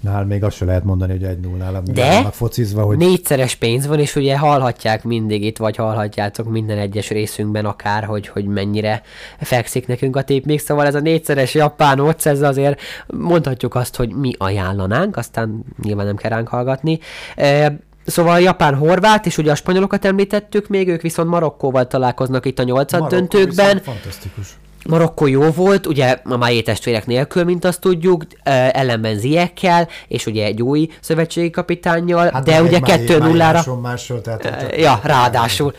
Nál 0.00 0.24
még 0.24 0.44
azt 0.44 0.56
se 0.56 0.64
lehet 0.64 0.84
mondani, 0.84 1.12
hogy 1.12 1.22
egy 1.22 1.38
nullnál 1.38 1.82
De 1.92 2.30
focizva, 2.30 2.82
hogy... 2.82 2.96
négyszeres 2.96 3.54
pénz 3.54 3.86
van, 3.86 3.98
és 3.98 4.16
ugye 4.16 4.38
hallhatják 4.38 5.04
mindig 5.04 5.44
itt, 5.44 5.56
vagy 5.56 5.76
hallhatjátok 5.76 6.50
minden 6.50 6.78
egyes 6.78 7.08
részünkben 7.08 7.64
akár, 7.64 8.04
hogy, 8.04 8.28
hogy 8.28 8.44
mennyire 8.44 9.02
fekszik 9.40 9.86
nekünk 9.86 10.16
a 10.16 10.22
tép 10.22 10.44
még, 10.44 10.60
szóval 10.60 10.86
ez 10.86 10.94
a 10.94 11.00
négyszeres 11.00 11.54
japán 11.54 12.00
ott, 12.00 12.24
ez 12.24 12.42
azért 12.42 12.80
mondhatjuk 13.06 13.74
azt, 13.74 13.96
hogy 13.96 14.14
mi 14.14 14.32
ajánlanánk, 14.38 15.16
aztán 15.16 15.64
nyilván 15.82 16.06
nem 16.06 16.16
kell 16.16 16.30
ránk 16.30 16.48
hallgatni. 16.48 16.98
E, 17.36 17.78
Szóval 18.06 18.40
Japán-Horvát, 18.40 19.26
és 19.26 19.38
ugye 19.38 19.50
a 19.50 19.54
spanyolokat 19.54 20.04
említettük 20.04 20.68
még, 20.68 20.88
ők 20.88 21.00
viszont 21.00 21.28
Marokkóval 21.28 21.86
találkoznak 21.86 22.46
itt 22.46 22.58
a 22.58 22.62
nyolcad 22.62 23.08
döntőkben. 23.08 23.80
Fantasztikus. 23.80 24.56
Marokkó 24.88 25.26
jó 25.26 25.50
volt, 25.50 25.86
ugye 25.86 26.16
a 26.24 26.36
Májé 26.36 26.60
testvérek 26.60 27.06
nélkül, 27.06 27.44
mint 27.44 27.64
azt 27.64 27.80
tudjuk, 27.80 28.24
ellenben 28.72 29.18
Ziekkel, 29.18 29.88
és 30.08 30.26
ugye 30.26 30.44
egy 30.44 30.62
új 30.62 30.88
szövetségi 31.00 31.50
kapitányjal, 31.50 32.30
hát 32.32 32.44
de 32.44 32.62
ugye 32.62 32.78
2-0-ra... 32.82 33.80
Máshol, 33.80 34.20
tehát 34.20 34.76
ja, 34.76 35.00
ráadásul. 35.02 35.74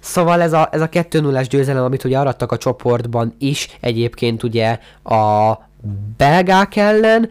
Szóval 0.00 0.42
ez 0.42 0.52
a, 0.52 0.68
ez 0.72 0.80
a 0.80 0.88
2 0.88 1.20
0 1.20 1.40
győzelem, 1.40 1.84
amit 1.84 2.04
ugye 2.04 2.18
arattak 2.18 2.52
a 2.52 2.56
csoportban 2.56 3.34
is, 3.38 3.68
egyébként 3.80 4.42
ugye 4.42 4.78
a 5.04 5.58
belgák 6.16 6.76
ellen, 6.76 7.28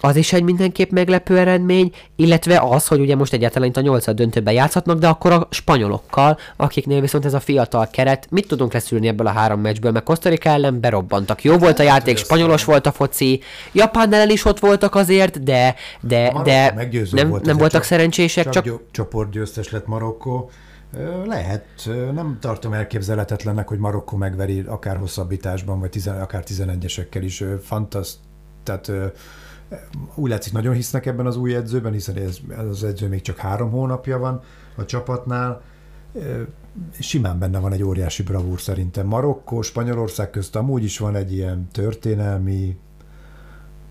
az 0.00 0.16
is 0.16 0.32
egy 0.32 0.42
mindenképp 0.42 0.90
meglepő 0.90 1.38
eredmény, 1.38 1.92
illetve 2.16 2.58
az, 2.58 2.86
hogy 2.86 3.00
ugye 3.00 3.16
most 3.16 3.32
egyáltalán 3.32 3.68
itt 3.68 3.76
a 3.76 3.80
nyolcad 3.80 4.16
döntőben 4.16 4.54
játszhatnak, 4.54 4.98
de 4.98 5.08
akkor 5.08 5.32
a 5.32 5.48
spanyolokkal, 5.50 6.38
akiknél 6.56 7.00
viszont 7.00 7.24
ez 7.24 7.34
a 7.34 7.40
fiatal 7.40 7.88
keret, 7.90 8.26
mit 8.30 8.48
tudunk 8.48 8.72
leszűrni 8.72 9.08
ebből 9.08 9.26
a 9.26 9.30
három 9.30 9.60
meccsből, 9.60 9.92
mert 9.92 10.04
Kosztarika 10.04 10.48
ellen 10.48 10.80
berobbantak. 10.80 11.44
Jó 11.44 11.58
volt 11.58 11.78
a 11.78 11.82
hát, 11.82 11.92
játék, 11.92 12.16
spanyolos 12.16 12.64
volt 12.64 12.86
a 12.86 12.92
foci, 12.92 13.40
Japán 13.72 14.12
ellen 14.12 14.30
is 14.30 14.44
ott 14.44 14.58
voltak 14.58 14.94
azért, 14.94 15.42
de, 15.42 15.74
de, 16.00 16.32
de 16.44 16.88
nem, 17.10 17.28
volt 17.28 17.44
nem 17.44 17.56
voltak 17.56 17.82
szerencsések. 17.82 18.48
Csak, 18.48 18.64
csak... 18.64 18.80
csoportgyőztes 18.90 19.70
lett 19.70 19.86
Marokkó. 19.86 20.50
Lehet, 21.26 21.64
nem 22.14 22.38
tartom 22.40 22.72
elképzelhetetlennek, 22.72 23.68
hogy 23.68 23.78
Marokkó 23.78 24.16
megveri 24.16 24.64
akár 24.66 24.96
hosszabbításban, 24.96 25.80
vagy 25.80 25.90
tizen, 25.90 26.20
akár 26.20 26.44
11-esekkel 26.46 27.20
is. 27.20 27.44
Fantaszt, 27.62 28.16
tehát 28.66 28.92
úgy 30.14 30.30
látszik, 30.30 30.52
nagyon 30.52 30.74
hisznek 30.74 31.06
ebben 31.06 31.26
az 31.26 31.36
új 31.36 31.54
edzőben, 31.54 31.92
hiszen 31.92 32.16
ez, 32.16 32.38
ez 32.48 32.66
az 32.66 32.84
edző 32.84 33.08
még 33.08 33.20
csak 33.20 33.36
három 33.36 33.70
hónapja 33.70 34.18
van 34.18 34.40
a 34.76 34.84
csapatnál. 34.84 35.62
Simán 36.98 37.38
benne 37.38 37.58
van 37.58 37.72
egy 37.72 37.82
óriási 37.82 38.22
bravúr 38.22 38.60
szerintem. 38.60 39.06
Marokkó, 39.06 39.62
Spanyolország 39.62 40.30
közt 40.30 40.56
amúgy 40.56 40.84
is 40.84 40.98
van 40.98 41.14
egy 41.14 41.32
ilyen 41.32 41.68
történelmi 41.72 42.76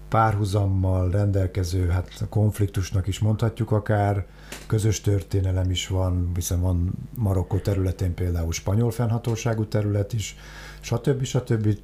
párhuzammal 0.10 1.10
rendelkező, 1.10 1.88
hát 1.88 2.26
konfliktusnak 2.30 3.08
is 3.08 3.20
mondhatjuk 3.20 3.72
akár, 3.72 4.26
közös 4.68 5.02
történelem 5.02 5.70
is 5.70 5.88
van, 5.88 6.32
hiszen 6.34 6.62
van 6.62 6.94
Marokkó 7.16 7.58
területén 7.58 8.14
például 8.14 8.52
spanyol 8.52 8.92
fennhatóságú 8.92 9.66
terület 9.66 10.14
is, 10.14 10.36
stb. 10.80 11.24
stb 11.24 11.78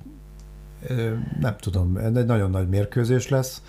nem 1.39 1.56
tudom, 1.60 1.98
ez 1.98 2.15
egy 2.15 2.26
nagyon 2.26 2.50
nagy 2.50 2.70
mérkőzés 2.70 3.30
lesz. 3.30 3.62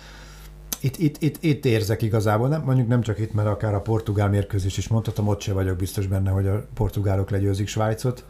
Itt, 0.81 0.97
itt, 0.97 1.21
itt, 1.21 1.43
itt 1.43 1.65
érzek 1.65 2.01
igazából, 2.01 2.47
nem, 2.47 2.61
mondjuk 2.65 2.87
nem 2.87 3.01
csak 3.01 3.19
itt, 3.19 3.33
mert 3.33 3.47
akár 3.47 3.73
a 3.73 3.81
portugál 3.81 4.29
mérkőzés 4.29 4.77
is 4.77 4.87
mondhatom, 4.87 5.27
ott 5.27 5.41
se 5.41 5.53
vagyok 5.53 5.77
biztos 5.77 6.07
benne, 6.07 6.29
hogy 6.29 6.47
a 6.47 6.65
portugálok 6.73 7.29
legyőzik 7.29 7.67
Svájcot. 7.67 8.25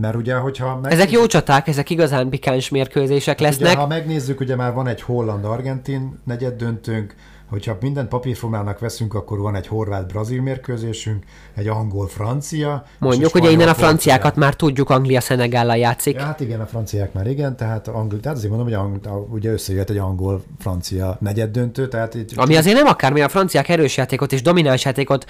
Mert 0.00 0.14
ugye, 0.14 0.34
hogyha... 0.34 0.66
Megnézzük, 0.66 0.98
ezek 0.98 1.10
jó 1.10 1.26
csaták, 1.26 1.68
ezek 1.68 1.90
igazán 1.90 2.28
pikáns 2.28 2.68
mérkőzések 2.68 3.40
lesznek. 3.40 3.70
Ugye, 3.70 3.80
ha 3.80 3.86
megnézzük, 3.86 4.40
ugye 4.40 4.56
már 4.56 4.72
van 4.72 4.86
egy 4.86 5.02
holland-argentin 5.02 6.18
negyed 6.24 6.56
döntőnk, 6.56 7.14
hogyha 7.50 7.76
mindent 7.80 8.08
papírformának 8.08 8.78
veszünk, 8.78 9.14
akkor 9.14 9.38
van 9.38 9.54
egy 9.54 9.66
horvát-brazil 9.66 10.42
mérkőzésünk, 10.42 11.24
egy 11.54 11.66
angol-francia. 11.66 12.84
Mondjuk, 12.98 13.34
ugye 13.34 13.50
innen 13.50 13.68
a 13.68 13.74
franciákat 13.74 14.36
már 14.36 14.54
tudjuk, 14.54 14.90
Anglia 14.90 15.20
Szenegállal 15.20 15.76
játszik. 15.76 16.14
Ja, 16.14 16.22
hát 16.22 16.40
igen, 16.40 16.60
a 16.60 16.66
franciák 16.66 17.12
már 17.12 17.26
igen, 17.26 17.56
tehát, 17.56 17.88
angol, 17.88 18.20
tehát 18.20 18.36
azért 18.36 18.52
mondom, 18.52 18.68
hogy 18.68 19.02
ang, 19.06 19.28
ugye 19.32 19.50
összejött 19.50 19.90
egy 19.90 19.98
angol-francia 19.98 21.16
negyed 21.20 21.50
döntő. 21.50 21.88
Tehát 21.88 22.14
itt, 22.14 22.32
Ami 22.36 22.56
azért 22.56 22.76
nem 22.76 22.86
akármi, 22.86 23.20
a 23.20 23.28
franciák 23.28 23.68
erős 23.68 23.96
játékot 23.96 24.32
és 24.32 24.42
domináns 24.42 24.84
játékot 24.84 25.24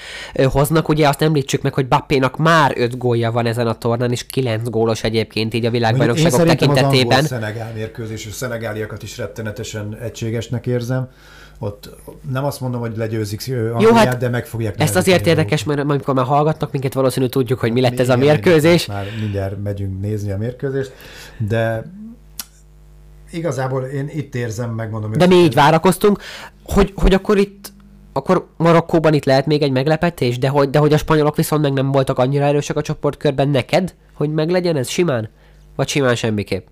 hoznak, 0.45 0.89
ugye 0.89 1.09
azt 1.09 1.23
említsük 1.23 1.63
meg, 1.63 1.75
hogy 1.75 1.89
Bappénak 1.89 2.37
már 2.37 2.73
5 2.77 2.99
gólja 2.99 3.33
van 3.33 3.47
ezen 3.47 3.67
a 3.67 3.75
tornán, 3.75 4.11
és 4.11 4.27
9 4.27 4.69
gólos 4.69 5.03
egyébként 5.03 5.55
így 5.55 5.65
a 5.65 5.71
világbajnokságok 5.71 6.43
tekintetében. 6.43 7.19
Az 7.19 7.27
Szenegál 7.27 7.73
mérkőzés, 7.75 8.27
és 8.27 8.33
szenegáliakat 8.33 9.03
is 9.03 9.19
rettenetesen 9.19 9.97
egységesnek 10.03 10.67
érzem 10.67 11.09
ott 11.63 11.91
nem 12.31 12.45
azt 12.45 12.61
mondom, 12.61 12.81
hogy 12.81 12.97
legyőzik 12.97 13.41
Angliát, 13.49 13.81
Jó, 13.81 13.93
hát 13.93 14.19
de 14.19 14.29
meg 14.29 14.47
fogják 14.47 14.81
Ezt 14.81 14.97
azért 14.97 15.27
érdekes, 15.27 15.65
mert 15.65 15.81
amikor 15.81 16.15
már 16.15 16.25
hallgatnak 16.25 16.73
minket, 16.73 16.95
valószínűleg 16.95 17.33
tudjuk, 17.33 17.59
hogy 17.59 17.73
mi 17.73 17.81
lett 17.81 18.01
ez 18.01 18.09
a 18.09 18.17
mérkőzés. 18.17 18.87
Már 18.87 19.07
mindjárt 19.21 19.63
megyünk 19.63 20.01
nézni 20.01 20.31
a 20.31 20.37
mérkőzést, 20.37 20.93
de 21.49 21.93
igazából 23.31 23.83
én 23.83 24.09
itt 24.15 24.35
érzem, 24.35 24.71
megmondom. 24.71 25.13
De 25.13 25.27
mi 25.27 25.35
így 25.35 25.55
várakoztunk, 25.55 26.19
hogy, 26.63 26.93
hogy 26.97 27.15
akkor 27.15 27.39
itt 27.39 27.73
akkor 28.13 28.47
Marokkóban 28.57 29.15
itt 29.15 29.25
lehet 29.25 29.47
még 29.47 29.63
egy 29.63 29.71
meglepetés, 29.71 30.39
de 30.39 30.49
hogy, 30.49 30.71
de 30.71 30.79
hogy 30.79 30.93
a 30.93 30.97
spanyolok 30.97 31.37
viszont 31.37 31.63
meg 31.63 31.73
nem 31.73 31.91
voltak 31.91 32.19
annyira 32.19 32.45
erősek 32.45 32.77
a 32.77 32.83
csoportkörben 32.83 33.49
neked, 33.49 33.95
hogy 34.15 34.33
meglegyen 34.33 34.77
ez 34.77 34.89
simán? 34.89 35.29
Vagy 35.77 35.89
simán 35.89 36.15
semmiképp? 36.15 36.67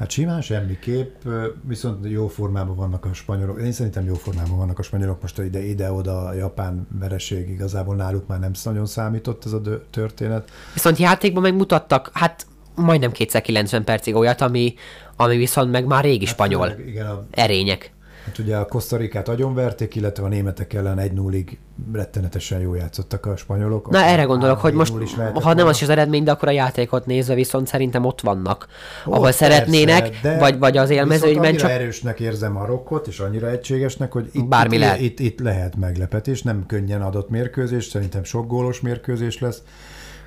Hát 0.00 0.10
simán 0.10 0.40
semmiképp, 0.40 1.22
viszont 1.62 2.06
jó 2.08 2.28
formában 2.28 2.76
vannak 2.76 3.04
a 3.04 3.12
spanyolok. 3.12 3.60
Én 3.60 3.72
szerintem 3.72 4.04
jó 4.04 4.14
formában 4.14 4.56
vannak 4.56 4.78
a 4.78 4.82
spanyolok. 4.82 5.22
Most 5.22 5.38
ide, 5.38 5.64
ide-oda 5.64 6.24
a 6.24 6.32
japán 6.32 6.86
vereség 6.98 7.48
igazából 7.48 7.94
náluk 7.94 8.26
már 8.26 8.38
nem 8.38 8.50
nagyon 8.64 8.86
számított 8.86 9.44
ez 9.44 9.52
a 9.52 9.60
történet. 9.90 10.50
Viszont 10.72 10.98
játékban 10.98 11.42
megmutattak, 11.42 12.10
hát 12.12 12.46
majdnem 12.74 13.12
290 13.12 13.84
percig 13.84 14.14
olyat, 14.14 14.40
ami, 14.40 14.74
ami 15.16 15.36
viszont 15.36 15.70
meg 15.70 15.86
már 15.86 16.04
régi 16.04 16.24
hát, 16.24 16.34
spanyol. 16.34 16.72
Igen, 16.86 17.06
a... 17.06 17.26
Erények. 17.30 17.92
Hát 18.24 18.38
ugye 18.38 18.56
a 18.56 18.64
Kosztarikát 18.64 19.28
agyonverték, 19.28 19.94
illetve 19.94 20.24
a 20.24 20.28
németek 20.28 20.72
ellen 20.72 20.98
1-0-ig 21.00 21.56
rettenetesen 21.92 22.60
jól 22.60 22.76
játszottak 22.76 23.26
a 23.26 23.36
spanyolok. 23.36 23.90
Na 23.90 23.98
erre 23.98 24.22
gondolok, 24.22 24.58
hogy 24.58 24.72
most, 24.72 24.92
ha 25.34 25.54
nem 25.54 25.66
az 25.66 25.76
is 25.76 25.82
az 25.82 25.88
eredmény, 25.88 26.24
de 26.24 26.30
akkor 26.30 26.48
a 26.48 26.50
játékot 26.50 27.06
nézve 27.06 27.34
viszont 27.34 27.66
szerintem 27.66 28.04
ott 28.04 28.20
vannak, 28.20 28.66
ott 29.04 29.12
ahol 29.12 29.24
persze, 29.24 29.44
szeretnének, 29.44 30.20
de 30.22 30.38
vagy, 30.38 30.58
vagy 30.58 30.76
az 30.76 30.90
élmezőnyben 30.90 31.56
csak... 31.56 31.70
erősnek 31.70 32.20
érzem 32.20 32.56
a 32.56 32.66
rokkot, 32.66 33.06
és 33.06 33.18
annyira 33.18 33.50
egységesnek, 33.50 34.12
hogy 34.12 34.28
itt, 34.32 34.48
Bármi 34.48 34.74
itt, 34.74 34.80
lehet. 34.80 35.00
Itt, 35.00 35.20
itt, 35.20 35.40
lehet 35.40 35.76
meglepetés, 35.76 36.42
nem 36.42 36.66
könnyen 36.66 37.02
adott 37.02 37.30
mérkőzés, 37.30 37.84
szerintem 37.84 38.24
sok 38.24 38.46
gólos 38.46 38.80
mérkőzés 38.80 39.38
lesz 39.38 39.62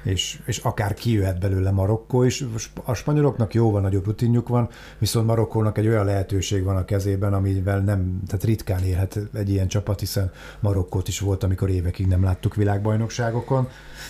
és, 0.04 0.40
és 0.46 0.58
akár 0.58 0.94
kijöhet 0.94 1.40
belőle 1.40 1.72
Marokkó 1.72 2.24
is. 2.24 2.46
A 2.84 2.94
spanyoloknak 2.94 3.54
jóval 3.54 3.82
nagyobb 3.82 4.06
rutinjuk 4.06 4.48
van, 4.48 4.70
viszont 4.98 5.26
Marokkónak 5.26 5.78
egy 5.78 5.88
olyan 5.88 6.06
lehetőség 6.06 6.64
van 6.64 6.76
a 6.76 6.86
kezében, 6.86 7.34
amivel 7.34 7.80
nem, 7.80 8.20
tehát 8.28 8.44
ritkán 8.44 8.84
érhet 8.84 9.20
egy 9.34 9.50
ilyen 9.50 9.68
csapat, 9.68 10.00
hiszen 10.00 10.32
Marokkót 10.60 11.08
is 11.08 11.20
volt, 11.20 11.44
amikor 11.44 11.70
évekig 11.70 12.08
nem 12.08 12.24
láttuk 12.24 12.56
világbajnokságokon. 12.56 13.68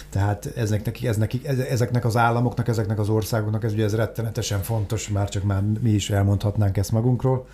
Tehát 0.09 0.45
ezeknek, 0.55 1.03
eznek, 1.03 1.33
ezeknek 1.69 2.05
az 2.05 2.17
államoknak, 2.17 2.67
ezeknek 2.67 2.99
az 2.99 3.09
országoknak 3.09 3.63
ez 3.63 3.73
ugye 3.73 3.83
ez 3.83 3.95
rettenetesen 3.95 4.61
fontos, 4.61 5.09
már 5.09 5.29
csak 5.29 5.43
már 5.43 5.63
mi 5.81 5.89
is 5.89 6.09
elmondhatnánk 6.09 6.77
ezt 6.77 6.91
magunkról 6.91 7.47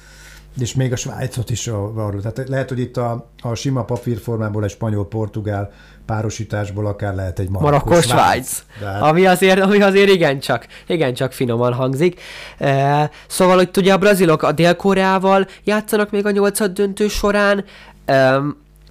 és 0.57 0.73
még 0.73 0.91
a 0.91 0.95
Svájcot 0.95 1.49
is 1.49 1.67
arról. 1.67 2.21
Tehát 2.21 2.49
lehet, 2.49 2.69
hogy 2.69 2.79
itt 2.79 2.97
a, 2.97 3.29
a 3.41 3.53
sima 3.53 3.83
papírformából 3.83 4.63
egy 4.63 4.69
spanyol-portugál 4.69 5.71
párosításból 6.09 6.85
akár 6.85 7.15
lehet 7.15 7.39
egy 7.39 7.49
Marokkó 7.49 8.01
Svájc. 8.01 8.63
Hát... 8.83 9.01
Ami 9.01 9.25
azért, 9.25 9.59
ami 9.59 9.81
azért 9.81 10.09
igencsak, 10.09 10.67
igencsak 10.87 11.31
finoman 11.31 11.73
hangzik. 11.73 12.21
E, 12.57 13.09
szóval, 13.27 13.55
hogy 13.55 13.69
ugye 13.77 13.93
a 13.93 13.97
brazilok 13.97 14.43
a 14.43 14.51
Dél-Koreával 14.51 15.47
játszanak 15.63 16.11
még 16.11 16.25
a 16.25 16.31
nyolcad 16.31 16.71
döntő 16.71 17.07
során. 17.07 17.65
E, 18.05 18.39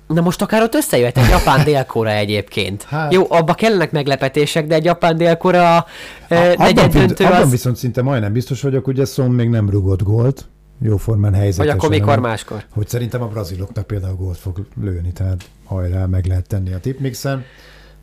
Na 0.07 0.21
most 0.21 0.43
akár 0.43 0.63
ott 0.63 0.75
összejöhet 0.75 1.19
egy 1.19 1.29
Japán 1.29 1.65
Dél-Korea 1.65 2.17
egyébként. 2.17 2.83
Hát. 2.83 3.13
Jó, 3.13 3.27
abba 3.29 3.55
kellenek 3.55 3.91
meglepetések, 3.91 4.67
de 4.67 4.75
egy 4.75 4.85
Japán 4.85 5.17
Dél-Korea 5.17 5.87
e, 6.29 6.55
negyed 6.57 6.93
döntő 6.93 7.25
az... 7.25 7.31
Abban 7.31 7.51
viszont 7.51 7.77
szinte 7.77 8.03
majdnem 8.03 8.33
biztos 8.33 8.63
vagyok, 8.63 8.85
hogy 8.85 9.01
ez 9.01 9.13
Son 9.13 9.31
még 9.31 9.49
nem 9.49 9.71
rugott 9.71 10.03
gólt 10.03 10.47
jóformán 10.81 11.35
helyzetesen. 11.35 11.67
Vagy 11.67 11.77
akkor 11.77 11.99
mikor 11.99 12.19
máskor? 12.19 12.65
Hogy 12.71 12.89
szerintem 12.89 13.23
a 13.23 13.27
braziloknak 13.27 13.87
például 13.87 14.15
gólt 14.15 14.37
fog 14.37 14.67
lőni, 14.81 15.13
tehát 15.13 15.51
hajrá, 15.65 16.07
meg 16.07 16.27
lehet 16.27 16.49
tenni 16.49 16.73
a 16.73 16.81
tipmixen. 16.81 17.45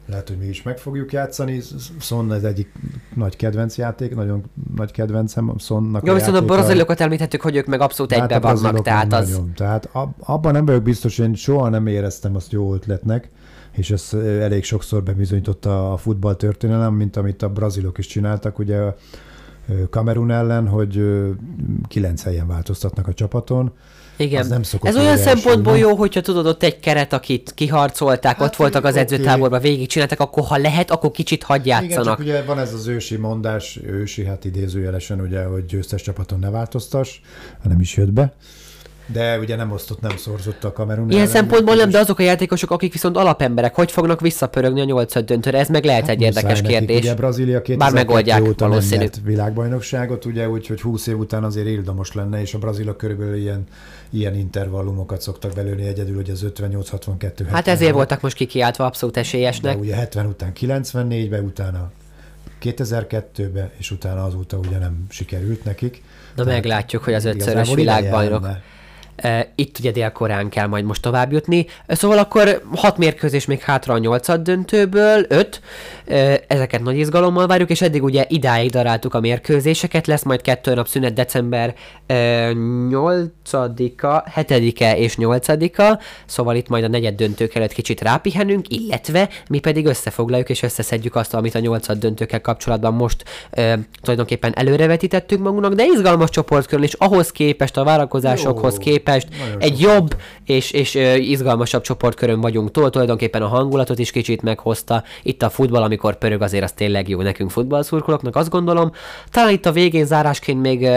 Lehet, 0.08 0.28
hogy 0.28 0.38
mi 0.38 0.46
is 0.46 0.64
meg 0.64 0.78
fogjuk 0.78 1.12
játszani. 1.12 1.62
Son 2.00 2.34
ez 2.34 2.44
egyik 2.44 2.72
nagy 3.14 3.36
kedvenc 3.36 3.78
játék, 3.78 4.16
nagyon 4.16 4.44
nagy 4.76 4.92
kedvencem 4.92 5.54
Sonnak 5.58 6.06
Jó, 6.06 6.12
a 6.14 6.16
viszont 6.16 6.36
a 6.36 6.46
brazilokat 6.46 7.00
említettük, 7.00 7.42
hogy 7.42 7.56
ők 7.56 7.66
meg 7.66 7.82
abszolút 7.82 8.14
hát 8.14 8.32
egybe 8.32 8.54
vannak, 8.54 8.82
tehát 8.82 9.14
az... 9.14 9.30
Nagyon. 9.30 9.54
Tehát 9.56 9.90
abban 10.20 10.52
nem 10.52 10.66
vagyok 10.66 10.84
biztos, 10.84 11.18
én 11.18 11.34
soha 11.34 11.70
nem 11.70 11.88
éreztem 11.88 12.36
azt 12.36 12.52
jó 12.52 12.74
ötletnek, 12.74 13.30
és 13.72 13.92
ez 13.92 14.10
elég 14.22 14.64
sokszor 14.64 15.04
bebizonyította 15.04 15.92
a 15.92 15.98
futball 15.98 16.36
történelem, 16.36 16.94
mint 16.94 17.16
amit 17.16 17.42
a 17.42 17.50
brazilok 17.50 17.98
is 17.98 18.08
csináltak. 18.08 18.60
Ugye 18.60 18.80
Kamerun 19.90 20.32
ellen, 20.32 20.68
hogy 20.68 21.02
kilenc 21.88 22.24
helyen 22.24 22.48
változtatnak 22.48 23.08
a 23.08 23.14
csapaton. 23.14 23.74
Igen. 24.18 24.42
Az 24.42 24.48
nem 24.48 24.62
Ez 24.82 24.96
olyan 24.96 25.18
szempontból 25.18 25.78
jó, 25.78 25.96
hogyha 25.96 26.22
tudod, 26.22 26.46
ott 26.46 26.64
egy 26.64 26.80
keret, 26.80 27.14
akit 27.14 27.52
kiharcolták, 27.54 28.38
hát, 28.38 28.48
ott 28.48 28.56
voltak 28.56 28.86
az 28.86 28.96
edzőtáborban, 28.96 29.62
végigcsináltak, 29.62 30.20
akkor 30.20 30.44
ha 30.44 30.58
lehet, 30.58 30.92
akkor 30.92 31.12
kicsit 31.12 31.44
hagyj 31.44 31.70
játszanak. 31.70 31.92
Igen, 31.92 32.04
csak 32.04 32.20
ugye 32.20 32.44
van 32.44 32.60
ez 32.60 32.74
az 32.74 32.88
ősi 32.88 33.16
mondás, 33.16 33.80
ősi, 33.84 34.26
hát 34.26 34.46
idézőjelesen 34.46 35.22
ugye, 35.22 35.44
hogy 35.44 35.66
győztes 35.66 36.02
csapaton 36.02 36.40
ne 36.40 36.50
változtass, 36.50 37.20
hanem 37.64 37.80
is 37.80 37.98
jött 37.98 38.12
be. 38.12 38.34
De 39.08 39.40
ugye 39.40 39.56
nem 39.56 39.72
osztott, 39.72 40.02
nem 40.02 40.18
szorzott 40.18 40.64
a 40.64 40.72
Kamerun. 40.74 41.12
Ilyen 41.12 41.28
szempontból 41.28 41.76
nem, 41.76 41.90
de 41.90 42.00
azok 42.00 42.20
a 42.20 42.24
játékosok, 42.24 42.72
akik 42.72 42.92
viszont 42.94 43.18
alapemberek, 43.18 43.76
hogy 43.76 43.92
fognak 43.92 44.22
visszapörögni 44.22 44.82
a 44.82 44.84
nyolcad 44.84 45.26
döntőre? 45.26 45.58
Ez 45.58 45.70
meg 45.70 45.86
lehet 45.86 46.02
hát 46.02 46.10
egy 46.10 46.22
érdekes 46.22 46.62
nekik. 46.62 46.78
kérdés. 46.78 47.00
Ugye 47.00 47.14
Brazília 47.14 47.62
2002 47.62 47.78
Bár 47.78 48.06
megoldják 48.06 48.44
óta 48.44 48.68
valószínű. 48.68 49.06
világbajnokságot, 49.24 50.26
ugye 50.26 50.50
úgyhogy 50.50 50.82
20 50.82 51.08
év 51.08 51.18
után 51.18 51.44
azért 51.44 51.68
illamos 51.68 52.14
lenne, 52.14 52.42
és 52.42 52.54
a 52.54 52.58
brazilok 52.58 52.98
körülbelül 52.98 53.36
ilyen, 53.36 53.64
ilyen 54.10 54.36
intervallumokat 54.36 55.22
szoktak 55.22 55.54
belőni 55.54 55.88
egyedül, 55.88 56.16
hogy 56.16 56.30
az 56.30 56.46
58-62 56.56 57.46
Hát 57.52 57.68
ezért 57.68 57.94
voltak 57.94 58.22
most 58.22 58.36
kikiáltva 58.36 58.86
abszolút 58.86 59.18
esélyesnek. 59.18 59.74
De 59.74 59.80
ugye 59.82 59.96
70 59.96 60.26
után 60.26 60.52
94-be, 60.60 61.42
utána 61.42 61.92
2002-be, 62.62 63.72
és 63.78 63.92
utána 63.92 64.24
azóta 64.24 64.58
ugye 64.58 64.78
nem 64.78 65.06
sikerült 65.10 65.64
nekik. 65.64 66.04
Na 66.36 66.44
meglátjuk, 66.44 67.04
hogy 67.04 67.14
az 67.14 67.26
ötszörös 67.26 67.74
világbajnok. 67.74 68.42
Lenne 68.42 68.62
itt 69.56 69.80
ugye 69.80 69.92
délkorán 69.92 70.50
kell 70.50 70.68
majd 70.68 70.86
most 70.86 71.02
tovább 71.02 71.32
jutni. 71.32 71.66
Szóval 71.88 72.18
akkor 72.18 72.62
hat 72.76 72.98
mérkőzés 72.98 73.46
még 73.46 73.60
hátra 73.60 73.94
a 73.94 73.98
nyolcad 73.98 74.42
döntőből, 74.42 75.26
öt. 75.28 75.62
Ezeket 76.48 76.84
nagy 76.84 76.98
izgalommal 76.98 77.48
várjuk, 77.48 77.70
és 77.70 77.82
eddig 77.82 78.04
ugye 78.04 78.26
idáig 78.28 78.70
daráltuk 78.70 79.14
a 79.14 79.20
mérkőzéseket. 79.20 80.08
Lesz 80.08 80.24
majd 80.24 80.42
kettő 80.42 80.74
nap 80.74 80.88
szünet 80.88 81.14
december 81.14 81.76
8-a, 82.08 84.24
7-e 84.36 84.98
és 84.98 85.16
8-a. 85.20 86.00
Szóval 86.26 86.56
itt 86.56 86.68
majd 86.68 86.84
a 86.84 86.88
negyed 86.88 87.16
döntők 87.16 87.56
előtt 87.56 87.74
kicsit 87.74 88.02
rápihenünk, 88.02 88.66
illetve 88.68 89.30
mi 89.50 89.60
pedig 89.60 89.86
összefoglaljuk 89.86 90.50
és 90.50 90.64
összeszedjük 90.64 91.16
azt, 91.16 91.34
amit 91.34 91.56
a 91.56 91.60
nyolcad 91.60 91.98
döntőkkel 91.98 92.42
kapcsolatban 92.42 92.94
most 92.94 93.24
tulajdonképpen 94.02 94.54
előrevetítettünk 94.56 95.42
magunknak, 95.42 95.74
de 95.74 95.86
izgalmas 95.86 96.30
csoportkörül, 96.30 96.86
és 96.86 96.94
ahhoz 96.94 97.32
képest, 97.32 97.78
a 97.78 97.84
várakozásokhoz 97.84 98.78
képest, 98.78 99.04
képest 99.06 99.28
Nagyon 99.40 99.62
egy 99.62 99.80
sokan. 99.80 99.96
jobb 99.96 100.16
és, 100.46 100.72
és 100.72 100.96
izgalmasabb 101.18 101.82
csoportkörön 101.82 102.42
vagyunk 102.42 102.72
túl, 102.72 102.90
tulajdonképpen 102.90 103.42
a 103.42 103.48
hangulatot 103.48 104.00
is 104.00 104.12
kicsit 104.12 104.42
meghozta. 104.42 105.04
Itt 105.24 105.42
a 105.42 105.50
futball, 105.50 105.84
amikor 105.84 106.18
pörög, 106.18 106.42
azért 106.42 106.64
az 106.64 106.72
tényleg 106.72 107.10
jó 107.10 107.22
nekünk 107.22 107.50
futballszurkolóknak, 107.50 108.36
azt 108.36 108.50
gondolom. 108.50 108.92
Talán 109.32 109.52
itt 109.52 109.66
a 109.66 109.72
végén 109.72 110.06
zárásként 110.06 110.62
még 110.62 110.88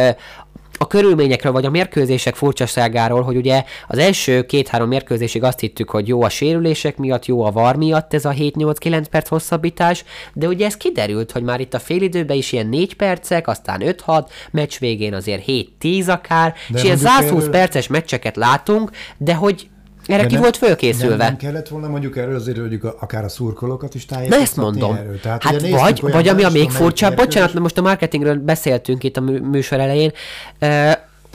a 0.79 0.87
körülményekről, 0.87 1.53
vagy 1.53 1.65
a 1.65 1.71
mérkőzések 1.71 2.35
furcsaságáról, 2.35 3.23
hogy 3.23 3.37
ugye 3.37 3.65
az 3.89 3.99
első 3.99 4.47
két-három 4.47 4.89
mérkőzésig 4.89 5.43
azt 5.43 5.61
hittük, 5.61 5.91
hogy 5.91 6.09
jó 6.09 6.23
a 6.23 6.29
sérülések 6.29 6.97
miatt, 6.97 7.27
jó 7.27 7.45
a 7.45 7.51
var 7.51 7.77
miatt 7.77 8.15
ez 8.15 8.25
a 8.25 8.31
7-8-9 8.31 9.05
perc 9.11 9.29
hosszabbítás, 9.29 10.05
de 10.33 10.47
ugye 10.47 10.67
ez 10.67 10.77
kiderült, 10.77 11.33
hogy 11.33 11.43
már 11.43 11.61
itt 11.61 11.75
a 11.75 11.79
félidőben 11.79 12.37
is 12.37 12.53
ilyen 12.53 12.67
4 12.67 12.95
percek, 12.95 13.49
aztán 13.49 13.83
5-6, 13.85 14.27
meccs 14.51 14.79
végén 14.79 15.15
azért 15.15 15.45
7-10 15.47 16.09
akár, 16.09 16.55
de 16.69 16.79
és 16.79 16.85
ilyen 16.85 16.97
120 16.97 17.41
erről... 17.41 17.51
perces 17.51 17.87
meccseket 17.87 18.37
látunk, 18.37 18.91
de 19.17 19.35
hogy 19.35 19.69
erre 20.09 20.27
ki 20.27 20.37
volt 20.37 20.57
fölkészülve. 20.57 21.17
Nem, 21.17 21.27
nem 21.27 21.37
kellett 21.37 21.69
volna 21.69 21.89
mondjuk 21.89 22.17
erről 22.17 22.35
azért, 22.35 22.59
hogy 22.59 22.81
akár 23.01 23.25
a 23.25 23.29
szurkolókat 23.29 23.95
is 23.95 24.05
tájékoztatni 24.05 24.45
ezt 24.45 24.57
mondom. 24.57 24.95
Erről. 24.95 25.21
Tehát, 25.21 25.43
hát 25.43 25.69
vagy, 25.69 26.01
vagy 26.01 26.29
ami 26.29 26.45
a 26.45 26.51
még 26.51 26.71
furcsább, 26.71 27.17
bocsánat, 27.17 27.55
most 27.55 27.79
a 27.79 27.83
marketingről 27.83 28.37
beszéltünk 28.37 29.05
itt 29.05 29.17
a 29.17 29.21
műsor 29.21 29.81
elején, 29.81 30.13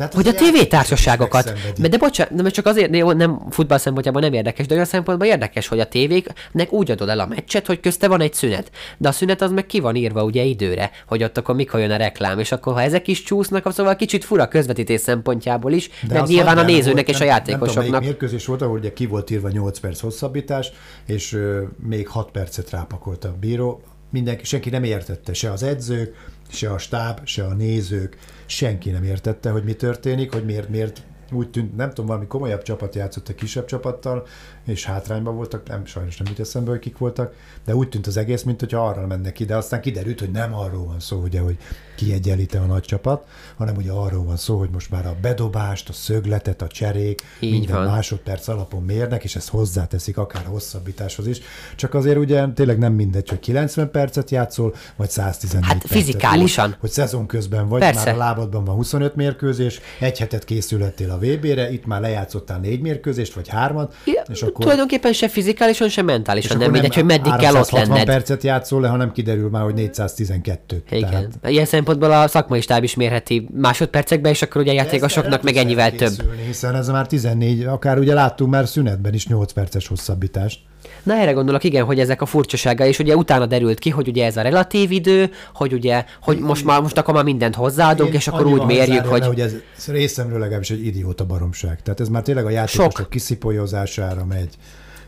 tehát 0.10 0.14
hogy 0.14 0.28
a 0.28 0.34
tévétársaságokat, 0.34 1.46
megszenvedik. 1.46 1.88
de 1.92 1.98
bocsánat, 1.98 2.34
nem 2.34 2.52
csak 2.52 2.66
azért, 2.66 2.96
jó, 2.96 3.12
nem 3.12 3.42
futball 3.50 3.78
szempontjából 3.78 4.22
nem 4.22 4.34
érdekes, 4.34 4.66
de 4.68 4.74
olyan 4.74 4.86
szempontból 4.86 5.28
érdekes, 5.28 5.68
hogy 5.68 5.80
a 5.80 5.86
tévéknek 5.86 6.72
úgy 6.72 6.92
adod 6.92 7.10
el 7.10 7.20
a 7.20 7.26
meccset, 7.26 7.66
hogy 7.68 7.80
közte 7.80 8.08
van 8.08 8.22
egy 8.22 8.34
szünet. 8.34 8.72
De 8.98 9.08
a 9.08 9.12
szünet 9.12 9.42
az 9.42 9.52
meg 9.52 9.66
ki 9.66 9.80
van 9.80 9.96
írva 9.96 10.24
ugye 10.24 10.44
időre, 10.44 10.92
hogy 11.08 11.24
ott 11.24 11.38
akkor 11.38 11.56
mikor 11.56 11.80
jön 11.80 11.92
a 11.92 11.96
reklám, 11.98 12.40
és 12.40 12.52
akkor 12.52 12.74
ha 12.74 12.82
ezek 12.82 13.08
is 13.08 13.24
csúsznak, 13.24 13.72
szóval 13.72 13.96
kicsit 13.96 14.24
fura 14.24 14.48
közvetítés 14.48 15.02
szempontjából 15.02 15.72
is, 15.72 15.90
de 16.08 16.14
meg 16.14 16.28
nyilván 16.28 16.58
a 16.58 16.64
nézőnek 16.64 17.06
volt, 17.06 17.10
és 17.10 17.16
a 17.16 17.26
nem- 17.26 17.28
Nem 17.36 17.44
tudom, 17.44 17.60
játékosoknak. 17.60 18.02
mérkőzés 18.04 18.46
volt, 18.46 18.62
ahol 18.62 18.78
ugye 18.78 18.94
ki 18.94 19.06
volt 19.06 19.30
írva 19.30 19.50
8 19.50 19.80
perc 19.80 20.00
hosszabbítás, 20.00 20.72
és 21.08 21.34
ö, 21.34 21.62
még 21.88 22.08
6 22.08 22.32
percet 22.32 22.70
rápakolt 22.70 23.26
a 23.26 23.36
bíró. 23.40 23.82
Mindenki, 24.12 24.46
senki 24.46 24.70
nem 24.70 24.84
értette, 24.84 25.34
se 25.34 25.52
az 25.52 25.64
edzők, 25.64 26.16
se 26.50 26.72
a 26.72 26.78
stáb, 26.78 27.26
se 27.26 27.46
a 27.46 27.54
nézők, 27.54 28.18
senki 28.46 28.90
nem 28.90 29.04
értette, 29.04 29.50
hogy 29.50 29.64
mi 29.64 29.74
történik, 29.74 30.34
hogy 30.34 30.46
miért, 30.46 30.70
miért 30.70 31.02
úgy 31.32 31.50
tűnt, 31.50 31.76
nem 31.76 31.90
tudom, 31.90 32.06
valami 32.06 32.26
komolyabb 32.28 32.62
csapat 32.62 32.96
játszott 32.96 33.28
a 33.30 33.36
kisebb 33.36 33.66
csapattal, 33.66 34.26
és 34.66 34.86
hátrányban 34.86 35.36
voltak, 35.36 35.68
nem, 35.68 35.86
sajnos 35.86 36.18
nem 36.18 36.28
jut 36.28 36.40
eszembe, 36.40 36.70
hogy 36.70 36.80
kik 36.80 36.98
voltak, 36.98 37.34
de 37.66 37.76
úgy 37.76 37.90
tűnt 37.90 38.08
az 38.08 38.18
egész, 38.18 38.44
mint 38.44 38.60
hogyha 38.60 38.88
arra 38.88 39.08
mennek 39.08 39.34
ki, 39.34 39.46
de 39.46 39.56
aztán 39.56 39.82
kiderült, 39.82 40.20
hogy 40.20 40.32
nem 40.32 40.54
arról 40.56 40.86
van 40.86 41.00
szó, 41.00 41.22
ugye, 41.22 41.40
hogy 41.40 41.58
kiegyenlíte 41.96 42.60
a 42.60 42.66
nagy 42.66 42.82
csapat, 42.84 43.28
hanem 43.58 43.76
ugye 43.76 43.92
arról 43.92 44.24
van 44.24 44.38
szó, 44.38 44.58
hogy 44.58 44.70
most 44.70 44.90
már 44.90 45.06
a 45.06 45.16
bedobást, 45.22 45.90
a 45.90 45.94
szögletet, 45.94 46.62
a 46.62 46.68
cserék, 46.68 47.22
Így 47.40 47.52
minden 47.52 47.76
van. 47.76 47.86
másodperc 47.86 48.48
alapon 48.48 48.84
mérnek, 48.84 49.24
és 49.24 49.36
ezt 49.36 49.50
hozzáteszik 49.50 50.18
akár 50.18 50.46
hosszabbításhoz 50.46 51.28
is. 51.28 51.42
Csak 51.76 51.94
azért 51.94 52.18
ugye 52.18 52.48
tényleg 52.48 52.78
nem 52.78 52.94
mindegy, 52.94 53.30
hogy 53.30 53.40
90 53.40 53.92
percet 53.92 54.32
játszol, 54.32 54.76
vagy 54.96 55.10
114 55.10 55.66
Hát 55.68 55.78
percet. 55.78 55.98
fizikálisan. 55.98 56.70
Úgy, 56.70 56.76
hogy 56.80 56.90
szezon 56.92 57.26
közben 57.26 57.68
vagy, 57.68 57.80
Persze. 57.80 58.06
már 58.06 58.14
a 58.16 58.18
lábadban 58.18 58.64
van 58.64 58.76
25 58.76 59.16
mérkőzés, 59.16 59.80
egy 60.00 60.18
hetet 60.20 60.44
készülettél 60.44 61.12
a 61.14 61.18
VB-re, 61.18 61.72
itt 61.72 61.86
már 61.86 62.02
lejátszottál 62.02 62.60
négy 62.60 62.82
mérkőzést, 62.82 63.34
vagy 63.34 63.48
hármat, 63.48 63.96
Ja, 64.06 64.24
és 64.32 64.42
akkor 64.42 64.62
Tulajdonképpen 64.64 65.14
se 65.14 65.28
fizikálisan, 65.28 65.90
se 65.90 66.02
mentálisan 66.02 66.58
nem 66.58 66.72
mindegy, 66.72 66.94
hogy 66.94 67.06
meddig 67.06 67.34
kell 67.36 67.56
ott 67.56 67.70
360 67.70 67.88
lenned. 67.88 68.06
percet 68.06 68.44
játszol 68.44 68.82
le, 68.82 68.88
hanem 68.88 69.12
kiderül 69.12 69.50
már, 69.50 69.64
hogy 69.64 69.74
412. 69.74 70.84
Igen. 70.90 71.10
Tehát, 71.10 71.30
Ilyen 71.46 71.66
szempontból 71.66 72.12
a 72.12 72.28
szakmai 72.28 72.62
stáb 72.62 72.84
is 72.84 72.96
mérheti 72.96 73.48
másodpercekbe, 73.54 74.30
és 74.30 74.42
akkor 74.42 74.62
ugye 74.62 74.72
a 74.72 74.76
játékosoknak 74.76 75.44
meg 75.44 75.56
ennyivel 75.56 75.92
több. 75.92 76.14
Hiszen 76.46 76.76
ez 76.76 76.88
már 76.88 77.08
14, 77.08 77.64
akár 77.64 77.98
ugye 77.98 78.14
láttunk 78.14 78.52
már 78.52 78.68
szünetben 78.68 79.14
is 79.14 79.28
8 79.28 79.52
perces 79.52 79.88
hosszabbítást. 79.88 80.60
Na 81.04 81.14
erre 81.14 81.32
gondolok, 81.32 81.64
igen, 81.64 81.86
hogy 81.86 82.00
ezek 82.00 82.22
a 82.22 82.26
furcsasága, 82.26 82.86
és 82.86 83.00
ugye 83.00 83.16
utána 83.16 83.46
derült 83.46 83.80
ki, 83.80 83.90
hogy 83.90 84.08
ugye 84.08 84.26
ez 84.26 84.38
a 84.38 84.42
relatív 84.42 84.92
idő, 84.92 85.32
hogy 85.54 85.74
ugye, 85.74 86.06
hogy 86.22 86.40
most 86.40 86.66
már 86.66 86.82
most 86.82 86.98
akkor 86.98 87.14
már 87.14 87.24
mindent 87.24 87.56
hozzáadunk, 87.56 88.10
Én 88.10 88.16
és 88.16 88.28
akkor 88.28 88.46
úgy 88.46 88.66
mérjük, 88.66 89.06
hogy... 89.06 89.26
hogy 89.26 89.40
ez 89.40 89.54
részemről 89.88 90.40
legalábbis 90.40 90.72
egy 90.72 90.86
idióta 90.86 91.26
baromság. 91.26 91.82
Tehát 91.82 92.00
ez 92.00 92.08
már 92.10 92.22
tényleg 92.22 92.46
a 92.46 92.50
játékosok 92.50 92.98
Sok. 92.98 93.10
kiszipolyozására 93.10 94.26
megy. 94.26 94.50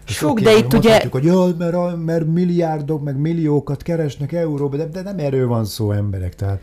És 0.07 0.13
Sok, 0.13 0.39
de 0.39 0.57
itt 0.57 0.73
ugye- 0.73 1.07
hogy 1.11 1.23
jaj, 1.23 1.51
mert, 1.57 2.05
mert 2.05 2.25
milliárdok, 2.25 3.03
meg 3.03 3.17
milliókat 3.17 3.81
keresnek 3.81 4.31
euróba, 4.31 4.77
de, 4.77 4.85
de 4.85 5.01
nem 5.01 5.19
erről 5.19 5.47
van 5.47 5.65
szó 5.65 5.91
emberek. 5.91 6.35
Tehát 6.35 6.61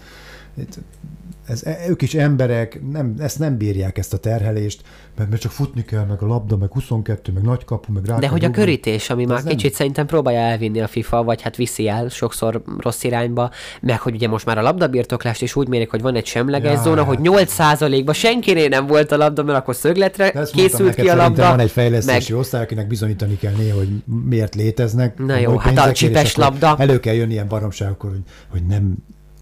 ez, 1.47 1.63
e- 1.65 1.79
ők 1.89 2.03
is 2.03 2.15
emberek, 2.15 2.81
nem, 2.91 3.15
ezt 3.19 3.39
nem 3.39 3.57
bírják 3.57 3.99
ezt 3.99 4.13
a 4.13 4.17
terhelést, 4.17 4.83
mert, 5.17 5.31
mert 5.31 5.43
csak 5.43 5.53
futni 5.53 5.85
kell, 5.85 6.05
meg 6.05 6.23
a 6.23 6.27
labda, 6.27 6.57
meg 6.57 6.73
22, 6.73 7.33
meg 7.33 7.43
nagy 7.43 7.65
kapu, 7.65 7.93
meg 7.93 8.05
rá 8.05 8.19
De 8.19 8.29
hogy 8.29 8.43
a 8.43 8.47
rúgni. 8.47 8.61
körítés, 8.63 9.11
ami 9.11 9.25
már 9.25 9.39
Ez 9.39 9.45
nem- 9.45 9.57
kicsit 9.57 9.75
szerintem 9.75 10.07
próbálja 10.07 10.41
elvinni 10.41 10.81
a 10.81 10.87
FIFA, 10.87 11.23
vagy 11.23 11.43
hát 11.43 11.57
viszi 11.57 11.89
el 11.89 12.09
sokszor 12.09 12.63
rossz 12.79 13.03
irányba, 13.03 13.51
meg 13.81 14.01
hogy 14.01 14.15
ugye 14.15 14.29
most 14.29 14.47
már 14.47 14.59
a 14.59 14.63
labdabirtoklást 14.63 15.43
is 15.43 15.57
úgy 15.57 15.69
mérik, 15.69 15.91
hogy 15.91 16.01
van 16.03 16.15
egy 16.15 16.27
semleges 16.27 16.73
Ja, 16.73 16.83
zóna, 16.83 17.05
hogy 17.05 17.17
hát. 17.17 17.27
8%-ban 17.27 18.15
senkinél 18.15 18.69
nem 18.69 18.87
volt 18.87 19.13
a 19.13 19.17
labda, 19.17 19.43
mert 19.43 19.59
akkor 19.59 19.75
szögletre 19.75 20.33
készült 20.53 20.95
ki 20.95 21.09
a 21.09 21.17
labda. 21.17 21.49
Van 21.49 21.61
egy 21.61 21.71
fejlesztési 21.71 22.33
meg 22.33 22.41
osztály, 22.41 22.63
akinek 22.63 22.87
bizonyítani 22.87 23.37
kell 23.39 23.53
néha, 23.59 23.77
hogy 23.77 23.89
miért 24.29 24.55
léteznek. 24.55 25.19
Na 25.19 25.37
jó, 25.37 25.57
hát 25.57 25.79
a 25.79 25.93
csipes 25.93 26.37
labda. 26.37 26.77
Elő 26.79 27.01
kell 27.01 27.15
jönni 27.15 27.33
ilyen 27.33 27.49
baromságokkor, 27.49 28.11
hogy, 28.11 28.23
hogy 28.49 28.67
nem 28.67 28.95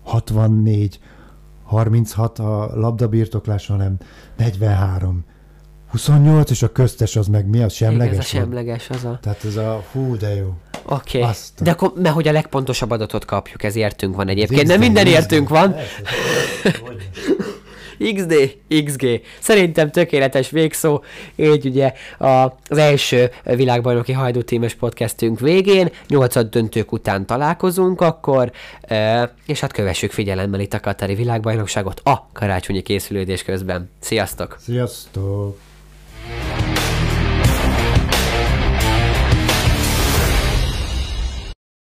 64, 0.03 0.99
36 1.65 2.39
a 2.39 2.71
labdabirtoklás, 2.75 3.67
hanem 3.67 3.97
43, 4.37 5.25
28, 5.91 6.51
és 6.51 6.63
a 6.63 6.73
köztes 6.73 7.17
az 7.17 7.27
meg 7.27 7.47
mi 7.47 7.63
az 7.63 7.81
igen, 7.81 7.91
semleges? 7.91 8.19
ez 8.19 8.25
a 8.25 8.29
semleges 8.29 8.91
az 8.91 9.05
a... 9.05 9.19
Tehát 9.23 9.45
ez 9.45 9.57
a 9.57 9.85
hú, 9.93 10.17
de 10.17 10.35
jó. 10.35 10.55
Oké. 10.85 11.19
Okay. 11.19 11.33
De 11.61 11.71
akkor, 11.71 11.93
mert 11.97 12.15
hogy 12.15 12.29
a 12.29 12.33
legpontosabb 12.33 12.91
adatot 12.91 13.25
kapjuk, 13.25 13.63
ez 13.63 13.77
értünk 13.77 14.17
van 14.17 14.29
egyébként. 14.29 14.61
XD, 14.61 14.71
Nem 14.71 14.81
minden 14.81 15.07
értünk 15.07 15.49
van. 15.49 15.75
XD, 18.15 18.57
XG. 18.85 19.21
Szerintem 19.39 19.91
tökéletes 19.91 20.51
végszó. 20.51 21.03
Így 21.37 21.67
ugye 21.67 21.93
a, 22.19 22.27
az 22.69 22.79
első 22.79 23.31
világbajnoki 23.45 24.13
hajdú 24.13 24.43
tímes 24.43 24.75
podcastünk 24.75 25.41
végén, 25.41 25.91
nyolcad 26.09 26.49
döntők 26.49 26.93
után 26.93 27.27
találkozunk 27.27 28.01
akkor, 28.01 28.53
és 29.47 29.61
hát 29.61 29.73
kövessük 29.73 30.13
figyelemmel 30.13 30.61
itt 30.61 30.75
a 30.75 30.81
Katari 30.81 31.15
világbajnokságot 31.15 32.01
a 32.05 32.29
karácsonyi 32.33 32.83
készülődés 32.83 33.43
közben. 33.43 33.91
Sziasztok! 34.01 34.57
Sziasztok! 34.61 35.59